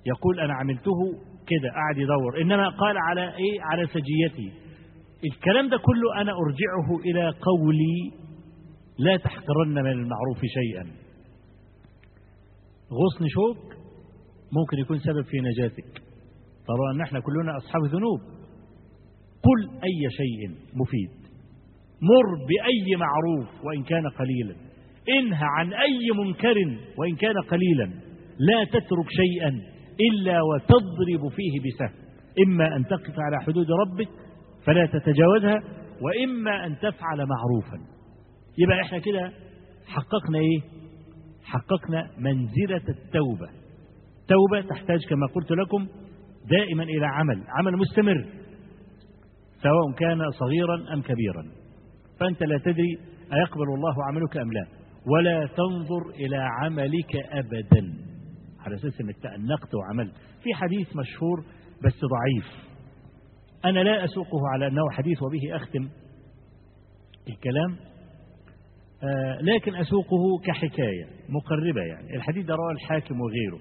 [0.07, 0.99] يقول أنا عملته
[1.47, 2.41] كده قاعد يدور.
[2.43, 4.53] إنما قال على إيه؟ على سجيتي
[5.33, 8.13] الكلام ده كله أنا أرجعه إلى قولي
[8.99, 10.83] لا تحقرن من المعروف شيئا.
[12.93, 13.73] غصن شوك
[14.53, 16.03] ممكن يكون سبب في نجاتك.
[16.67, 18.21] ترى أن إحنا كلنا أصحاب ذنوب.
[19.43, 21.11] قل أي شيء مفيد.
[22.03, 24.66] مر بأي معروف وإن كان قليلا.
[25.09, 26.55] انهى عن أي منكر
[26.99, 27.85] وإن كان قليلا.
[28.39, 29.49] لا تترك شيئا
[30.11, 32.07] إلا وتضرب فيه بسهم.
[32.47, 34.09] إما أن تقف على حدود ربك
[34.67, 35.63] فلا تتجاوزها
[36.03, 37.79] وإما أن تفعل معروفا.
[38.59, 39.33] يبقى إحنا كده
[39.87, 40.61] حققنا إيه؟
[41.45, 43.49] حققنا منزلة التوبة.
[44.29, 45.87] توبة تحتاج كما قلت لكم
[46.51, 48.27] دائما إلى عمل عمل مستمر
[49.63, 51.45] سواء كان صغيرا أم كبيرا.
[52.21, 52.99] فأنت لا تدري
[53.33, 54.76] أيقبل الله عملك أم لا.
[55.07, 57.95] ولا تنظر إلى عملك أبدا.
[58.61, 60.13] على أساس أنك تأنقت وعملت.
[60.43, 61.45] في حديث مشهور
[61.85, 62.67] بس ضعيف.
[63.65, 65.89] أنا لا أسوقه على أنه حديث وبه أختم
[67.29, 67.77] الكلام.
[69.03, 72.17] آه لكن أسوقه كحكاية مقربة يعني.
[72.17, 73.59] الحديث ده رواه الحاكم وغيره.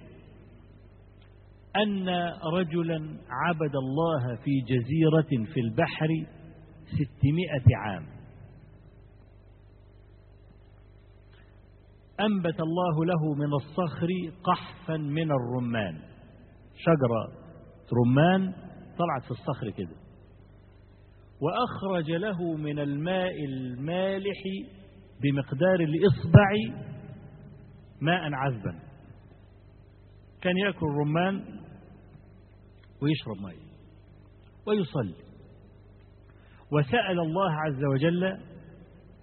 [1.76, 2.10] أن
[2.54, 6.26] رجلا عبد الله في جزيرة في البحر
[6.86, 8.15] ستمائة عام.
[12.20, 14.08] أنبت الله له من الصخر
[14.44, 16.02] قحفا من الرمان.
[16.76, 17.46] شجرة
[17.94, 18.54] رمان
[18.98, 19.96] طلعت في الصخر كده.
[21.42, 24.44] وأخرج له من الماء المالح
[25.22, 26.50] بمقدار الإصبع
[28.02, 28.80] ماء عذبا.
[30.42, 31.46] كان يأكل الرمان
[33.02, 33.56] ويشرب ماء
[34.68, 35.26] ويصلي.
[36.72, 38.24] وسأل الله عز وجل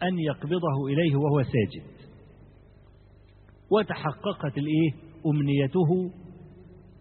[0.02, 1.91] أن يقبضه إليه وهو ساجد.
[3.72, 4.90] وتحققت الإيه؟
[5.26, 6.10] أمنيته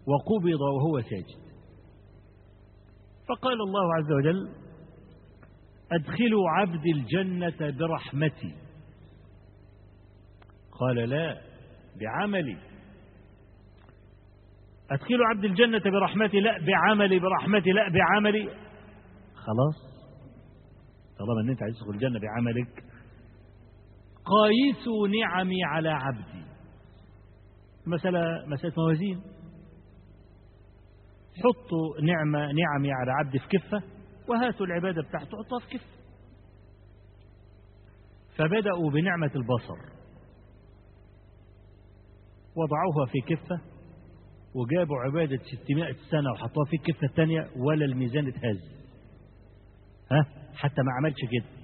[0.06, 1.42] وقبض وهو ساجد.
[3.28, 4.48] فقال الله عز وجل
[5.92, 8.54] أدخلوا عبد الجنة برحمتي.
[10.80, 11.40] قال لا
[12.00, 12.56] بعملي.
[14.90, 18.48] أدخلوا عبد الجنة برحمتي لا بعملي برحمتي لا بعملي.
[19.34, 19.92] خلاص.
[21.18, 22.84] طالما إن أنت عايز تدخل الجنة بعملك
[24.24, 26.41] قايسوا نعمي على عبدي.
[27.86, 29.22] مسألة مسألة موازين.
[31.36, 33.82] حطوا نعمة نعمي على عبدي في كفة
[34.28, 36.02] وهاتوا العبادة بتاعته حطوها في كفة.
[38.36, 39.92] فبدأوا بنعمة البصر.
[42.56, 43.60] وضعوها في كفة
[44.54, 48.60] وجابوا عبادة 600 سنة وحطوها في الكفة الثانية ولا الميزان اتهز.
[50.10, 51.62] ها؟ حتى ما عملش كده.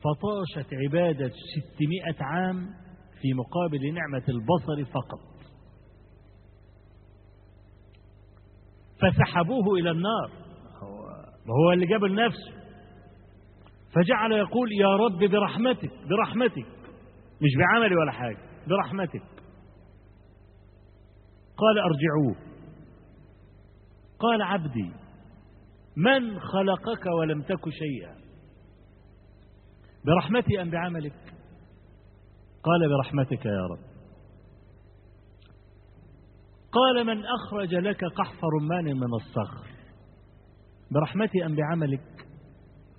[0.00, 1.32] فطاشت عبادة
[1.74, 2.85] 600 عام
[3.20, 5.20] في مقابل نعمة البصر فقط.
[9.00, 10.30] فسحبوه إلى النار.
[11.48, 12.52] وهو اللي جاب لنفسه
[13.94, 16.66] فجعل يقول يا رب برحمتك برحمتك.
[17.42, 19.22] مش بعملي ولا حاجة برحمتك.
[21.56, 22.36] قال أرجعوه.
[24.18, 24.92] قال عبدي
[25.96, 28.16] من خلقك ولم تك شيئا؟
[30.04, 31.35] برحمتي أم بعملك؟
[32.66, 33.96] قال برحمتك يا رب.
[36.72, 39.66] قال من أخرج لك قحف رمان من الصخر.
[40.90, 42.00] برحمتي أم بعملك؟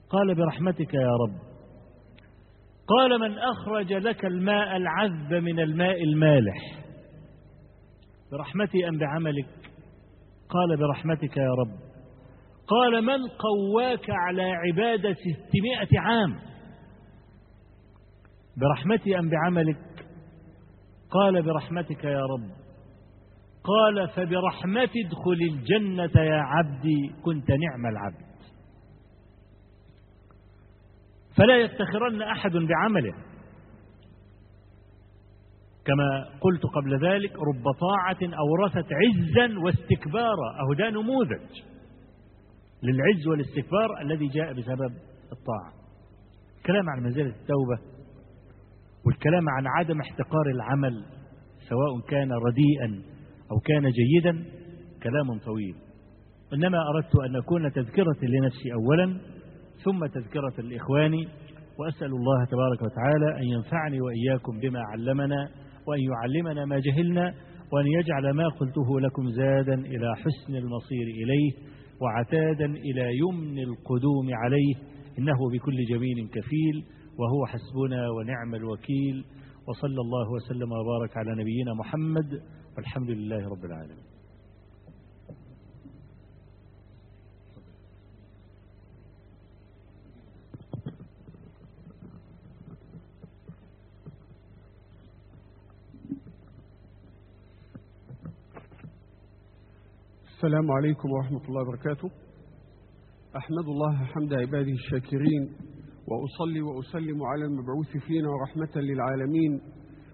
[0.10, 1.38] قال برحمتك يا رب.
[2.88, 6.84] قال من أخرج لك الماء العذب من الماء المالح.
[8.32, 9.50] برحمتي أم بعملك؟
[10.50, 11.78] قال برحمتك يا رب.
[12.68, 16.57] قال من قواك على عبادة ستمائة عام؟
[18.58, 20.06] برحمتي أم بعملك؟
[21.12, 22.50] قال برحمتك يا رب.
[23.64, 28.28] قال فبرحمتي ادخل الجنة يا عبدي كنت نعم العبد.
[31.38, 33.14] فلا يفتخرن أحد بعمله.
[35.86, 41.62] كما قلت قبل ذلك رب طاعة أورثت عزا واستكبارا أهو ده نموذج
[42.84, 44.94] للعز والاستكبار الذي جاء بسبب
[45.32, 45.74] الطاعة.
[46.58, 47.97] الكلام عن منزلة التوبة.
[49.08, 51.04] والكلام عن عدم احتقار العمل
[51.70, 53.02] سواء كان رديئا
[53.52, 54.32] أو كان جيدا
[55.04, 55.76] كلام طويل.
[56.54, 59.18] إنما أردت أن أكون تذكرة لنفسي أولا
[59.84, 61.14] ثم تذكرة الإخوان
[61.80, 65.50] وأسأل الله تبارك وتعالى أن ينفعني وإياكم بما علمنا
[65.88, 67.34] وأن يعلمنا ما جهلنا
[67.72, 71.52] وأن يجعل ما قلته لكم زادا إلى حسن المصير إليه
[72.02, 74.76] وعتادا إلى يمن القدوم عليه
[75.20, 76.97] إنه بكل جميل كفيل.
[77.18, 79.26] وهو حسبنا ونعم الوكيل
[79.68, 82.42] وصلى الله وسلم وبارك على نبينا محمد
[82.78, 84.06] والحمد لله رب العالمين.
[100.38, 102.10] السلام عليكم ورحمة الله وبركاته.
[103.36, 105.44] أحمد الله حمد عباده الشاكرين
[106.08, 109.62] وأصلي وأسلم على المبعوث فينا ورحمة للعالمين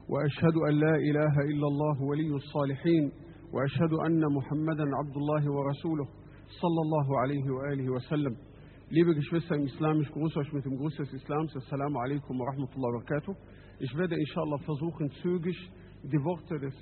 [0.09, 3.11] وأشهد أن لا إله إلا الله ولي الصالحين
[3.53, 6.05] وأشهد أن محمدا عبد الله ورسوله
[6.61, 8.35] صلى الله عليه وآله وسلم.
[8.91, 13.33] ليبقى شبسة إسلام شكوسة شمت مقوسة إسلام السلام عليكم ورحمة الله وبركاته
[13.83, 15.69] إش بدأ إن شاء الله فزوخ سوقش
[16.03, 16.79] دي فورترس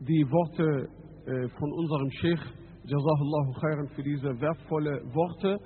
[0.00, 0.88] دي فورتر
[1.58, 2.42] von unserem Sheikh
[2.88, 5.58] Jazahullahu khairan, für diese wertvolle Worte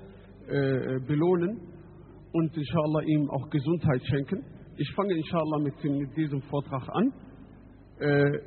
[0.48, 1.60] äh, belohnen
[2.32, 4.44] und inshallah ihm auch Gesundheit schenken.
[4.76, 7.12] Ich fange inshallah mit, mit diesem Vortrag an.
[8.00, 8.38] Äh,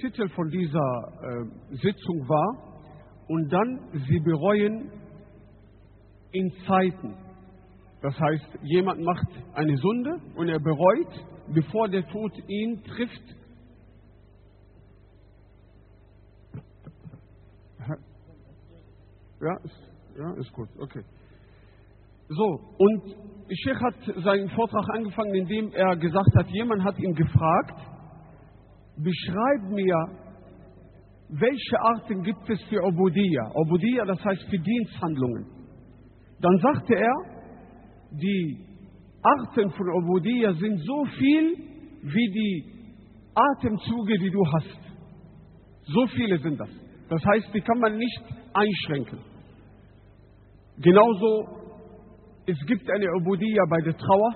[0.00, 2.70] Titel von dieser äh, Sitzung war,
[3.30, 3.78] und dann
[4.08, 4.90] sie bereuen
[6.32, 7.14] in Zeiten.
[8.02, 13.22] Das heißt, jemand macht eine Sünde und er bereut, bevor der Tod ihn trifft,
[19.40, 21.02] Ja, ist, ja, ist gut, okay.
[22.28, 23.02] So, und
[23.48, 27.80] Sheikh hat seinen Vortrag angefangen, indem er gesagt hat, jemand hat ihn gefragt,
[28.96, 29.96] beschreib mir,
[31.30, 33.50] welche Arten gibt es für Obudiyya?
[33.54, 35.46] Obudiyya, das heißt für Diensthandlungen.
[36.40, 37.14] Dann sagte er,
[38.12, 38.66] die
[39.22, 41.56] Arten von Obudiyya sind so viel
[42.02, 42.80] wie die
[43.34, 44.80] Atemzüge, die du hast.
[45.84, 46.70] So viele sind das.
[47.08, 48.22] Das heißt, die kann man nicht
[48.52, 49.29] einschränken.
[50.82, 51.46] Genauso,
[52.46, 54.32] es gibt eine Ubudiyya bei der Trauer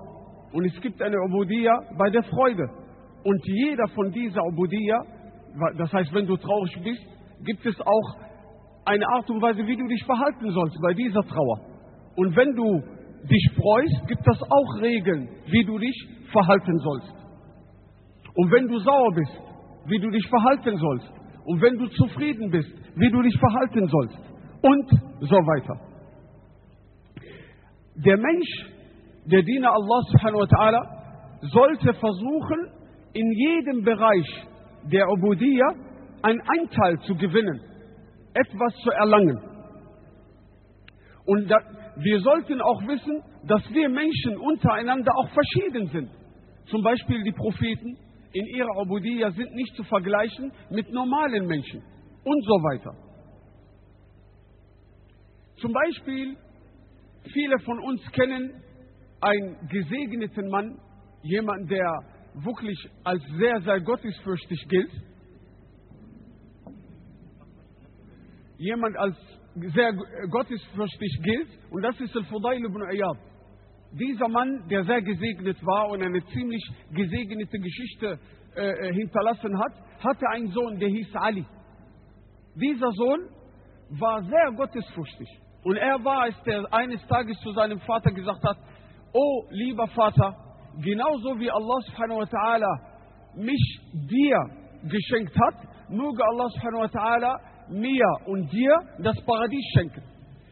[0.52, 2.68] und es gibt eine Ubudiyya bei der Freude.
[3.24, 5.02] Und jeder von dieser Ubudiyya,
[5.78, 7.02] das heißt, wenn du traurig bist,
[7.44, 8.16] gibt es auch
[8.84, 11.60] eine Art und Weise, wie du dich verhalten sollst bei dieser Trauer.
[12.16, 12.82] Und wenn du
[13.24, 15.96] dich freust, gibt es auch Regeln, wie du dich
[16.30, 17.14] verhalten sollst.
[18.34, 19.40] Und wenn du sauer bist,
[19.86, 21.10] wie du dich verhalten sollst.
[21.46, 24.18] Und wenn du zufrieden bist, wie du dich verhalten sollst.
[24.62, 24.90] Und
[25.20, 25.93] so weiter.
[27.96, 28.48] Der Mensch,
[29.26, 32.70] der Diener Allah subhanahu wa ta'ala, sollte versuchen,
[33.12, 34.46] in jedem Bereich
[34.90, 35.68] der Ubudiyya
[36.22, 37.60] einen Anteil zu gewinnen,
[38.34, 39.38] etwas zu erlangen.
[41.26, 41.58] Und da,
[41.96, 46.10] wir sollten auch wissen, dass wir Menschen untereinander auch verschieden sind.
[46.66, 47.96] Zum Beispiel die Propheten
[48.32, 51.82] in ihrer Ubudiyya sind nicht zu vergleichen mit normalen Menschen
[52.24, 52.94] und so weiter.
[55.60, 56.36] Zum Beispiel,
[57.32, 58.62] viele von uns kennen
[59.20, 60.78] einen gesegneten Mann,
[61.22, 61.90] jemand, der
[62.34, 64.90] wirklich als sehr, sehr gottesfürchtig gilt.
[68.59, 69.16] Jemand als
[69.55, 69.92] sehr
[70.30, 73.18] gottesfürchtig gilt, und das ist Al-Fudail ibn Iyad.
[73.92, 78.18] Dieser Mann, der sehr gesegnet war und eine ziemlich gesegnete Geschichte
[78.56, 81.46] äh, hinterlassen hat, hatte einen Sohn, der hieß Ali.
[82.56, 83.28] Dieser Sohn
[83.90, 85.28] war sehr gottesfürchtig.
[85.64, 88.58] Und er war, als der eines Tages zu seinem Vater gesagt hat,
[89.12, 90.36] oh lieber Vater,
[90.82, 92.80] genauso wie Allah subhanahu wa ta'ala
[93.36, 94.38] mich dir
[94.84, 95.54] geschenkt hat,
[95.88, 100.02] möge Allah subhanahu wa ta'ala mir und dir das Paradies schenken.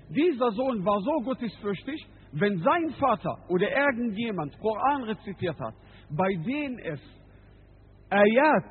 [0.08, 5.74] Dieser Sohn war so gottesfürchtig, wenn sein Vater oder irgendjemand Koran rezitiert hat,
[6.10, 7.00] bei denen es
[8.08, 8.64] Ayat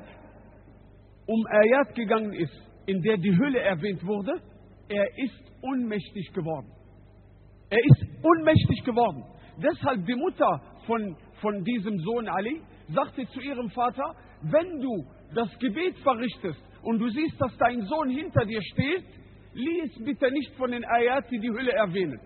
[1.26, 2.52] um Ayat gegangen ist,
[2.86, 4.40] in der die Hülle erwähnt wurde,
[4.88, 6.70] er ist unmächtig geworden.
[7.70, 9.24] Er ist unmächtig geworden.
[9.56, 15.48] Deshalb die Mutter von, von diesem Sohn Ali sagte zu ihrem Vater, wenn du das
[15.58, 19.04] Gebet verrichtest und du siehst, dass dein Sohn hinter dir steht,
[19.54, 22.20] lies bitte nicht von den Ayat, die die Hülle erwähnen.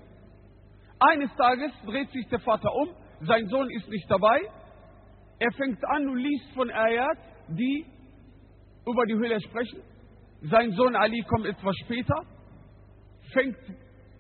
[0.99, 2.89] Eines Tages dreht sich der Vater um,
[3.27, 4.41] sein Sohn ist nicht dabei,
[5.39, 7.19] er fängt an und liest von Ayat,
[7.49, 7.85] die
[8.87, 9.83] über die Hülle sprechen.
[10.43, 12.23] Sein Sohn Ali kommt etwas später,
[13.33, 13.57] fängt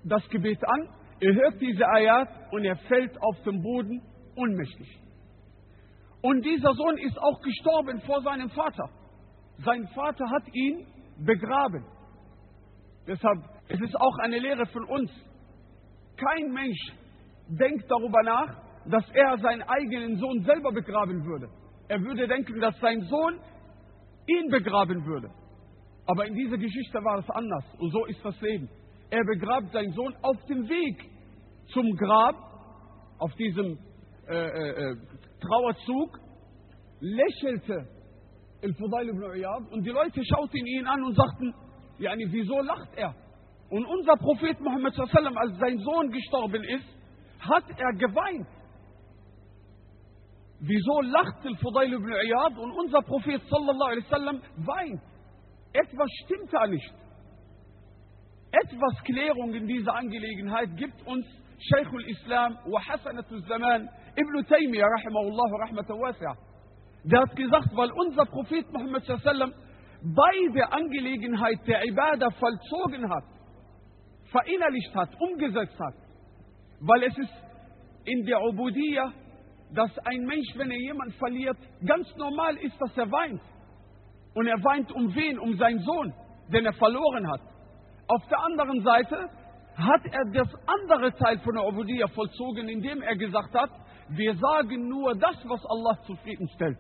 [0.04, 0.88] das Gebet an,
[1.20, 4.02] er hört diese Ayat und er fällt auf den Boden
[4.36, 5.00] ohnmächtig.
[6.20, 8.90] Und dieser Sohn ist auch gestorben vor seinem Vater.
[9.64, 10.86] Sein Vater hat ihn
[11.24, 11.84] begraben.
[13.06, 13.38] Deshalb,
[13.68, 15.10] es ist auch eine Lehre von uns.
[16.16, 16.92] Kein Mensch
[17.48, 18.56] denkt darüber nach,
[18.90, 21.48] dass er seinen eigenen Sohn selber begraben würde.
[21.88, 23.38] Er würde denken, dass sein Sohn
[24.26, 25.30] ihn begraben würde.
[26.06, 27.64] Aber in dieser Geschichte war es anders.
[27.78, 28.68] Und so ist das Leben.
[29.10, 31.10] Er begrabt seinen Sohn auf dem Weg
[31.72, 32.34] zum Grab,
[33.18, 33.78] auf diesem
[34.28, 34.96] äh, äh, äh
[35.40, 36.18] Trauerzug,
[37.00, 37.86] lächelte
[38.62, 41.54] El-Fudail ibn Iyad und die Leute schauten ihn an und sagten,
[41.98, 43.14] yani, wieso lacht er?
[43.70, 46.86] Und unser Prophet Muhammad als sein Sohn gestorben ist,
[47.40, 48.46] hat er geweint.
[50.60, 55.02] Wieso lacht Al-Fudail ibn Iyad und unser Prophet sallallahu alaihi wasallam weint?
[55.72, 56.94] Etwas stimmt da nicht.
[58.62, 61.26] Etwas Klärung in dieser Angelegenheit gibt uns
[61.58, 66.36] Sheikh al-Islam wa Hasanatul Zaman Ibn Taymiyyah rahimahullah rahmatan wasi'ah.
[67.04, 69.52] Der hat gesagt, weil unser Prophet Muhammad sallam
[70.02, 73.24] beide Angelegenheit der Ibadah vollzogen hat,
[74.30, 75.94] verinnerlicht hat, umgesetzt hat.
[76.80, 77.34] Weil es ist
[78.04, 79.12] in der Ubudiyya
[79.74, 83.40] dass ein Mensch, wenn er jemanden verliert, ganz normal ist, dass er weint.
[84.34, 85.38] Und er weint um wen?
[85.40, 86.14] Um seinen Sohn,
[86.52, 87.40] den er verloren hat.
[88.08, 89.28] Auf der anderen Seite
[89.76, 93.70] hat er das andere Teil von der Obudiyya vollzogen, indem er gesagt hat,
[94.08, 96.78] wir sagen nur das, was Allah zufriedenstellt.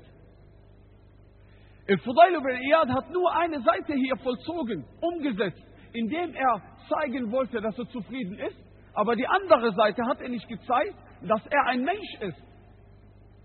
[2.02, 5.62] Fudail ibn Iyad hat nur eine Seite hier vollzogen, umgesetzt,
[5.92, 8.56] indem er zeigen wollte, dass er zufrieden ist.
[8.94, 12.42] Aber die andere Seite hat er nicht gezeigt, dass er ein Mensch ist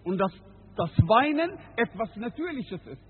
[0.03, 0.31] und dass
[0.75, 3.01] das Weinen etwas Natürliches ist.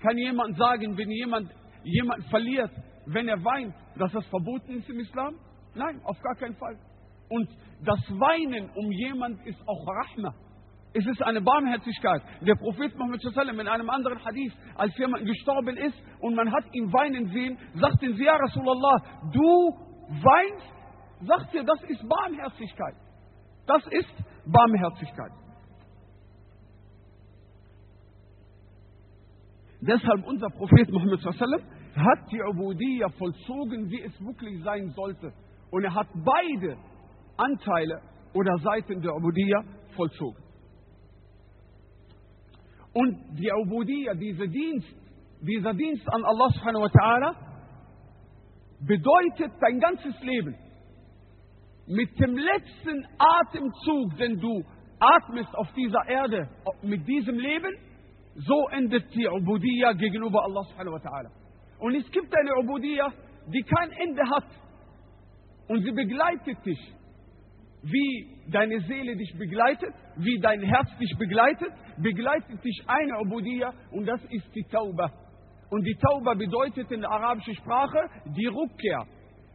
[0.00, 1.50] Kann jemand sagen, wenn jemand
[1.84, 2.70] jemand verliert,
[3.06, 5.34] wenn er weint, dass das verboten ist im Islam?
[5.74, 6.76] Nein, auf gar keinen Fall.
[7.28, 7.48] Und
[7.84, 10.34] das Weinen um jemand ist auch Rahma.
[10.92, 12.22] Es ist eine Barmherzigkeit.
[12.40, 16.90] Der Prophet Muhammad in einem anderen Hadith, als jemand gestorben ist und man hat ihn
[16.92, 19.76] weinen sehen, sagten sie, ja Rasulallah, du
[20.08, 20.66] weinst,
[21.26, 22.94] sagt ihr, das ist Barmherzigkeit.
[23.66, 24.14] Das ist
[24.46, 25.32] Barmherzigkeit.
[29.80, 31.20] Deshalb unser Prophet Muhammad
[31.96, 35.32] hat die Ubudiyya vollzogen, wie es wirklich sein sollte.
[35.70, 36.76] Und er hat beide
[37.36, 38.00] Anteile
[38.34, 39.62] oder Seiten der Ubudiyya
[39.94, 40.42] vollzogen.
[42.92, 44.88] Und die Ubudiyya, dieser Dienst,
[45.42, 47.34] dieser Dienst an Allah subhanahu wa ta'ala,
[48.80, 50.56] bedeutet dein ganzes Leben.
[51.86, 54.64] Mit dem letzten Atemzug, den du
[54.98, 56.48] atmest auf dieser Erde,
[56.82, 57.74] mit diesem Leben,
[58.34, 61.45] so endet die Ubudiyya gegenüber Allah subhanahu wa ta'ala.
[61.78, 63.12] Und es gibt eine Ubudiyya,
[63.48, 64.46] die kein Ende hat.
[65.68, 66.92] Und sie begleitet dich.
[67.82, 74.06] Wie deine Seele dich begleitet, wie dein Herz dich begleitet, begleitet dich eine Ubudiyya und
[74.06, 75.10] das ist die Tauba.
[75.70, 79.04] Und die Tauba bedeutet in der arabischen Sprache die Rückkehr.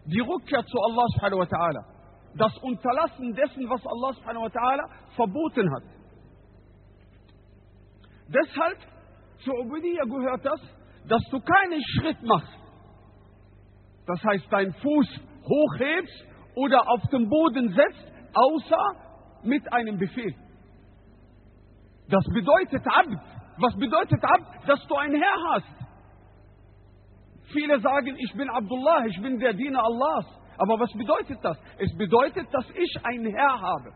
[0.06, 1.86] Die Rückkehr zu Allah subhanahu wa ta'ala.
[2.38, 5.84] Das Unterlassen dessen, was Allah subhanahu wa ta'ala verboten hat.
[8.28, 8.78] Deshalb
[9.44, 10.62] zur Ubudiyya gehört das,
[11.08, 12.58] dass du keinen Schritt machst.
[14.08, 15.08] Das heißt, deinen Fuß
[15.44, 16.26] hochhebst
[16.56, 20.36] oder auf den Boden setzt, außer mit einem Befehl.
[22.10, 23.18] Das bedeutet Abd.
[23.58, 24.68] Was bedeutet Abd?
[24.68, 25.82] Dass du ein Herr hast.
[27.54, 30.26] Viele sagen, ich bin Abdullah, ich bin der Diener Allahs.
[30.58, 31.58] Aber was bedeutet das?
[31.80, 33.94] Es bedeutet, dass ich einen Herr habe.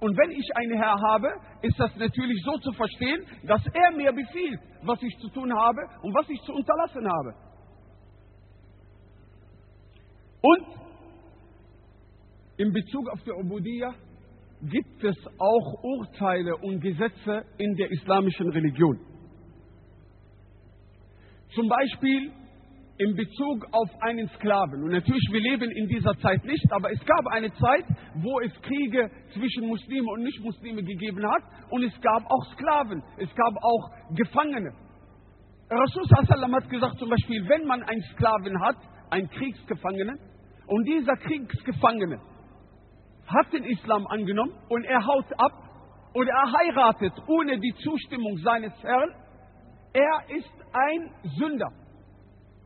[0.00, 1.28] Und wenn ich einen Herr habe,
[1.62, 5.80] ist das natürlich so zu verstehen, dass er mir befiehlt, was ich zu tun habe
[6.02, 7.34] und was ich zu unterlassen habe.
[10.40, 10.66] Und
[12.58, 13.92] in Bezug auf die Ubudiyya
[14.62, 18.98] gibt es auch Urteile und Gesetze in der islamischen Religion.
[21.54, 22.32] Zum Beispiel
[22.98, 24.82] in Bezug auf einen Sklaven.
[24.82, 27.84] Und natürlich, wir leben in dieser Zeit nicht, aber es gab eine Zeit,
[28.16, 33.32] wo es Kriege zwischen Muslime und Nichtmuslime gegeben hat und es gab auch Sklaven, es
[33.34, 34.72] gab auch Gefangene.
[35.70, 38.76] Rasul hat gesagt zum Beispiel, wenn man einen Sklaven hat,
[39.10, 40.18] einen Kriegsgefangenen,
[40.66, 42.20] und dieser Kriegsgefangene
[43.26, 45.52] hat den Islam angenommen und er haut ab
[46.14, 49.14] oder er heiratet ohne die Zustimmung seines Herrn,
[49.92, 51.70] er ist ein Sünder.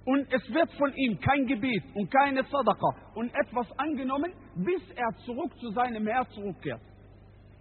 [0.04, 5.16] Und es wird von ihm kein Gebet und keine Sadaqa und etwas angenommen, bis er
[5.24, 6.80] zurück zu seinem Herr zurückkehrt.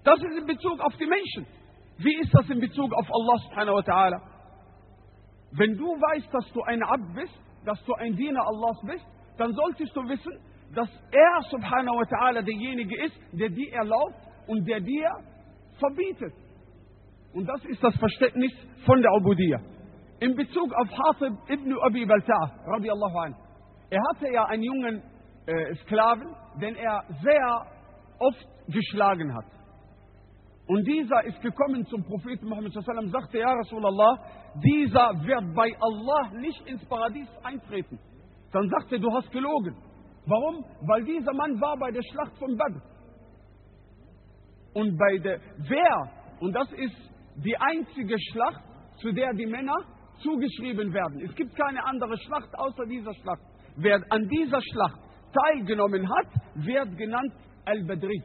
[0.03, 1.45] Das ist in Bezug auf die Menschen.
[1.97, 4.21] Wie ist das in Bezug auf Allah subhanahu wa ta'ala?
[5.51, 9.05] Wenn du weißt, dass du ein Abd bist, dass du ein Diener Allahs bist,
[9.37, 10.39] dann solltest du wissen,
[10.73, 14.15] dass er subhanahu wa ta'ala derjenige ist, der dir erlaubt
[14.47, 15.09] und der dir
[15.77, 16.33] verbietet.
[17.33, 18.51] Und das ist das Verständnis
[18.83, 19.59] von der Ubudiyya
[20.21, 23.35] in Bezug auf Hatib ibn Abi Balta, radiallahu anh.
[23.89, 25.01] Er hatte ja einen jungen
[25.47, 27.65] äh, Sklaven, den er sehr
[28.19, 29.45] oft geschlagen hat.
[30.67, 34.19] Und dieser ist gekommen zum Propheten Muhammad sallam, sagte, ja Rasulallah,
[34.63, 37.99] dieser wird bei Allah nicht ins Paradies eintreten.
[38.51, 39.75] Dann sagte du hast gelogen.
[40.27, 40.63] Warum?
[40.81, 42.81] Weil dieser Mann war bei der Schlacht von Badr.
[44.75, 46.95] Und bei der, wer, und das ist
[47.43, 48.61] die einzige Schlacht,
[48.97, 49.75] zu der die Männer
[50.21, 51.21] zugeschrieben werden.
[51.21, 53.41] Es gibt keine andere Schlacht außer dieser Schlacht.
[53.75, 54.99] Wer an dieser Schlacht
[55.33, 57.33] teilgenommen hat, wird genannt
[57.65, 58.21] Al-Badri.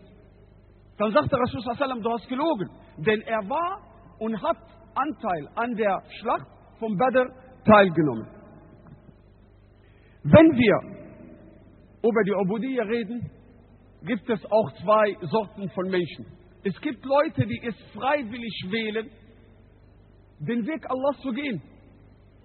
[0.99, 3.81] Dann sagte Rasul sallam, du hast gelogen, denn er war
[4.19, 4.57] und hat
[4.95, 6.47] Anteil an der Schlacht
[6.79, 7.27] von Badr
[7.65, 8.29] teilgenommen.
[10.23, 10.97] Wenn wir
[12.03, 13.31] über die Ubudiyya reden,
[14.03, 16.27] gibt es auch zwei Sorten von Menschen.
[16.65, 19.11] Es gibt Leute, die es freiwillig wählen,
[20.41, 21.63] den Weg Allahs zu gehen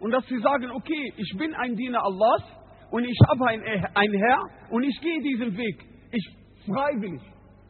[0.01, 2.43] und dass sie sagen, okay, ich bin ein Diener Allahs
[2.89, 4.41] und ich habe ein, ein Herr
[4.71, 5.77] und ich gehe diesen Weg.
[6.11, 6.27] Ich
[6.65, 7.21] freiwillig.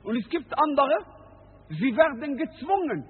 [0.04, 0.98] Und es gibt andere,
[1.70, 3.06] sie werden gezwungen.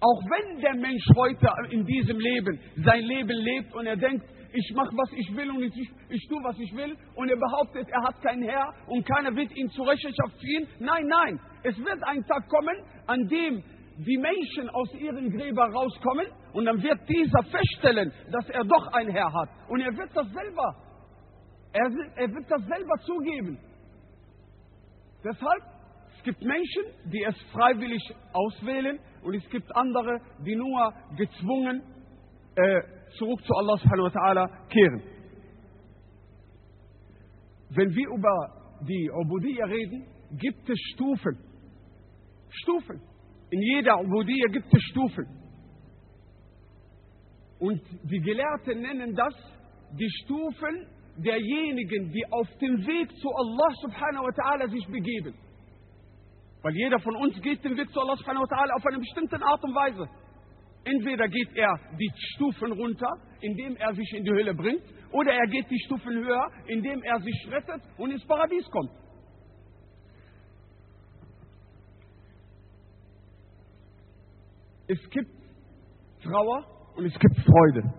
[0.00, 4.72] Auch wenn der Mensch heute in diesem Leben sein Leben lebt und er denkt, ich
[4.74, 8.02] mache, was ich will und ich, ich tue, was ich will und er behauptet, er
[8.02, 10.66] hat keinen Herr und keiner wird ihn zur Rechenschaft ziehen.
[10.80, 13.62] Nein, nein, es wird ein Tag kommen, an dem
[13.98, 19.08] die Menschen aus ihren Gräbern rauskommen und dann wird dieser feststellen, dass er doch ein
[19.08, 19.48] Herr hat.
[19.68, 20.76] Und er wird das selber,
[21.72, 23.58] er, er wird das selber zugeben.
[25.24, 25.62] Deshalb,
[26.16, 28.02] es gibt Menschen, die es freiwillig
[28.32, 31.82] auswählen und es gibt andere, die nur gezwungen
[32.54, 32.82] äh,
[33.18, 35.02] zurück zu Allah subhanahu wa ta'ala kehren.
[37.70, 40.06] Wenn wir über die Ubudiyya reden,
[40.38, 41.36] gibt es Stufen.
[42.48, 43.00] Stufen.
[43.50, 45.43] In jeder Ubudiyya gibt es Stufen.
[47.64, 49.34] Und die Gelehrten nennen das
[49.98, 50.86] die Stufen
[51.16, 55.34] derjenigen, die auf dem Weg zu Allah subhanahu wa ta'ala sich begeben.
[56.60, 59.40] Weil jeder von uns geht den Weg zu Allah subhanahu wa ta'ala auf eine bestimmte
[59.40, 60.06] Art und Weise.
[60.84, 63.08] Entweder geht er die Stufen runter,
[63.40, 67.18] indem er sich in die Hölle bringt, oder er geht die Stufen höher, indem er
[67.20, 68.90] sich rettet und ins Paradies kommt.
[74.86, 75.30] Es gibt
[76.22, 77.92] Trauer und es gibt Freude.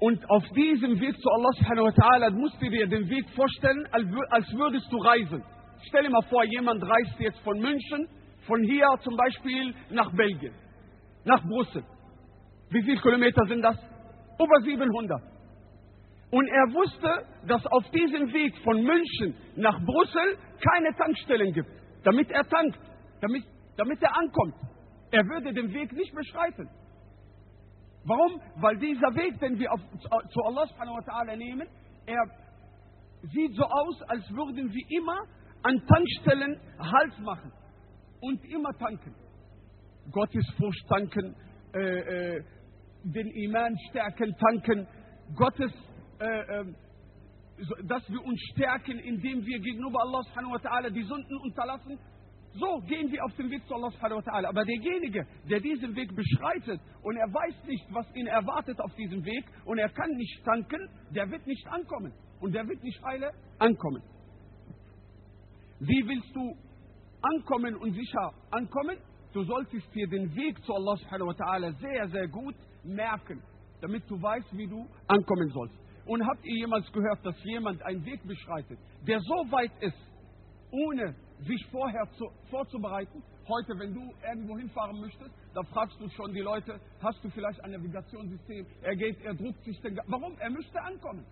[0.00, 3.86] Und auf diesem Weg zu Allah subhanahu wa ta'ala musst du dir den Weg vorstellen,
[3.92, 5.44] als würdest du reisen.
[5.88, 8.08] Stell dir mal vor, jemand reist jetzt von München,
[8.46, 10.54] von hier zum Beispiel nach Belgien,
[11.24, 11.84] nach Brüssel.
[12.70, 13.76] Wie viele Kilometer sind das?
[14.38, 15.22] Über 700.
[16.30, 21.68] Und er wusste, dass auf diesem Weg von München nach Brüssel keine Tankstellen gibt,
[22.04, 22.78] damit er tankt,
[23.20, 23.44] damit,
[23.76, 24.54] damit er ankommt.
[25.10, 26.68] Er würde den Weg nicht beschreiten.
[28.04, 28.40] Warum?
[28.56, 29.80] Weil dieser Weg, den wir auf,
[30.30, 31.68] zu Allah subhanahu wa ta'ala nehmen,
[32.06, 32.24] er
[33.22, 35.18] sieht so aus, als würden wir immer
[35.62, 37.52] an Tankstellen Halt machen
[38.20, 39.14] und immer tanken.
[40.10, 41.36] Gottesfurcht tanken,
[41.74, 42.44] äh, äh,
[43.04, 44.86] den Iman stärken, tanken,
[45.36, 45.72] Gottes,
[46.18, 46.74] äh, ähm,
[47.86, 51.98] dass wir uns stärken, indem wir gegenüber Allah subhanahu wa ta'ala die Sünden unterlassen
[52.54, 54.48] so gehen wir auf den Weg zu Allah subhanahu wa ta'ala.
[54.48, 59.24] Aber derjenige, der diesen Weg beschreitet und er weiß nicht, was ihn erwartet auf diesem
[59.24, 62.12] Weg und er kann nicht tanken, der wird nicht ankommen.
[62.40, 64.02] Und der wird nicht heile ankommen.
[65.78, 66.56] Wie willst du
[67.22, 68.96] ankommen und sicher ankommen?
[69.32, 73.40] Du solltest dir den Weg zu Allah subhanahu wa ta'ala sehr, sehr gut merken,
[73.80, 75.74] damit du weißt, wie du ankommen sollst.
[76.06, 79.96] Und habt ihr jemals gehört, dass jemand einen Weg beschreitet, der so weit ist,
[80.72, 81.14] ohne
[81.46, 83.22] sich vorher zu, vorzubereiten.
[83.48, 87.62] Heute, wenn du irgendwo hinfahren möchtest, da fragst du schon die Leute, hast du vielleicht
[87.64, 88.66] ein Navigationssystem?
[88.82, 89.98] Er geht, er druckt sich den...
[90.06, 90.36] Warum?
[90.38, 91.26] Er möchte ankommen.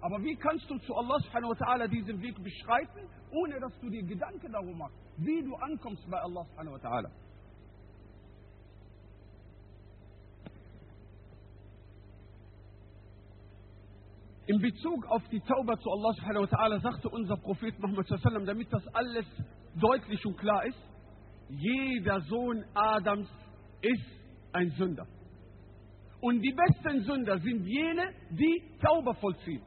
[0.00, 3.88] Aber wie kannst du zu Allah subhanahu wa ta'ala diesen Weg beschreiten, ohne dass du
[3.88, 7.10] dir Gedanken darum machst, wie du ankommst bei Allah subhanahu wa ta'ala?
[14.52, 18.44] In Bezug auf die Tauba zu Allah subhanahu wa ta'ala sagte unser Prophet Muhammad sallam,
[18.44, 19.24] damit das alles
[19.80, 20.76] deutlich und klar ist,
[21.48, 23.30] jeder Sohn Adams
[23.80, 24.04] ist
[24.52, 25.06] ein Sünder.
[26.20, 29.62] Und die besten Sünder sind jene, die Tauba vollziehen.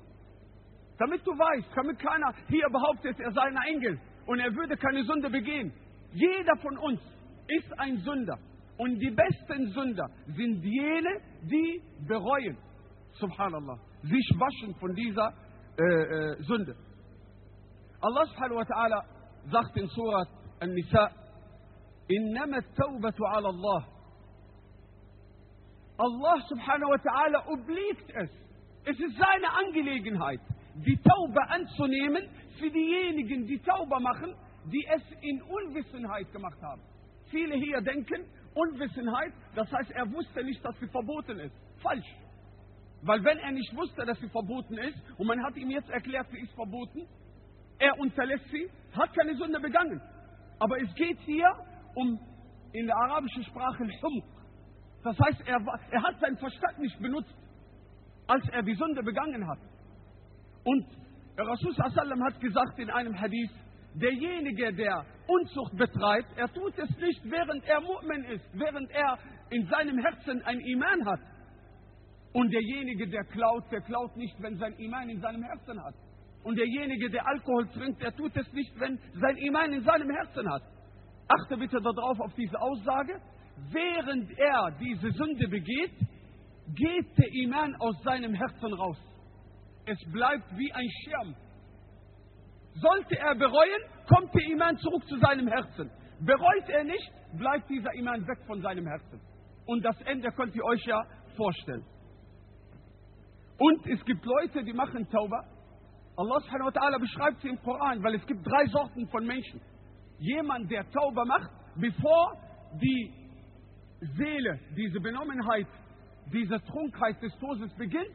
[1.00, 5.04] Damit du weißt, damit keiner hier behauptet, er sei ein Engel und er würde keine
[5.04, 5.74] Sünde begehen.
[6.14, 7.02] Jeder von uns
[7.48, 8.38] ist ein Sünder.
[8.78, 12.56] Und die besten Sünder sind jene, die bereuen.
[13.14, 15.33] Subhanallah sich waschen von dieser
[15.79, 16.77] äh, äh, Sünde.
[18.01, 19.05] Allah subhanahu wa ta'ala
[19.51, 20.29] sagt in Surat
[20.61, 21.11] An-Nisa,
[22.11, 23.85] إنما التوبة على الله.
[26.01, 28.31] Allah subhanahu wa ta'ala obliegt es.
[28.85, 30.41] Es ist seine Angelegenheit,
[30.75, 34.35] die Taube anzunehmen für diejenigen, die Taube machen,
[34.73, 36.81] die es in Unwissenheit gemacht haben.
[37.31, 41.55] Viele hier denken, Unwissenheit, das heißt, er wusste nicht, dass sie verboten ist.
[41.83, 42.17] Falsch.
[43.06, 46.28] Weil wenn er nicht wusste, dass sie verboten ist, und man hat ihm jetzt erklärt,
[46.32, 47.08] sie ist verboten,
[47.78, 50.02] er unterlässt sie, hat keine Sünde begangen.
[50.60, 51.48] Aber es geht hier
[51.94, 52.20] um
[52.74, 54.26] in der arabischen Sprache Humq.
[55.04, 55.60] Das heißt, er,
[55.92, 57.36] er hat seinen Verstand nicht benutzt,
[58.26, 59.60] als er die Sünde begangen hat.
[60.64, 60.86] Und
[61.38, 63.52] Rasul sallam hat gesagt in einem Hadith,
[63.94, 69.20] derjenige, der Unzucht betreibt, er tut es nicht, während er Mu'min ist, während er
[69.52, 71.20] in seinem Herzen ein Iman hat.
[72.36, 75.96] Und derjenige, der klaut, der klaut nicht, wenn sein Iman in seinem Herzen hat.
[76.44, 80.52] Und derjenige, der Alkohol trinkt, der tut es nicht, wenn sein Iman in seinem Herzen
[80.52, 80.64] hat.
[81.30, 83.22] Achte bitte darauf auf diese Aussage.
[83.72, 85.94] Während er diese Sünde begeht,
[86.76, 88.98] geht der Iman aus seinem Herzen raus.
[89.86, 91.36] Es bleibt wie ein Schirm.
[92.74, 95.90] Sollte er bereuen, kommt der Iman zurück zu seinem Herzen.
[96.20, 99.22] Bereut er nicht, bleibt dieser Iman weg von seinem Herzen.
[99.68, 101.02] Und das Ende könnt ihr euch ja
[101.38, 101.95] vorstellen.
[103.58, 105.44] Und es gibt Leute, die machen Tauba.
[106.18, 109.62] Allah subhanahu wa ta'ala beschreibt sie im Koran, weil es gibt drei Sorten von Menschen.
[110.20, 112.38] Jemand, der Tauba macht, bevor
[112.82, 113.14] die
[114.18, 115.68] Seele, diese Benommenheit,
[116.32, 118.12] diese Trunkheit des Todes beginnt,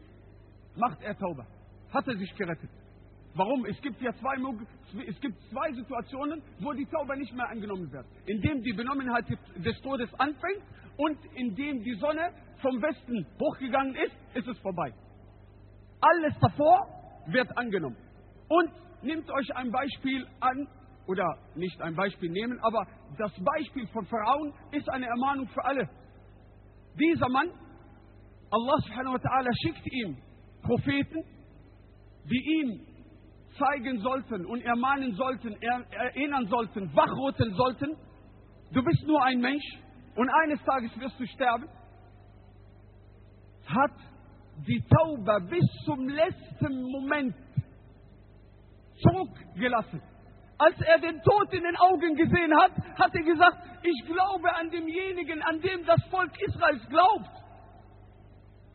[0.77, 1.47] macht er Tauba.
[1.93, 2.71] Hat er sich gerettet.
[3.35, 3.65] Warum?
[3.67, 4.37] Es gibt ja zwei,
[5.07, 8.07] es gibt zwei Situationen, wo die Tauba nicht mehr angenommen wird.
[8.27, 9.27] Indem die Benommenheit
[9.57, 10.63] des Todes anfängt
[10.97, 14.93] und indem die Sonne vom Westen hochgegangen ist, ist es vorbei.
[16.01, 16.87] Alles davor
[17.27, 17.97] wird angenommen.
[18.49, 18.71] Und
[19.03, 20.67] nehmt euch ein Beispiel an,
[21.07, 22.87] oder nicht ein Beispiel nehmen, aber
[23.19, 25.89] das Beispiel von Pharaon ist eine Ermahnung für alle.
[26.99, 27.51] Dieser Mann,
[28.51, 30.17] Allah subhanahu wa ta'ala schickt ihm
[30.63, 31.25] Propheten,
[32.25, 32.87] die ihm
[33.59, 37.97] zeigen sollten und ermahnen sollten, erinnern sollten, wachrütteln sollten.
[38.73, 39.65] Du bist nur ein Mensch,
[40.17, 41.69] und eines Tages wirst du sterben,
[43.67, 44.10] hat
[44.67, 47.35] die Tauber bis zum letzten Moment
[49.01, 50.03] zurückgelassen.
[50.59, 54.71] Als er den Tod in den Augen gesehen hat, hat er gesagt, ich glaube an
[54.71, 57.31] demjenigen, an dem das Volk Israels glaubt.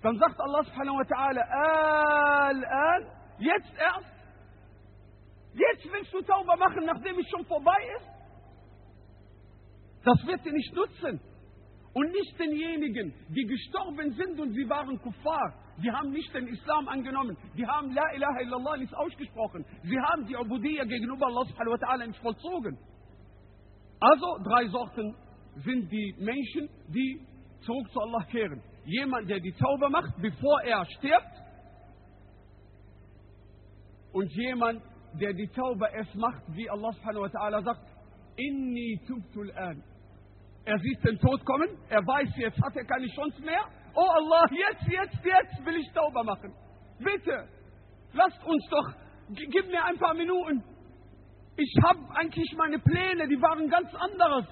[0.01, 1.41] Dann sagt Allah subhanahu wa ta'ala,
[2.47, 3.07] Al-an,
[3.39, 4.15] jetzt erst?
[5.53, 8.07] Jetzt willst du Tauber machen, nachdem es schon vorbei ist?
[10.03, 11.19] Das wird dir nicht nutzen.
[11.95, 15.53] Und nicht denjenigen, die gestorben sind und sie waren Kuffar.
[15.81, 17.37] Die haben nicht den Islam angenommen.
[17.57, 19.65] Die haben La ilaha illallah nicht ausgesprochen.
[19.81, 22.77] Sie haben die Ubudiyya gegenüber Allah subhanahu wa ta'ala nicht vollzogen.
[24.01, 25.15] Also drei Sorten
[25.63, 27.25] sind die Menschen, die
[27.61, 28.61] zurück zu Allah kehren.
[28.83, 31.41] Jemand, der die Tauber macht, bevor er stirbt.
[34.11, 34.81] Und jemand,
[35.13, 37.87] der die Tauber erst macht, wie Allah subhanahu wa ta'ala sagt,
[38.35, 39.81] Inni tubtul an.
[40.65, 43.61] Er sieht den Tod kommen, er weiß, jetzt hat er keine Chance mehr.
[43.93, 46.53] Oh Allah, jetzt, jetzt, jetzt will ich Tauber machen.
[46.99, 47.47] Bitte,
[48.13, 48.93] lasst uns doch,
[49.29, 50.63] gib mir ein paar Minuten.
[51.57, 54.45] Ich habe eigentlich meine Pläne, die waren ganz anderes.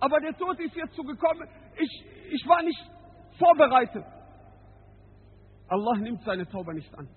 [0.00, 1.46] Aber der Tod ist jetzt so gekommen,
[1.76, 2.90] ich, ich war nicht
[3.38, 4.04] vorbereitet.
[5.68, 7.08] Allah nimmt seine Tauber nicht an.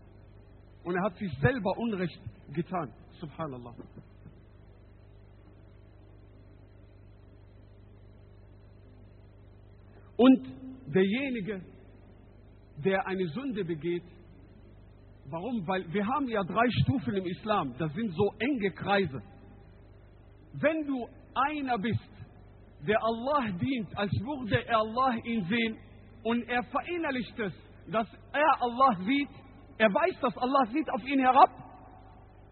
[0.83, 2.21] Und er hat sich selber Unrecht
[2.53, 2.93] getan.
[3.19, 3.73] Subhanallah.
[10.17, 10.47] Und
[10.93, 11.61] derjenige,
[12.83, 14.03] der eine Sünde begeht,
[15.29, 15.67] warum?
[15.67, 19.21] Weil wir haben ja drei Stufen im Islam, das sind so enge Kreise.
[20.53, 21.99] Wenn du einer bist,
[22.87, 25.77] der Allah dient, als würde er Allah ihn sehen
[26.23, 27.53] und er verinnerlicht es,
[27.91, 29.29] dass er Allah sieht,
[29.77, 31.49] er weiß, dass Allah sieht auf ihn herab,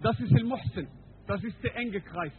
[0.01, 0.87] das ist Al-Muhsin,
[1.27, 2.33] das ist der enge Kreis.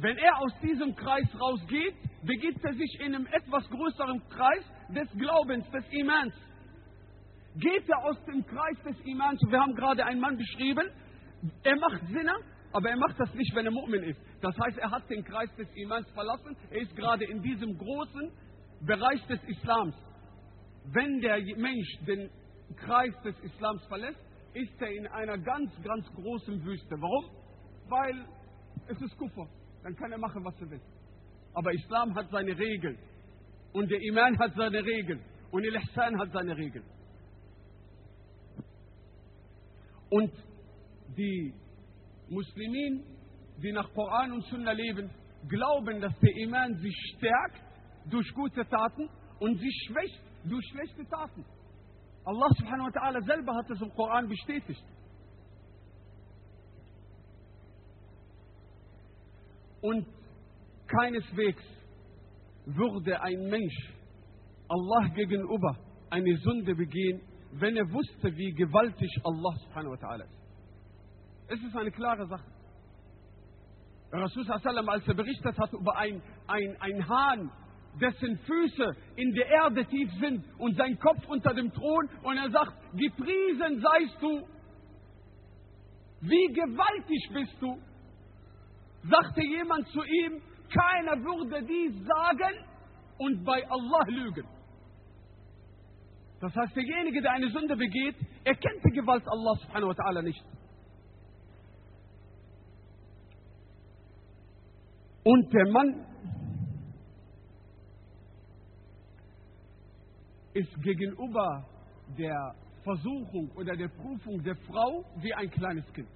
[0.00, 5.10] Wenn er aus diesem Kreis rausgeht, begibt er sich in einem etwas größeren Kreis des
[5.18, 6.32] Glaubens, des Imans.
[7.56, 10.88] Geht er aus dem Kreis des Imans, wir haben gerade einen Mann beschrieben,
[11.64, 12.32] er macht Sinne,
[12.72, 14.20] aber er macht das nicht, wenn er Mu'min ist.
[14.40, 18.32] Das heißt, er hat den Kreis des Imans verlassen, er ist gerade in diesem großen
[18.86, 19.94] Bereich des Islams.
[20.94, 22.30] Wenn der Mensch den
[22.76, 24.20] Kreis des Islams verlässt,
[24.54, 26.96] ist er in einer ganz, ganz großen Wüste.
[26.98, 27.24] Warum?
[27.90, 28.24] Weil
[28.88, 29.46] es ist Kuffer
[29.82, 30.80] dann kann er machen, was er will.
[31.54, 32.98] Aber Islam hat seine Regeln.
[33.72, 35.22] Und der Iman hat seine Regeln.
[35.50, 36.84] Und der Ihsan hat seine Regeln.
[40.10, 40.32] Und
[41.16, 41.54] die
[42.28, 43.04] Muslimen,
[43.62, 45.10] die nach Koran und Sunna leben,
[45.48, 47.62] glauben, dass der Iman sich stärkt
[48.10, 49.08] durch gute Taten
[49.38, 51.44] und sich schwächt durch schlechte Taten.
[52.24, 54.84] Allah subhanahu wa ta'ala selber hat es im Koran bestätigt.
[59.80, 60.06] Und
[60.86, 61.62] keineswegs
[62.66, 63.92] würde ein Mensch
[64.68, 65.76] Allah gegenüber
[66.10, 67.20] eine Sünde begehen,
[67.52, 70.40] wenn er wusste, wie gewaltig Allah subhanahu wa ta'ala ist.
[71.48, 72.44] Es ist eine klare Sache.
[74.12, 77.50] Rasul sallam, als er berichtet hat über ein, ein, ein Hahn,
[78.00, 82.50] dessen Füße in der Erde tief sind und sein Kopf unter dem Thron und er
[82.50, 84.46] sagt, gepriesen seist du,
[86.20, 87.78] wie gewaltig bist du,
[89.02, 92.64] sagte jemand zu ihm, keiner würde dies sagen
[93.18, 94.46] und bei Allah lügen.
[96.40, 100.42] Das heißt, derjenige, der eine Sünde begeht, erkennt die Gewalt Allah subhanahu wa ta'ala nicht.
[105.22, 106.06] Und der Mann
[110.54, 111.66] ist gegenüber
[112.16, 116.08] der Versuchung oder der Prüfung der Frau wie ein kleines Kind.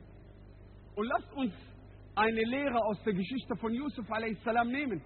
[0.94, 1.52] Und lasst uns
[2.14, 4.66] eine Lehre aus der Geschichte von Yusuf a.s.
[4.66, 5.02] nehmen.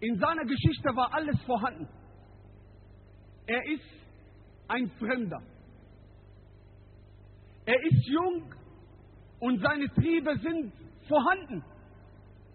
[0.00, 1.88] In seiner Geschichte war alles vorhanden.
[3.46, 3.88] Er ist
[4.68, 5.42] ein Fremder.
[7.66, 8.54] Er ist jung
[9.40, 10.72] und seine Triebe sind
[11.08, 11.64] vorhanden.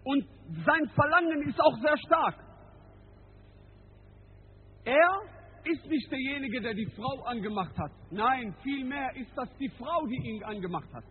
[0.04, 0.24] Und
[0.64, 2.44] sein Verlangen ist auch sehr stark.
[4.84, 5.20] Er
[5.64, 7.92] ist nicht derjenige, der die Frau angemacht hat.
[8.10, 11.04] Nein, vielmehr ist das die Frau, die ihn angemacht hat.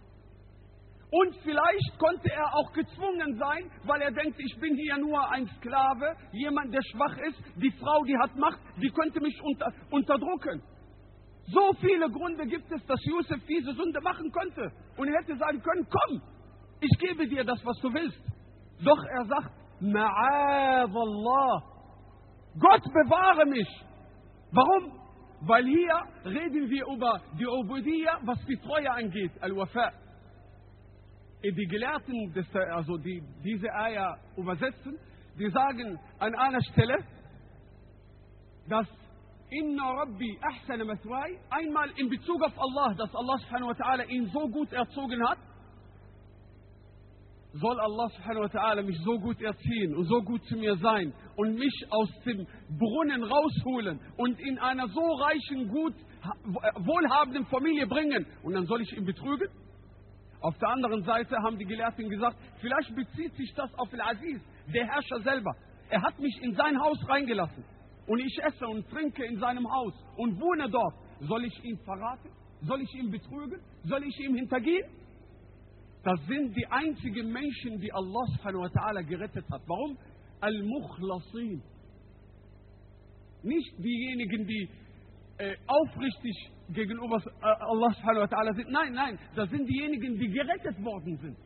[1.12, 5.48] Und vielleicht konnte er auch gezwungen sein, weil er denkt, ich bin hier nur ein
[5.58, 7.40] Sklave, jemand, der schwach ist.
[7.56, 10.62] Die Frau, die hat Macht, die könnte mich unter, unterdrücken.
[11.48, 14.72] So viele Gründe gibt es, dass Josef diese Sünde machen könnte.
[14.98, 16.22] Und er hätte sagen können, komm,
[16.80, 18.22] ich gebe dir das, was du willst.
[18.84, 21.64] Doch er sagt, Ma'adallah.
[22.60, 23.68] Gott bewahre mich.
[24.52, 24.92] Warum?
[25.42, 29.92] Weil hier reden wir über die Ubudiyya, was die Treue angeht, Al-Wafa'
[31.44, 34.98] die Gelehrten, des, also die diese Eier übersetzen,
[35.38, 36.98] die sagen an einer Stelle,
[38.68, 38.88] dass
[39.50, 44.30] Inna Rabbi ahsana mathwai, einmal in Bezug auf Allah, dass Allah subhanahu wa ta'ala ihn
[44.32, 45.40] so gut erzogen hat,
[47.54, 51.14] soll Allah subhanahu wa ta'ala mich so gut erziehen und so gut zu mir sein
[51.36, 52.46] und mich aus dem
[52.78, 55.96] Brunnen rausholen und in einer so reichen, gut,
[56.86, 59.48] wohlhabenden Familie bringen und dann soll ich ihn betrügen?
[60.42, 64.42] Auf der anderen Seite haben die Gelehrten gesagt, vielleicht bezieht sich das auf Al-Aziz,
[64.74, 65.54] der Herrscher selber.
[65.90, 67.64] Er hat mich in sein Haus reingelassen
[68.08, 70.96] und ich esse und trinke in seinem Haus und wohne dort.
[71.22, 72.30] Soll ich ihn verraten?
[72.62, 73.60] Soll ich ihn betrügen?
[73.84, 74.90] Soll ich ihm hintergehen?
[76.04, 79.62] Das sind die einzigen Menschen, die Allah subhanahu wa ta'ala gerettet hat.
[79.68, 79.98] Warum?
[80.40, 81.62] Al-Mukhlasin.
[83.44, 84.70] Nicht diejenigen, die
[85.40, 88.70] äh, aufrichtig gegenüber äh, Allah subhanahu wa ta'ala sind.
[88.70, 91.38] Nein, nein, das sind diejenigen, die gerettet worden sind.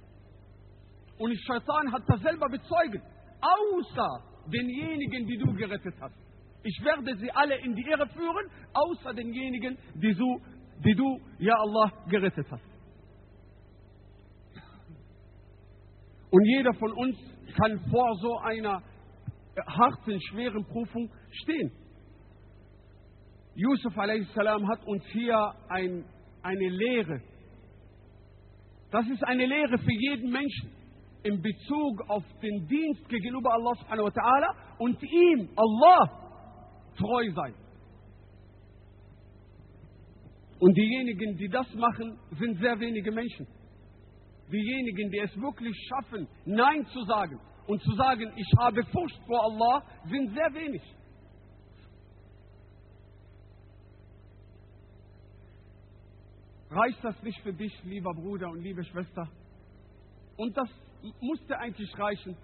[1.19, 3.03] Und Shaitan hat das selber bezeugt.
[3.39, 6.15] Außer denjenigen, die du gerettet hast.
[6.63, 10.41] Ich werde sie alle in die Irre führen, außer denjenigen, die du,
[10.83, 12.63] die du ja Allah, gerettet hast.
[16.31, 17.15] Und jeder von uns
[17.55, 18.81] kann vor so einer
[19.67, 21.71] harten, schweren Prüfung stehen.
[23.55, 26.05] Yusuf hat uns hier ein,
[26.41, 27.21] eine Lehre.
[28.91, 30.71] Das ist eine Lehre für jeden Menschen
[31.23, 36.09] in Bezug auf den Dienst gegenüber Allah subhanahu wa ta'ala und ihm, Allah,
[36.97, 37.53] treu sein.
[40.59, 43.47] Und diejenigen, die das machen, sind sehr wenige Menschen
[44.53, 49.43] diejenigen, die es wirklich schaffen, Nein zu sagen und zu sagen, ich habe Furcht vor
[49.45, 50.81] Allah, sind sehr wenig.
[56.73, 59.27] Reicht das nicht für dich, lieber Bruder und liebe Schwester?
[60.37, 60.69] Und das
[61.21, 62.35] musste eigentlich reichen,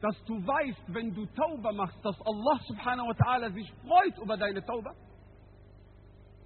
[0.00, 4.38] dass du weißt, wenn du Tauber machst, dass Allah subhanahu wa ta'ala sich freut über
[4.38, 4.94] deine Tauber.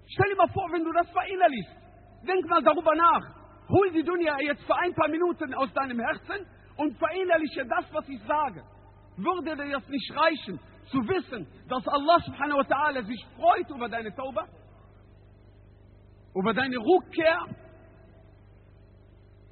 [0.08, 1.76] Stell dir mal vor, wenn du das verinnerlichst.
[2.26, 3.68] Denk mal darüber nach.
[3.68, 6.46] Hol die Dunya jetzt für ein paar Minuten aus deinem Herzen
[6.76, 8.64] und verinnerliche das, was ich sage.
[9.16, 10.58] Würde dir das nicht reichen,
[10.90, 14.48] zu wissen, dass Allah subhanahu wa ta'ala sich freut über deine Tauba?
[16.34, 17.46] Über deine Rückkehr?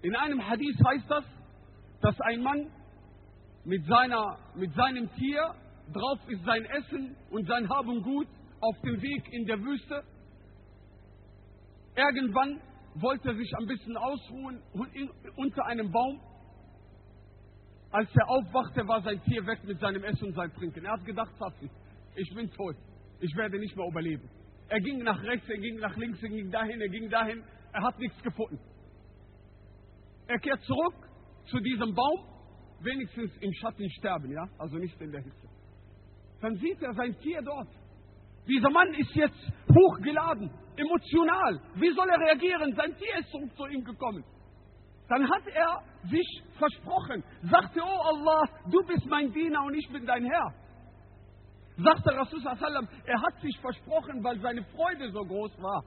[0.03, 1.25] In einem Hadith heißt das,
[2.01, 2.71] dass ein Mann
[3.65, 5.55] mit, seiner, mit seinem Tier,
[5.93, 8.27] drauf ist sein Essen und sein Hab und Gut,
[8.61, 10.03] auf dem Weg in der Wüste.
[11.97, 12.61] Irgendwann
[12.95, 14.63] wollte sich ein bisschen ausruhen
[15.37, 16.21] unter einem Baum.
[17.91, 20.85] Als er aufwachte, war sein Tier weg mit seinem Essen und seinem Trinken.
[20.85, 21.33] Er hat gedacht,
[22.15, 22.77] ich bin tot.
[23.21, 24.29] Ich werde nicht mehr überleben.
[24.71, 27.43] Er ging nach rechts, er ging nach links, er ging dahin, er ging dahin.
[27.73, 28.59] Er hat nichts gefunden.
[30.29, 30.95] Er kehrt zurück
[31.47, 32.25] zu diesem Baum,
[32.81, 35.49] wenigstens im Schatten sterben, ja, also nicht in der Hitze.
[36.41, 37.69] Dann sieht er sein Tier dort.
[38.47, 41.61] Dieser Mann ist jetzt hochgeladen emotional.
[41.75, 42.75] Wie soll er reagieren?
[42.75, 44.25] Sein Tier ist zurück zu ihm gekommen.
[45.09, 50.07] Dann hat er sich versprochen, sagte, oh Allah, du bist mein Diener und ich bin
[50.07, 50.55] dein Herr.
[51.83, 55.83] Sagte Rasul sallam, er hat sich versprochen, weil seine Freude so groß war.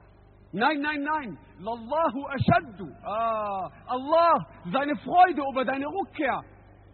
[0.52, 1.38] Nein, nein, nein.
[1.58, 2.88] Lallahu ashaddu.
[3.04, 4.34] Ah, Allah,
[4.72, 6.42] seine Freude über deine Rückkehr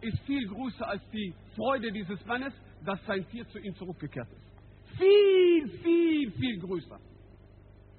[0.01, 2.53] ist viel größer als die Freude dieses Mannes,
[2.85, 4.97] dass sein Tier zu ihm zurückgekehrt ist.
[4.97, 6.97] Viel, viel, viel größer.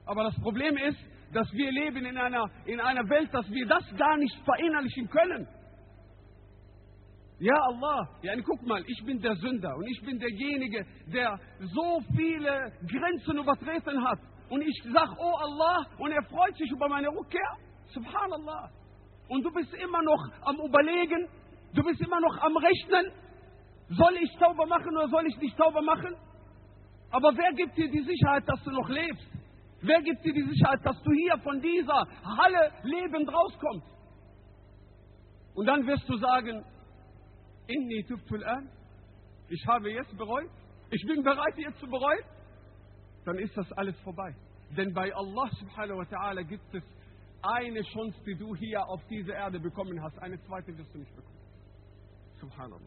[0.06, 0.98] Aber das Problem ist,
[1.32, 5.46] dass wir leben in einer, in einer Welt, dass wir das gar nicht verinnerlichen können.
[7.42, 11.36] Ja, Allah, ja, guck mal, ich bin der Sünder und ich bin derjenige, der
[11.74, 14.20] so viele Grenzen übertreten hat.
[14.48, 17.56] Und ich sage, oh Allah, und er freut sich über meine Rückkehr.
[17.92, 18.70] Subhanallah.
[19.26, 21.26] Und du bist immer noch am Überlegen,
[21.74, 23.10] du bist immer noch am Rechnen.
[23.88, 26.14] Soll ich sauber machen oder soll ich nicht sauber machen?
[27.10, 29.26] Aber wer gibt dir die Sicherheit, dass du noch lebst?
[29.80, 33.88] Wer gibt dir die Sicherheit, dass du hier von dieser Halle lebend rauskommst?
[35.56, 36.64] Und dann wirst du sagen,
[37.66, 38.68] inni tuftul an,
[39.48, 40.50] ich habe jetzt bereut,
[40.90, 42.24] ich bin bereit jetzt zu bereuen,
[43.24, 44.34] dann ist das alles vorbei.
[44.76, 46.82] Denn bei Allah subhanahu wa ta'ala gibt es
[47.42, 50.18] eine Chance, die du hier auf dieser Erde bekommen hast.
[50.18, 51.38] Eine zweite wirst du nicht bekommen.
[52.40, 52.80] Subhanallah.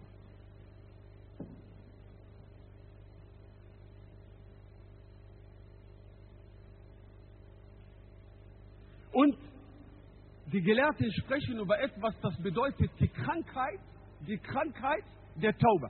[9.12, 9.38] Und
[10.52, 13.80] die Gelehrten sprechen über etwas, das bedeutet die Krankheit,
[14.26, 15.04] die Krankheit
[15.36, 15.90] der Taube.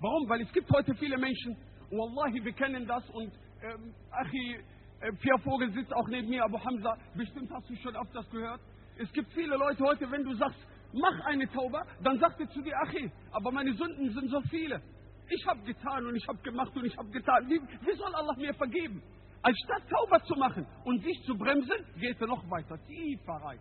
[0.00, 0.28] Warum?
[0.28, 1.56] Weil es gibt heute viele Menschen,
[1.90, 3.32] Wallahi, wir kennen das und
[3.62, 4.58] ähm, Achi,
[5.00, 8.28] äh, Pierre Vogel sitzt auch neben mir, Abu Hamza, bestimmt hast du schon oft das
[8.30, 8.60] gehört.
[8.98, 10.58] Es gibt viele Leute heute, wenn du sagst,
[10.92, 11.80] mach eine Taube.
[12.02, 14.80] Dann sagt er zu dir, Achi, aber meine Sünden sind so viele.
[15.28, 17.48] Ich habe getan und ich habe gemacht und ich habe getan.
[17.48, 19.02] Wie, wie soll Allah mir vergeben?
[19.42, 23.58] Anstatt Tauber zu machen und sich zu bremsen, geht er noch weiter, tiefer rein.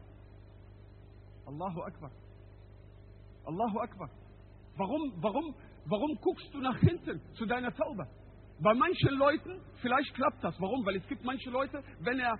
[1.46, 2.12] Allahu Akbar.
[3.46, 4.10] Allahu Akbar.
[4.78, 5.56] Warum, warum,
[5.86, 8.08] warum guckst du nach hinten zu deiner Taube?
[8.60, 10.56] Bei manchen Leuten, vielleicht klappt das.
[10.60, 10.86] Warum?
[10.86, 12.38] Weil es gibt manche Leute, wenn er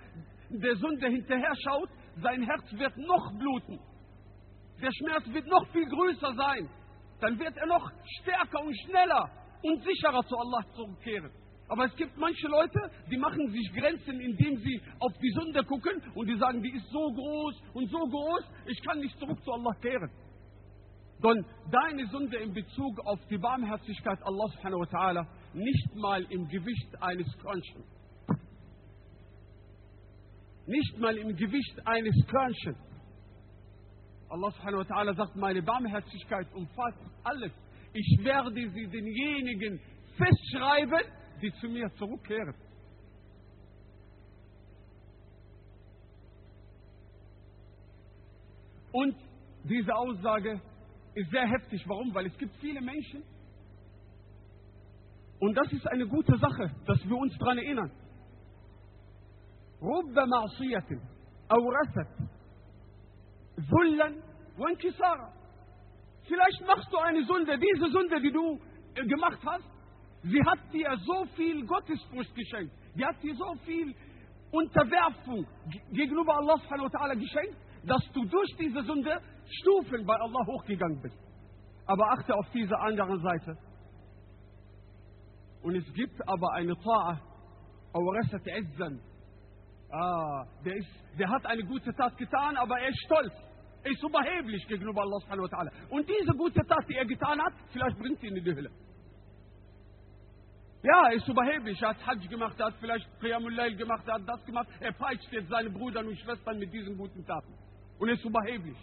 [0.50, 1.90] der Sünde hinterher schaut,
[2.22, 3.80] sein Herz wird noch bluten.
[4.82, 6.70] Der Schmerz wird noch viel größer sein.
[7.20, 9.30] Dann wird er noch stärker und schneller
[9.64, 11.32] und sicherer zu Allah zurückkehren.
[11.70, 16.02] Aber es gibt manche Leute, die machen sich Grenzen, indem sie auf die Sünde gucken
[16.14, 19.52] und die sagen, die ist so groß und so groß, ich kann nicht zurück zu
[19.52, 20.12] Allah kehren.
[21.24, 26.48] Denn deine Sünde in Bezug auf die Barmherzigkeit Allah subhanahu wa ta'ala nicht mal im
[26.50, 27.84] Gewicht eines Körnchen.
[30.66, 32.76] Nicht mal im Gewicht eines Körnchen.
[34.30, 37.52] Allah subhanahu wa ta'ala sagt, meine Barmherzigkeit umfasst alles.
[37.94, 39.80] Ich werde sie denjenigen
[40.18, 41.02] festschreiben,
[41.42, 42.56] die zu mir zurückkehren.
[48.92, 49.16] Und
[49.64, 50.62] diese Aussage
[51.15, 51.83] ist sehr heftig.
[51.87, 52.15] Warum?
[52.15, 53.23] Weil es gibt viele Menschen,
[55.41, 57.91] und das ist eine gute Sache, dass wir uns daran erinnern.
[59.83, 61.01] رب معصية
[61.53, 62.11] أورثت
[63.61, 64.23] ذلا
[64.59, 65.33] وانكسارا.
[66.29, 68.59] Vielleicht machst du eine Sünde, diese Sünde, die du
[68.95, 69.65] gemacht hast,
[70.25, 72.75] sie hat dir so viel Gottesfurcht geschenkt.
[72.97, 73.95] Die hat dir so viel
[74.51, 75.47] Unterwerfung
[75.93, 81.02] gegenüber Allah subhanahu wa ta'ala geschenkt, dass du durch diese Sünde Stufen bei Allah hochgegangen
[81.02, 81.18] bist.
[81.86, 83.58] Aber achte auf diese andere Seite.
[85.62, 87.20] Und es gibt aber eine Ta'a,
[87.94, 89.00] Awrasat Izzan.
[89.92, 93.34] Ah, der, ist, der hat eine gute Tat getan, aber er ist stolz.
[93.84, 95.72] Er ist überheblich gegenüber Allah.
[95.90, 98.72] Und diese gute Tat, die er getan hat, vielleicht bringt ihn in die Hölle.
[100.84, 101.82] Ja, er ist überheblich.
[101.82, 104.68] Er hat Hajj gemacht, er hat vielleicht Qiyamul gemacht, er hat das gemacht.
[104.82, 107.54] Er peitscht jetzt seine Brüder und Schwestern mit diesen guten Taten.
[108.00, 108.78] Und er ist überheblich.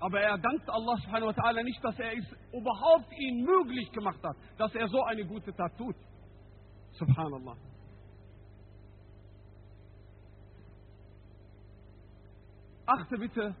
[0.00, 4.22] Aber er dankt Allah subhanahu wa ta'ala nicht, dass er es überhaupt ihn möglich gemacht
[4.22, 5.96] hat, dass er so eine gute Tat tut.
[6.92, 7.56] Subhanallah.
[12.86, 13.56] Achte bitte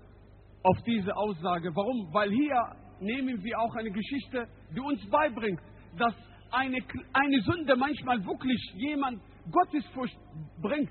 [0.62, 1.74] auf diese Aussage.
[1.74, 2.12] Warum?
[2.12, 5.60] Weil hier nehmen wir auch eine Geschichte, die uns beibringt,
[5.96, 6.14] dass
[6.50, 6.78] eine,
[7.12, 9.20] eine Sünde manchmal wirklich jemand
[9.50, 10.16] Gottesfurcht
[10.60, 10.90] bringt.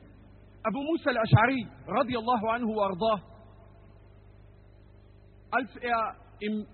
[0.63, 3.21] Abu Musa al-Ash'ari, radiallahu anhu ardah,
[5.53, 6.65] als er im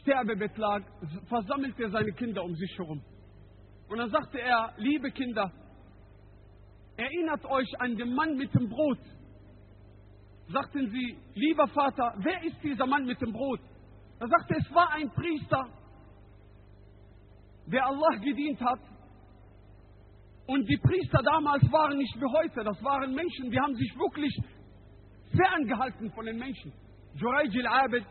[0.00, 0.82] Sterbebett lag,
[1.28, 3.00] versammelte er seine Kinder um sich herum.
[3.88, 5.52] Und dann sagte er, liebe Kinder,
[6.96, 8.98] erinnert euch an den Mann mit dem Brot.
[10.48, 13.60] Sagten sie, lieber Vater, wer ist dieser Mann mit dem Brot?
[14.18, 15.68] Er sagte, es war ein Priester,
[17.66, 18.80] der Allah gedient hat.
[20.46, 24.34] Und die Priester damals waren nicht wie heute, das waren Menschen, die haben sich wirklich
[25.30, 26.72] ferngehalten von den Menschen.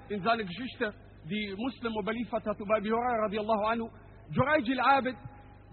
[0.09, 0.93] In seiner Geschichte,
[1.29, 3.89] die Muslim überliefert hat, über Abi Hurairah radiallahu anhu,
[4.31, 5.15] Jurayj al-Abid,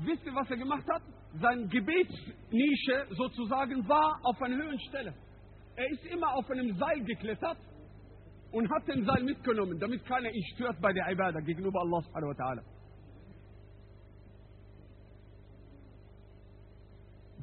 [0.00, 1.02] wisst ihr, was er gemacht hat?
[1.40, 5.14] Seine Gebetsnische sozusagen war auf einer höheren Stelle.
[5.76, 7.58] Er ist immer auf einem Seil geklettert
[8.52, 12.30] und hat den Seil mitgenommen, damit keiner ihn stört bei der Ibadah gegenüber Allah subhanahu
[12.30, 12.62] wa ta'ala.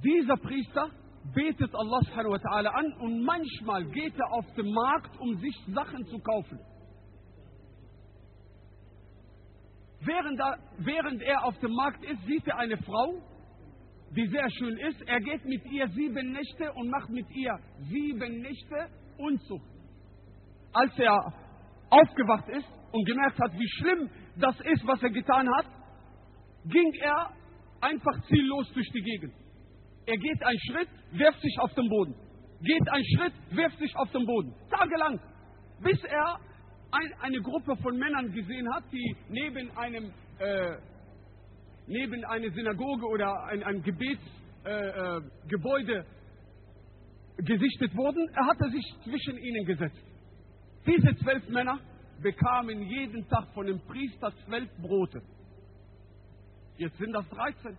[0.02, 0.90] Dieser Priester
[1.34, 5.56] betet Allah subhanahu wa ta'ala an und manchmal geht er auf den Markt, um sich
[5.74, 6.60] Sachen zu kaufen.
[10.04, 13.22] Während er, während er auf dem Markt ist, sieht er eine Frau,
[14.16, 15.02] die sehr schön ist.
[15.08, 17.58] Er geht mit ihr sieben Nächte und macht mit ihr
[17.90, 19.70] sieben Nächte Unzucht.
[20.74, 21.34] Als er
[21.90, 25.66] aufgewacht ist und gemerkt hat, wie schlimm das ist, was er getan hat,
[26.66, 27.32] ging er
[27.82, 29.34] einfach ziellos durch die Gegend.
[30.06, 32.16] Er geht einen Schritt, wirft sich auf den Boden.
[32.62, 34.54] Geht einen Schritt, wirft sich auf den Boden.
[34.70, 35.20] Tagelang.
[35.82, 36.40] Bis er
[36.92, 40.76] ein, eine Gruppe von Männern gesehen hat, die neben einem, äh,
[41.88, 46.04] neben einer Synagoge oder ein, ein Gebetsgebäude äh, äh,
[47.44, 48.28] gesichtet wurden.
[48.34, 50.04] Er hatte sich zwischen ihnen gesetzt.
[50.86, 51.80] Diese zwölf Männer
[52.22, 55.22] bekamen jeden Tag von dem Priester zwölf Brote.
[56.78, 57.78] Jetzt sind das 13.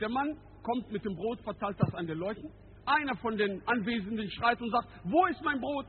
[0.00, 0.36] Der Mann
[0.68, 2.50] kommt mit dem Brot, verteilt das an den Leuten.
[2.84, 5.86] Einer von den Anwesenden schreit und sagt, wo ist mein Brot?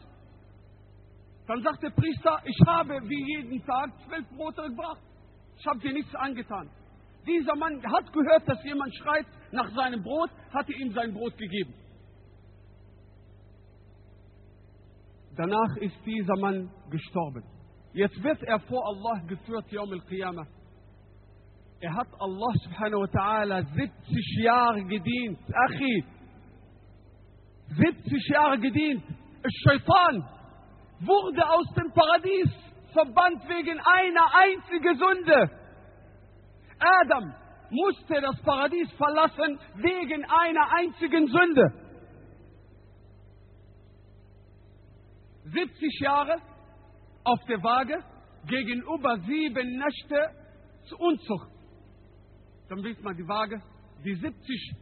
[1.47, 5.01] Dann sagt der Priester, ich habe wie jeden Tag zwölf Brote gebracht.
[5.57, 6.69] Ich habe dir nichts angetan.
[7.27, 11.73] Dieser Mann hat gehört, dass jemand schreit nach seinem Brot, hatte ihm sein Brot gegeben.
[15.35, 17.43] Danach ist dieser Mann gestorben.
[17.93, 20.47] Jetzt wird er vor Allah geführt, Yom al-Qiyamah.
[21.81, 25.39] Er hat Allah subhanahu wa ta'ala 70 Jahre gedient.
[25.65, 26.03] Achi,
[27.69, 29.03] 70 Jahre gedient.
[29.63, 30.27] Shaitan
[30.99, 32.51] wurde aus dem Paradies
[32.91, 35.49] verbannt wegen einer einzigen Sünde.
[36.79, 37.33] Adam
[37.69, 41.73] musste das Paradies verlassen wegen einer einzigen Sünde.
[45.45, 46.41] 70 Jahre
[47.23, 48.03] auf der Waage
[48.47, 50.29] gegenüber sieben Nächte
[50.89, 51.58] zur Unzucht.
[52.69, 53.61] Dann wisst man die Waage,
[54.03, 54.75] die 70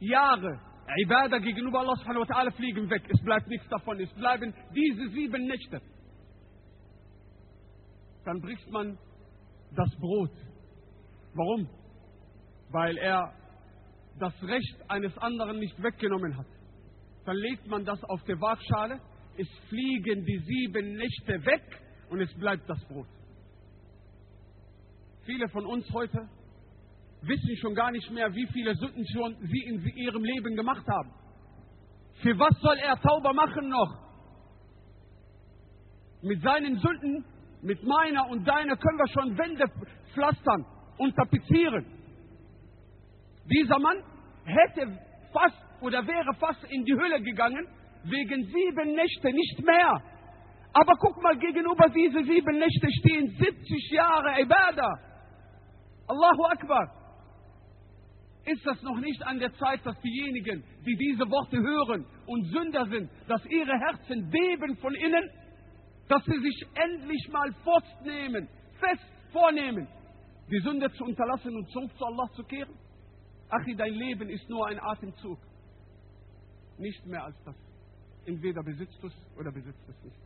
[0.00, 0.60] Jahre
[1.04, 3.02] Ibadah gegenüber Allah subhanahu wa ta'ala fliegen weg.
[3.08, 4.00] Es bleibt nichts davon.
[4.00, 5.80] Es bleiben diese sieben Nächte.
[8.24, 8.98] Dann bricht man
[9.74, 10.30] das Brot.
[11.34, 11.68] Warum?
[12.70, 13.32] Weil er
[14.18, 16.46] das Recht eines anderen nicht weggenommen hat.
[17.24, 19.00] Dann legt man das auf der Waagschale
[19.38, 21.62] es fliegen die sieben Nächte weg
[22.10, 23.08] und es bleibt das Brot.
[25.24, 26.28] Viele von uns heute
[27.22, 31.12] wissen schon gar nicht mehr, wie viele Sünden schon sie in ihrem Leben gemacht haben.
[32.22, 33.98] Für was soll er Tauber machen noch?
[36.22, 37.24] Mit seinen Sünden,
[37.62, 39.64] mit meiner und deiner können wir schon Wände
[40.12, 40.64] pflastern
[40.98, 41.86] und tapezieren.
[43.44, 44.02] Dieser Mann
[44.44, 44.98] hätte
[45.32, 47.66] fast oder wäre fast in die Hölle gegangen,
[48.04, 50.02] wegen sieben Nächte, nicht mehr.
[50.72, 54.94] Aber guck mal, gegenüber diese sieben Nächte stehen 70 Jahre Ibadah.
[56.08, 57.05] Allahu Akbar.
[58.46, 62.86] Ist das noch nicht an der Zeit, dass diejenigen, die diese Worte hören und Sünder
[62.86, 65.30] sind, dass ihre Herzen beben von innen,
[66.08, 68.48] dass sie sich endlich mal fortnehmen,
[68.78, 69.88] fest vornehmen,
[70.48, 72.72] die Sünde zu unterlassen und zurück zu Allah zu kehren?
[73.48, 75.38] Achi, dein Leben ist nur ein Atemzug.
[76.78, 77.56] Nicht mehr als das.
[78.26, 80.20] Entweder besitzt du es oder besitzt es nicht.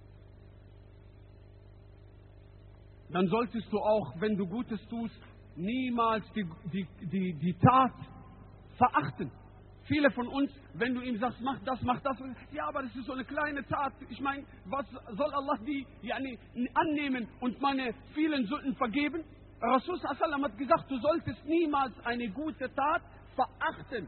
[3.12, 5.20] Dann solltest du auch, wenn du Gutes tust,
[5.56, 7.94] niemals die, die, die, die Tat
[8.77, 9.32] verachten.
[9.88, 12.18] Viele von uns, wenn du ihm sagst, mach das, mach das,
[12.52, 13.94] ja, aber das ist so eine kleine Tat.
[14.10, 16.40] Ich meine, was soll Allah die yani,
[16.73, 19.23] annehmen und meine vielen Sünden vergeben?
[19.61, 23.02] Rasul Sallam hat gesagt, du solltest niemals eine gute Tat
[23.36, 24.07] verachten.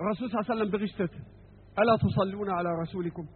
[0.00, 1.12] الرسول صلى الله عليه وسلم berichtet
[1.78, 3.26] ألا تصلون على رسولكم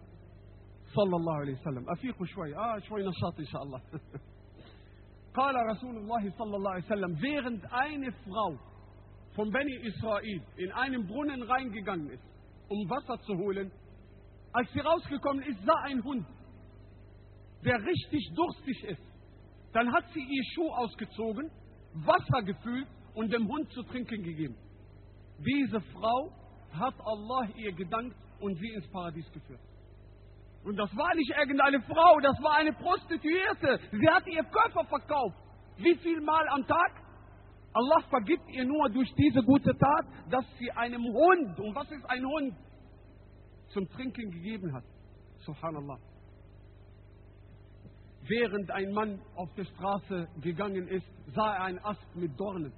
[0.94, 3.82] صلى الله عليه وسلم أفيقوا شوي آه شوي نشاط إن شاء الله
[5.35, 8.59] قال رسول الله صلى الله عليه وسلم während eine Frau
[9.35, 12.22] von Beni Israel in einen Brunnen reingegangen ist,
[12.68, 13.70] um Wasser zu holen,
[14.52, 16.24] als sie rausgekommen ist, sah ein Hund,
[17.64, 19.02] der richtig durstig ist.
[19.72, 21.51] Dann hat sie ihr Schuh ausgezogen,
[21.94, 24.56] Wasser gefüllt und dem Hund zu trinken gegeben.
[25.39, 26.31] Diese Frau
[26.72, 29.60] hat Allah ihr gedankt und sie ins Paradies geführt.
[30.64, 33.80] Und das war nicht irgendeine Frau, das war eine Prostituierte.
[33.91, 35.38] Sie hat ihr Körper verkauft.
[35.77, 36.91] Wie viel Mal am Tag?
[37.73, 42.03] Allah vergibt ihr nur durch diese gute Tat, dass sie einem Hund, und was ist
[42.10, 42.53] ein Hund,
[43.69, 44.84] zum Trinken gegeben hat.
[45.45, 45.98] Subhanallah.
[48.27, 52.73] Während ein Mann auf der Straße gegangen ist, sah er einen Ast mit Dornen.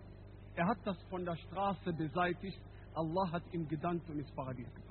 [0.56, 2.60] Er hat das von der Straße beseitigt
[2.94, 4.91] Allah hat ihm gedankt und ins Paradies gebracht.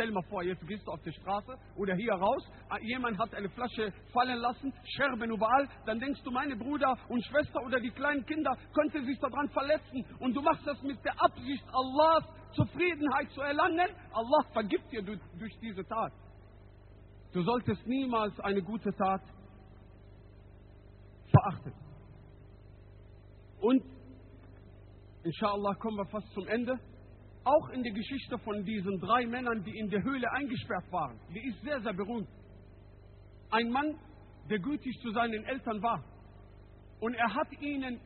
[0.00, 2.42] Stell mal vor, jetzt gehst du auf die Straße oder hier raus,
[2.80, 7.60] jemand hat eine Flasche fallen lassen, Scherben überall, dann denkst du, meine Bruder und Schwester
[7.66, 11.62] oder die kleinen Kinder könnten sich daran verletzen und du machst das mit der Absicht,
[11.70, 12.24] Allahs
[12.54, 13.90] Zufriedenheit zu erlangen.
[14.10, 16.14] Allah vergibt dir durch diese Tat.
[17.34, 19.20] Du solltest niemals eine gute Tat
[21.30, 21.74] verachten.
[23.60, 23.84] Und,
[25.24, 26.80] inshallah, kommen wir fast zum Ende
[27.50, 31.48] auch in der Geschichte von diesen drei Männern, die in der Höhle eingesperrt waren, die
[31.48, 32.28] ist sehr, sehr berühmt.
[33.50, 33.98] Ein Mann,
[34.48, 36.04] der gütig zu seinen Eltern war.
[37.00, 38.00] Und er hat ihnen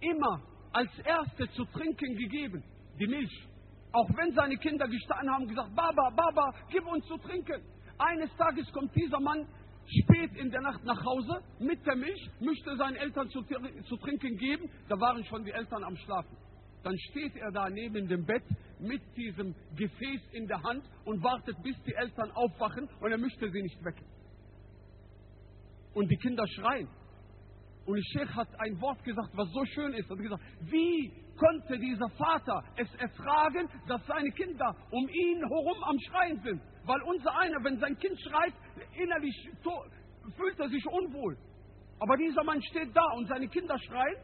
[0.00, 0.42] immer
[0.72, 2.62] als Erste zu trinken gegeben,
[3.00, 3.48] die Milch.
[3.92, 7.62] Auch wenn seine Kinder gestanden haben gesagt, Baba, Baba, gib uns zu trinken.
[7.98, 9.46] Eines Tages kommt dieser Mann
[10.02, 14.36] spät in der Nacht nach Hause mit der Milch, möchte seinen Eltern zu, zu trinken
[14.36, 14.68] geben.
[14.88, 16.36] Da waren schon die Eltern am Schlafen.
[16.82, 18.44] Dann steht er da neben dem Bett
[18.80, 23.50] mit diesem Gefäß in der Hand und wartet, bis die Eltern aufwachen und er möchte
[23.50, 24.06] sie nicht wecken.
[25.94, 26.88] Und die Kinder schreien.
[27.86, 30.10] Und der Sheikh hat ein Wort gesagt, was so schön ist.
[30.10, 35.84] Er hat gesagt, wie konnte dieser Vater es ertragen, dass seine Kinder um ihn herum
[35.84, 36.60] am Schreien sind?
[36.84, 38.54] Weil unser einer, wenn sein Kind schreit,
[39.00, 39.50] innerlich
[40.36, 41.36] fühlt er sich unwohl.
[42.00, 44.16] Aber dieser Mann steht da und seine Kinder schreien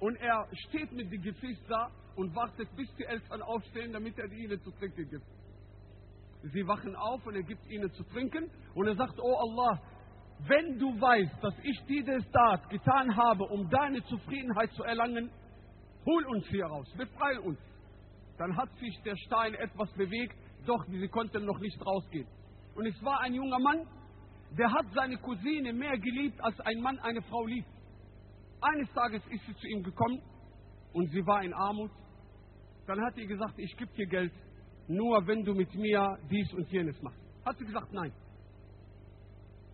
[0.00, 4.30] und er steht mit dem Gefäß da und wartet, bis die Eltern aufstehen, damit er
[4.32, 5.24] ihnen zu trinken gibt.
[6.52, 9.80] Sie wachen auf und er gibt ihnen zu trinken und er sagt, oh Allah,
[10.40, 15.30] wenn du weißt, dass ich diese Tat getan habe, um deine Zufriedenheit zu erlangen,
[16.04, 17.58] hol uns hier raus, befreie uns.
[18.36, 20.36] Dann hat sich der Stein etwas bewegt,
[20.66, 22.26] doch sie konnten noch nicht rausgehen.
[22.74, 23.86] Und es war ein junger Mann,
[24.58, 27.68] der hat seine Cousine mehr geliebt, als ein Mann eine Frau liebt.
[28.60, 30.20] Eines Tages ist sie zu ihm gekommen
[30.92, 31.92] und sie war in Armut.
[32.88, 34.32] Dann hat sie gesagt, ich gebe dir Geld,
[34.88, 37.20] nur wenn du mit mir dies und jenes machst.
[37.44, 38.10] Hat sie gesagt, nein.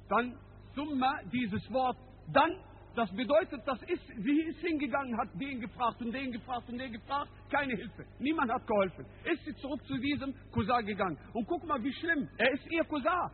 [0.08, 0.36] Dann
[0.74, 1.96] Summa, dieses Wort,
[2.32, 2.50] dann,
[2.96, 6.92] das bedeutet, das ist, sie ist hingegangen, hat den gefragt und den gefragt und den
[6.92, 8.04] gefragt, keine Hilfe.
[8.18, 9.06] Niemand hat geholfen.
[9.22, 11.16] Ist sie zurück zu diesem Cousin gegangen.
[11.34, 12.28] Und guck mal, wie schlimm.
[12.36, 13.30] Er ist ihr Cousin.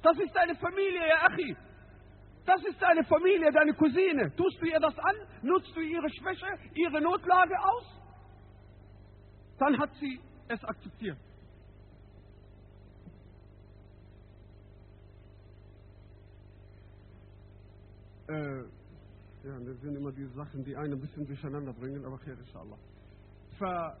[0.00, 1.56] Das ist deine Familie, ihr Achi.
[2.46, 4.32] Das ist deine Familie, deine Cousine.
[4.36, 5.16] Tust du ihr das an?
[5.42, 6.46] Nutzt du ihre Schwäche,
[6.76, 7.97] ihre Notlage aus?
[9.58, 11.18] Dann hat sie es akzeptiert.
[18.28, 18.58] Äh,
[19.44, 22.76] ja, das sind immer diese Sachen, die einen ein bisschen durcheinander bringen, aber khair, inshallah.
[23.56, 23.96] Für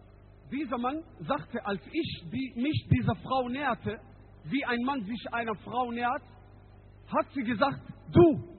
[0.50, 3.98] dieser Mann sagte, als ich die, mich dieser Frau näherte,
[4.44, 6.22] wie ein Mann sich einer Frau nähert,
[7.06, 7.80] hat sie gesagt,
[8.12, 8.58] du,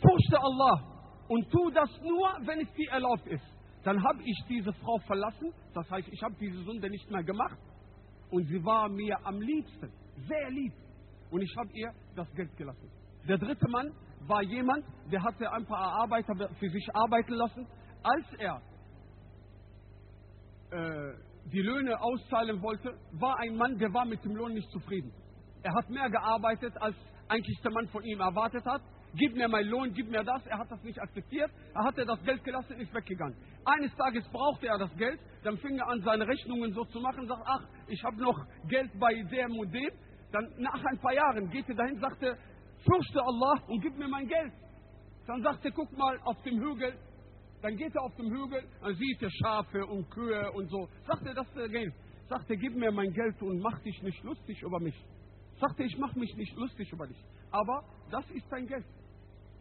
[0.00, 3.57] fürchte Allah und tu das nur, wenn es dir erlaubt ist.
[3.84, 7.58] Dann habe ich diese Frau verlassen, das heißt, ich habe diese Sünde nicht mehr gemacht
[8.30, 9.90] und sie war mir am liebsten,
[10.28, 10.72] sehr lieb.
[11.30, 12.90] Und ich habe ihr das Geld gelassen.
[13.28, 13.92] Der dritte Mann
[14.26, 17.66] war jemand, der hatte ein paar Arbeiter für sich arbeiten lassen.
[18.02, 18.62] Als er
[20.70, 21.14] äh,
[21.52, 25.12] die Löhne auszahlen wollte, war ein Mann, der war mit dem Lohn nicht zufrieden.
[25.62, 26.96] Er hat mehr gearbeitet, als
[27.28, 28.82] eigentlich der Mann von ihm erwartet hat.
[29.18, 30.46] Gib mir meinen Lohn, gib mir das.
[30.46, 31.50] Er hat das nicht akzeptiert.
[31.74, 33.36] Er hatte das Geld gelassen, ist weggegangen.
[33.64, 35.18] Eines Tages brauchte er das Geld.
[35.42, 37.26] Dann fing er an, seine Rechnungen so zu machen.
[37.26, 38.38] Sagt, ach, ich habe noch
[38.68, 39.90] Geld bei dem und dem.
[40.30, 42.38] Dann nach ein paar Jahren geht er dahin, sagte,
[42.84, 44.52] fürchte Allah und gib mir mein Geld.
[45.26, 46.94] Dann sagt er, guck mal auf dem Hügel.
[47.60, 50.88] Dann geht er auf dem Hügel, dann sieht er Schafe und Kühe und so.
[51.08, 51.92] Sagt er, das ist Geld.
[52.28, 54.94] Sagt er, gib mir mein Geld und mach dich nicht lustig über mich.
[55.58, 57.18] Sagt er, ich mach mich nicht lustig über dich.
[57.50, 58.84] Aber das ist dein Geld.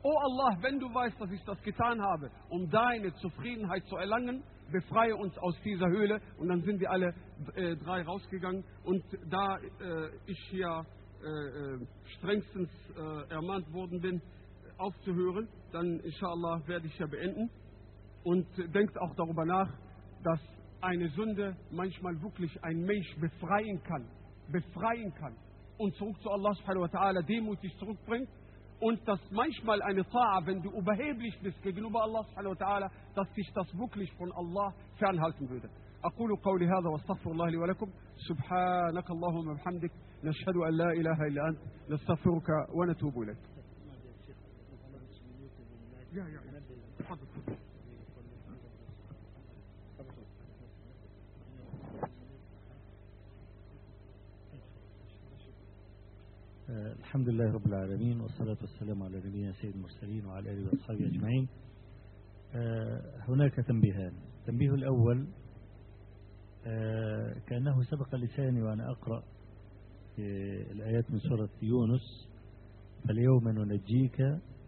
[0.03, 4.43] Oh Allah, wenn du weißt, dass ich das getan habe, um deine Zufriedenheit zu erlangen,
[4.71, 6.21] befreie uns aus dieser Höhle.
[6.37, 7.13] Und dann sind wir alle
[7.55, 8.63] äh, drei rausgegangen.
[8.83, 10.85] Und da äh, ich hier
[11.23, 11.87] äh, äh,
[12.17, 14.21] strengstens äh, ermahnt worden bin,
[14.77, 17.49] aufzuhören, dann inshallah werde ich ja beenden.
[18.23, 19.73] Und denkt auch darüber nach,
[20.23, 20.39] dass
[20.81, 24.07] eine Sünde manchmal wirklich ein Mensch befreien kann,
[24.51, 25.35] befreien kann
[25.77, 28.29] und zurück zu Allah subhanahu wa ta'ala demutig zurückbringt
[28.79, 33.31] und dass manchmal eine Ta'a, wenn du überheblich bist gegenüber Allah subhanahu wa ta'ala, dass
[33.33, 35.69] dich das wirklich von Allah fernhalten würde.
[36.03, 37.91] أقول قولي هذا واستغفر الله لي ولكم
[38.29, 39.91] سبحانك اللهم وبحمدك
[40.23, 41.59] نشهد أن لا إله إلا أنت
[41.89, 43.37] نستغفرك ونتوب إليك
[46.13, 46.39] يا يا
[46.99, 47.66] تفضل
[56.85, 61.47] الحمد لله رب العالمين والصلاة والسلام على نبينا سيد المرسلين وعلى آله وأصحابه أجمعين
[63.29, 65.27] هناك تنبيهان التنبيه الأول
[67.47, 69.23] كأنه سبق لساني وأنا أقرأ
[70.71, 72.27] الآيات من سورة يونس
[73.07, 74.21] فاليوم ننجيك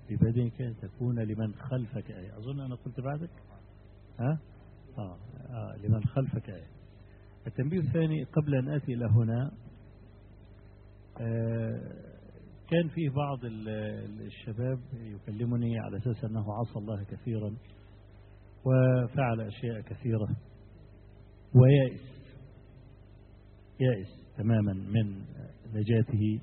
[0.10, 3.30] ببدنك تكون لمن خلفك آية أظن أنا قلت بعدك
[4.20, 4.40] ها؟
[4.98, 5.18] آه.
[5.50, 5.76] آه.
[5.84, 6.68] لمن خلفك آية
[7.48, 9.52] التنبيه الثاني قبل أن آتي إلى هنا
[12.70, 17.56] كان فيه بعض الشباب يكلمني على أساس أنه عصى الله كثيرا
[18.66, 20.28] وفعل أشياء كثيرة
[21.56, 22.02] ويائس
[23.80, 25.26] يائس تماما من
[25.74, 26.42] نجاته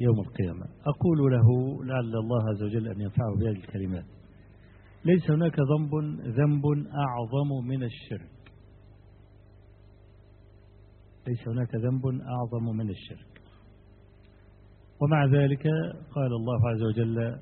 [0.00, 0.66] يوم القيامة.
[0.86, 4.04] أقول له لعل الله عز وجل أن ينفعه بهذه الكلمات.
[5.04, 6.64] ليس هناك ذنب ذنب
[7.06, 8.52] أعظم من الشرك.
[11.28, 13.29] ليس هناك ذنب أعظم من الشرك.
[15.00, 15.62] ومع ذلك
[16.14, 17.36] قال الله عز وجل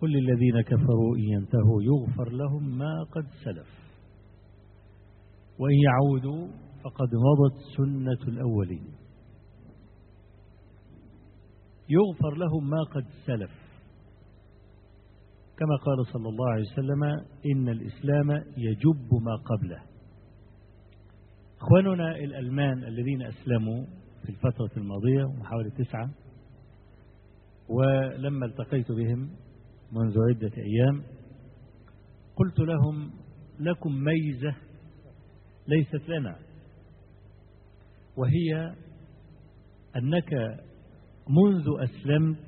[0.00, 3.68] قل للذين كفروا إن ينتهوا يغفر لهم ما قد سلف
[5.58, 6.48] وإن يعودوا
[6.84, 8.94] فقد مضت سنة الأولين
[11.88, 13.50] يغفر لهم ما قد سلف
[15.58, 17.04] كما قال صلى الله عليه وسلم
[17.54, 19.82] إن الإسلام يجب ما قبله
[21.60, 23.86] إخواننا الألمان الذين أسلموا
[24.22, 26.10] في الفترة الماضية وحوالي تسعة
[27.68, 29.30] ولما التقيت بهم
[29.92, 31.02] منذ عدة أيام
[32.36, 33.10] قلت لهم
[33.60, 34.54] لكم ميزة
[35.68, 36.36] ليست لنا
[38.16, 38.74] وهي
[39.96, 40.32] أنك
[41.28, 42.38] منذ أسلمت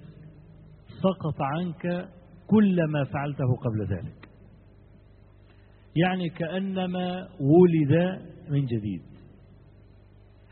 [1.03, 2.09] سقط عنك
[2.47, 4.29] كل ما فعلته قبل ذلك
[5.97, 9.03] يعني كأنما ولد من جديد.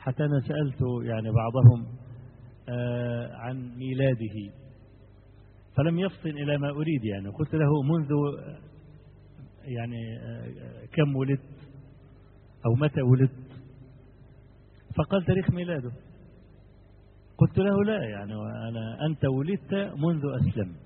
[0.03, 1.87] حتى أنا سألت يعني بعضهم
[2.69, 4.53] آه عن ميلاده.
[5.77, 7.29] فلم يفطن إلى ما أريد يعني.
[7.29, 8.11] قلت له منذ
[9.65, 11.41] يعني آه كم ولدت
[12.67, 13.53] أو متى ولدت؟
[14.97, 15.93] فقال تاريخ ميلاده.
[17.39, 18.35] قلت له لا يعني
[18.69, 20.83] أنا أنت ولدت منذ أسلمت.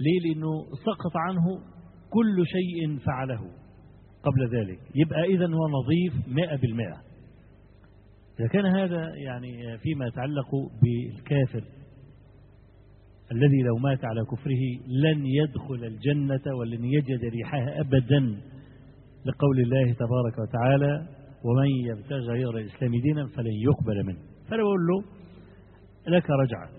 [0.00, 1.60] ليه؟ لأنه سقط عنه
[2.10, 3.50] كل شيء فعله.
[4.22, 4.78] قبل ذلك.
[4.94, 6.96] يبقى إذا هو نظيف مئة بالمئة.
[8.40, 11.64] إذا كان هذا يعني فيما يتعلق بالكافر
[13.32, 18.40] الذي لو مات على كفره لن يدخل الجنة ولن يجد ريحها أبدا
[19.24, 21.06] لقول الله تبارك وتعالى
[21.44, 24.18] ومن يبتغي غير الإسلام دينا فلن يقبل منه.
[24.48, 25.04] فأنا بقول له
[26.16, 26.70] لك رجعة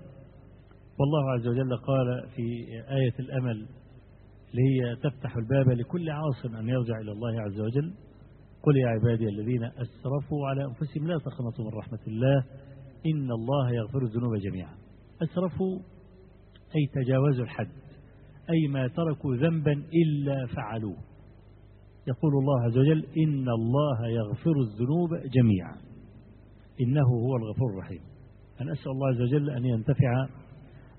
[1.00, 2.42] والله عز وجل قال في
[2.90, 3.66] آية الأمل
[4.52, 7.94] اللي هي تفتح الباب لكل عاص أن يرجع إلى الله عز وجل.
[8.64, 12.44] قل يا عبادي الذين أسرفوا على أنفسهم لا تقنطوا من رحمة الله
[13.06, 14.74] إن الله يغفر الذنوب جميعا.
[15.24, 15.80] أسرفوا
[16.76, 17.70] أي تجاوزوا الحد
[18.50, 20.98] أي ما تركوا ذنبا إلا فعلوه.
[22.08, 25.78] يقول الله عز وجل إن الله يغفر الذنوب جميعا.
[26.82, 28.02] إنه هو الغفور الرحيم.
[28.62, 30.28] أنا أسأل الله عز وجل أن ينتفع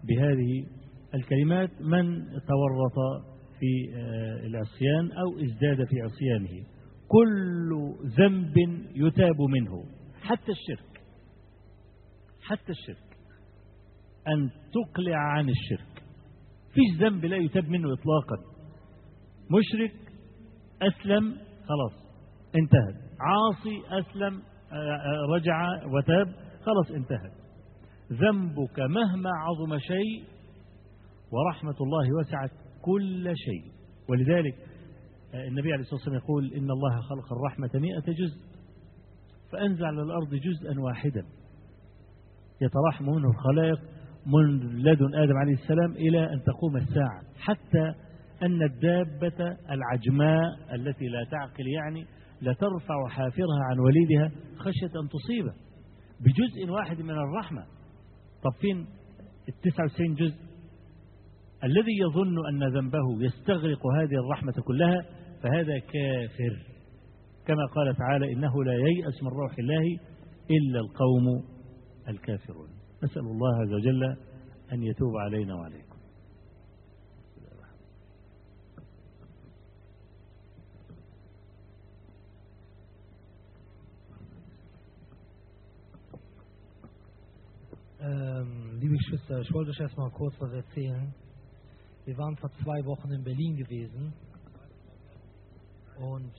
[0.05, 0.67] بهذه
[1.15, 3.25] الكلمات من تورط
[3.61, 3.95] في
[4.47, 6.67] العصيان أو ازداد في عصيانه.
[7.09, 8.57] كل ذنب
[8.95, 9.85] يتاب منه.
[10.23, 11.03] حتى الشرك.
[12.43, 13.19] حتى الشرك.
[14.29, 16.03] أن تقلع عن الشرك.
[16.75, 18.37] فيش ذنب لا يتاب منه إطلاقا.
[19.51, 20.13] مشرك
[20.83, 21.37] أسلم
[21.69, 22.05] خلاص
[22.57, 23.11] انتهت.
[23.21, 24.43] عاصي أسلم
[25.35, 26.35] رجع وتاب
[26.65, 27.33] خلاص انتهت.
[28.13, 30.25] ذنبك مهما عظم شيء
[31.33, 32.51] ورحمة الله وسعت
[32.83, 33.73] كل شيء.
[34.09, 34.55] ولذلك
[35.35, 38.41] النبي عليه الصلاة والسلام يقول إن الله خلق الرحمة مئة جزء
[39.53, 41.25] فأنزل على الأرض جزءا واحدا.
[42.63, 43.81] يترحم منه الخلائق
[44.27, 47.23] من لدن آدم عليه السلام إلى أن تقوم الساعة.
[47.39, 47.95] حتى
[48.43, 52.07] أن الدابة العجماء التي لا تعقل يعني
[52.43, 55.53] لترفع حافرها عن وليدها خشية أن تصيبه
[56.21, 57.63] بجزء واحد من الرحمة.
[58.43, 58.87] طب فين
[59.49, 60.50] التسعة وتسعين جزء؟
[61.65, 65.05] الذي يظن أن ذنبه يستغرق هذه الرحمة كلها
[65.43, 66.67] فهذا كافر.
[67.47, 69.99] كما قال تعالى إنه لا ييأس من روح الله
[70.51, 71.45] إلا القوم
[72.09, 72.69] الكافرون.
[73.05, 74.05] نسأل الله عز وجل
[74.73, 75.91] أن يتوب علينا وعليكم.
[88.81, 91.15] liebe Geschwister, ich wollte euch erstmal kurz was erzählen.
[92.07, 94.15] Wir waren vor zwei Wochen in Berlin gewesen
[95.99, 96.33] und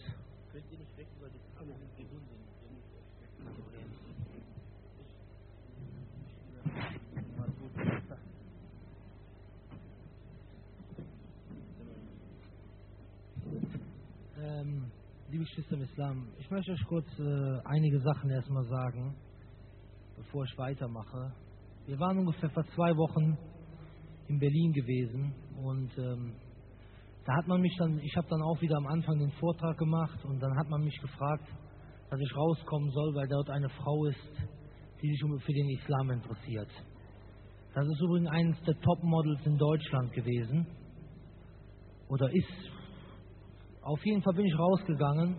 [14.38, 14.92] ähm,
[15.30, 19.16] liebe Geschwister im Islam, ich möchte euch kurz äh, einige Sachen erstmal sagen,
[20.18, 21.36] bevor ich weitermache.
[21.86, 23.38] Wir waren ungefähr vor zwei Wochen
[24.32, 26.34] in Berlin gewesen und ähm,
[27.26, 30.24] da hat man mich dann, ich habe dann auch wieder am Anfang den Vortrag gemacht
[30.26, 31.48] und dann hat man mich gefragt,
[32.10, 34.32] dass ich rauskommen soll, weil dort eine Frau ist,
[35.02, 36.70] die sich für den Islam interessiert.
[37.74, 40.66] Das ist übrigens eines der Topmodels in Deutschland gewesen
[42.10, 42.72] oder ist.
[43.82, 45.36] Auf jeden Fall bin ich rausgegangen,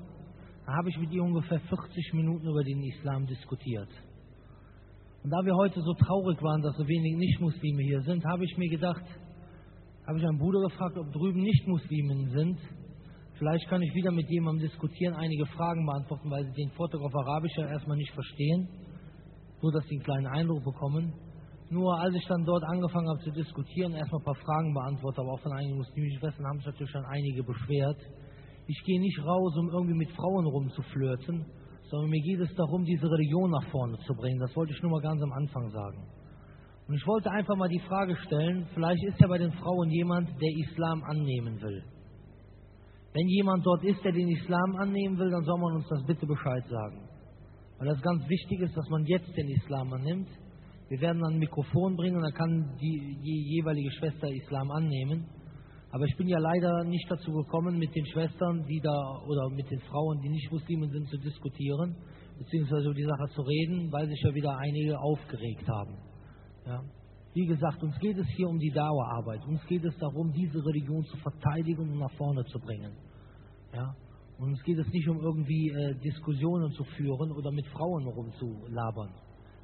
[0.66, 3.88] da habe ich mit ihr ungefähr 40 Minuten über den Islam diskutiert.
[5.22, 8.56] Und da wir heute so traurig waren, dass so wenig Nichtmuslime hier sind, habe ich
[8.58, 9.04] mir gedacht,
[10.06, 12.58] habe ich einen Bruder gefragt, ob drüben Nichtmuslimen sind.
[13.38, 17.14] Vielleicht kann ich wieder mit jemandem diskutieren, einige Fragen beantworten, weil sie den Vortrag auf
[17.14, 18.68] Arabisch ja erstmal nicht verstehen,
[19.62, 21.14] nur dass sie einen kleinen Eindruck bekommen.
[21.70, 25.32] Nur als ich dann dort angefangen habe zu diskutieren, erstmal ein paar Fragen beantwortet, aber
[25.32, 27.98] auch von einigen muslimischen Schwestern haben sich natürlich schon einige beschwert.
[28.66, 31.46] Ich gehe nicht raus, um irgendwie mit Frauen rumzuflirten,
[31.92, 34.40] sondern mir geht es darum, diese Religion nach vorne zu bringen.
[34.40, 36.08] Das wollte ich nur mal ganz am Anfang sagen.
[36.88, 40.30] Und ich wollte einfach mal die Frage stellen, vielleicht ist ja bei den Frauen jemand,
[40.40, 41.84] der Islam annehmen will.
[43.12, 46.26] Wenn jemand dort ist, der den Islam annehmen will, dann soll man uns das bitte
[46.26, 47.10] Bescheid sagen.
[47.78, 50.28] Weil das ganz wichtig ist, dass man jetzt den Islam annimmt.
[50.88, 55.26] Wir werden dann ein Mikrofon bringen und dann kann die, die jeweilige Schwester Islam annehmen.
[55.92, 59.70] Aber ich bin ja leider nicht dazu gekommen, mit den Schwestern, die da oder mit
[59.70, 61.94] den Frauen, die nicht Muslimen sind, zu diskutieren.
[62.38, 65.96] beziehungsweise über die Sache zu reden, weil sich ja wieder einige aufgeregt haben.
[66.66, 66.82] Ja.
[67.34, 69.46] Wie gesagt, uns geht es hier um die Dauerarbeit.
[69.46, 72.92] Uns geht es darum, diese Religion zu verteidigen und nach vorne zu bringen.
[73.74, 73.94] Ja.
[74.38, 79.10] Und uns geht es nicht um irgendwie äh, Diskussionen zu führen oder mit Frauen rumzulabern.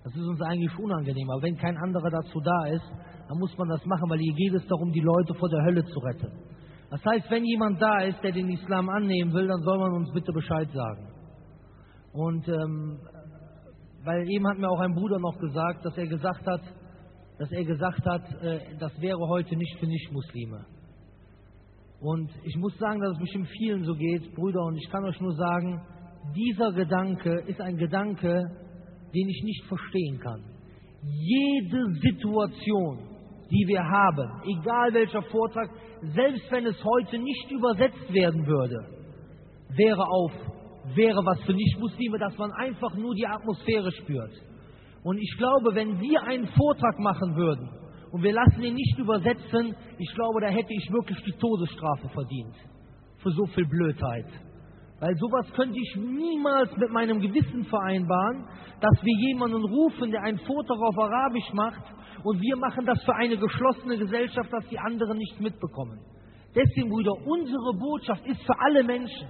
[0.09, 1.29] Das ist uns eigentlich unangenehm.
[1.29, 2.91] Aber wenn kein anderer dazu da ist,
[3.29, 5.85] dann muss man das machen, weil hier geht es darum, die Leute vor der Hölle
[5.85, 6.33] zu retten.
[6.89, 10.11] Das heißt, wenn jemand da ist, der den Islam annehmen will, dann soll man uns
[10.15, 11.13] bitte Bescheid sagen.
[12.15, 12.99] Und ähm,
[14.03, 16.63] weil eben hat mir auch ein Bruder noch gesagt, dass er gesagt hat,
[17.39, 20.65] dass er gesagt hat, äh, das wäre heute nicht für Nichtmuslime.
[22.01, 25.21] Und ich muss sagen, dass es bestimmt vielen so geht, Brüder, und ich kann euch
[25.21, 25.83] nur sagen,
[26.35, 28.43] dieser Gedanke ist ein Gedanke,
[29.15, 30.43] den ich nicht verstehen kann.
[31.03, 32.99] Jede Situation,
[33.51, 35.71] die wir haben, egal welcher Vortrag,
[36.15, 38.99] selbst wenn es heute nicht übersetzt werden würde,
[39.77, 40.33] wäre auf,
[40.95, 44.33] wäre was für Nichtmuslime, dass man einfach nur die Atmosphäre spürt.
[45.03, 47.71] Und ich glaube, wenn wir einen Vortrag machen würden
[48.11, 52.55] und wir lassen ihn nicht übersetzen, ich glaube, da hätte ich wirklich die Todesstrafe verdient.
[53.19, 54.27] Für so viel Blödheit.
[55.01, 58.49] Weil sowas könnte ich niemals mit meinem Gewissen vereinbaren,
[58.81, 61.83] dass wir jemanden rufen, der einen Vortrag auf Arabisch macht
[62.25, 66.01] und wir machen das für eine geschlossene Gesellschaft, dass die anderen nichts mitbekommen.
[66.55, 69.29] Deswegen, Brüder, unsere Botschaft ist für alle Menschen.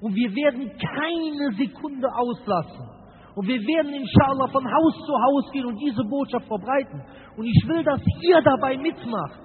[0.00, 2.88] Und wir werden keine Sekunde auslassen.
[3.34, 7.02] Und wir werden inshallah von Haus zu Haus gehen und diese Botschaft verbreiten.
[7.36, 9.40] Und ich will, dass ihr dabei mitmacht.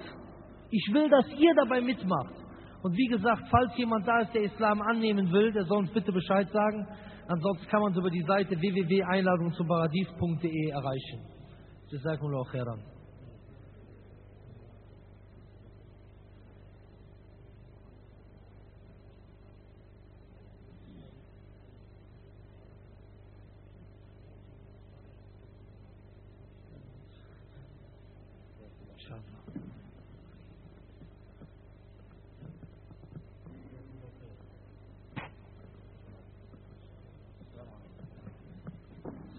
[0.70, 2.34] Ich will, dass ihr dabei mitmacht.
[2.82, 6.12] Und wie gesagt, falls jemand da ist, der Islam annehmen will, der soll uns bitte
[6.12, 6.86] Bescheid sagen.
[7.26, 11.20] Ansonsten kann man es über die Seite www.einladungzumparadies.de erreichen.
[11.90, 12.97] Jazakumullah khairan.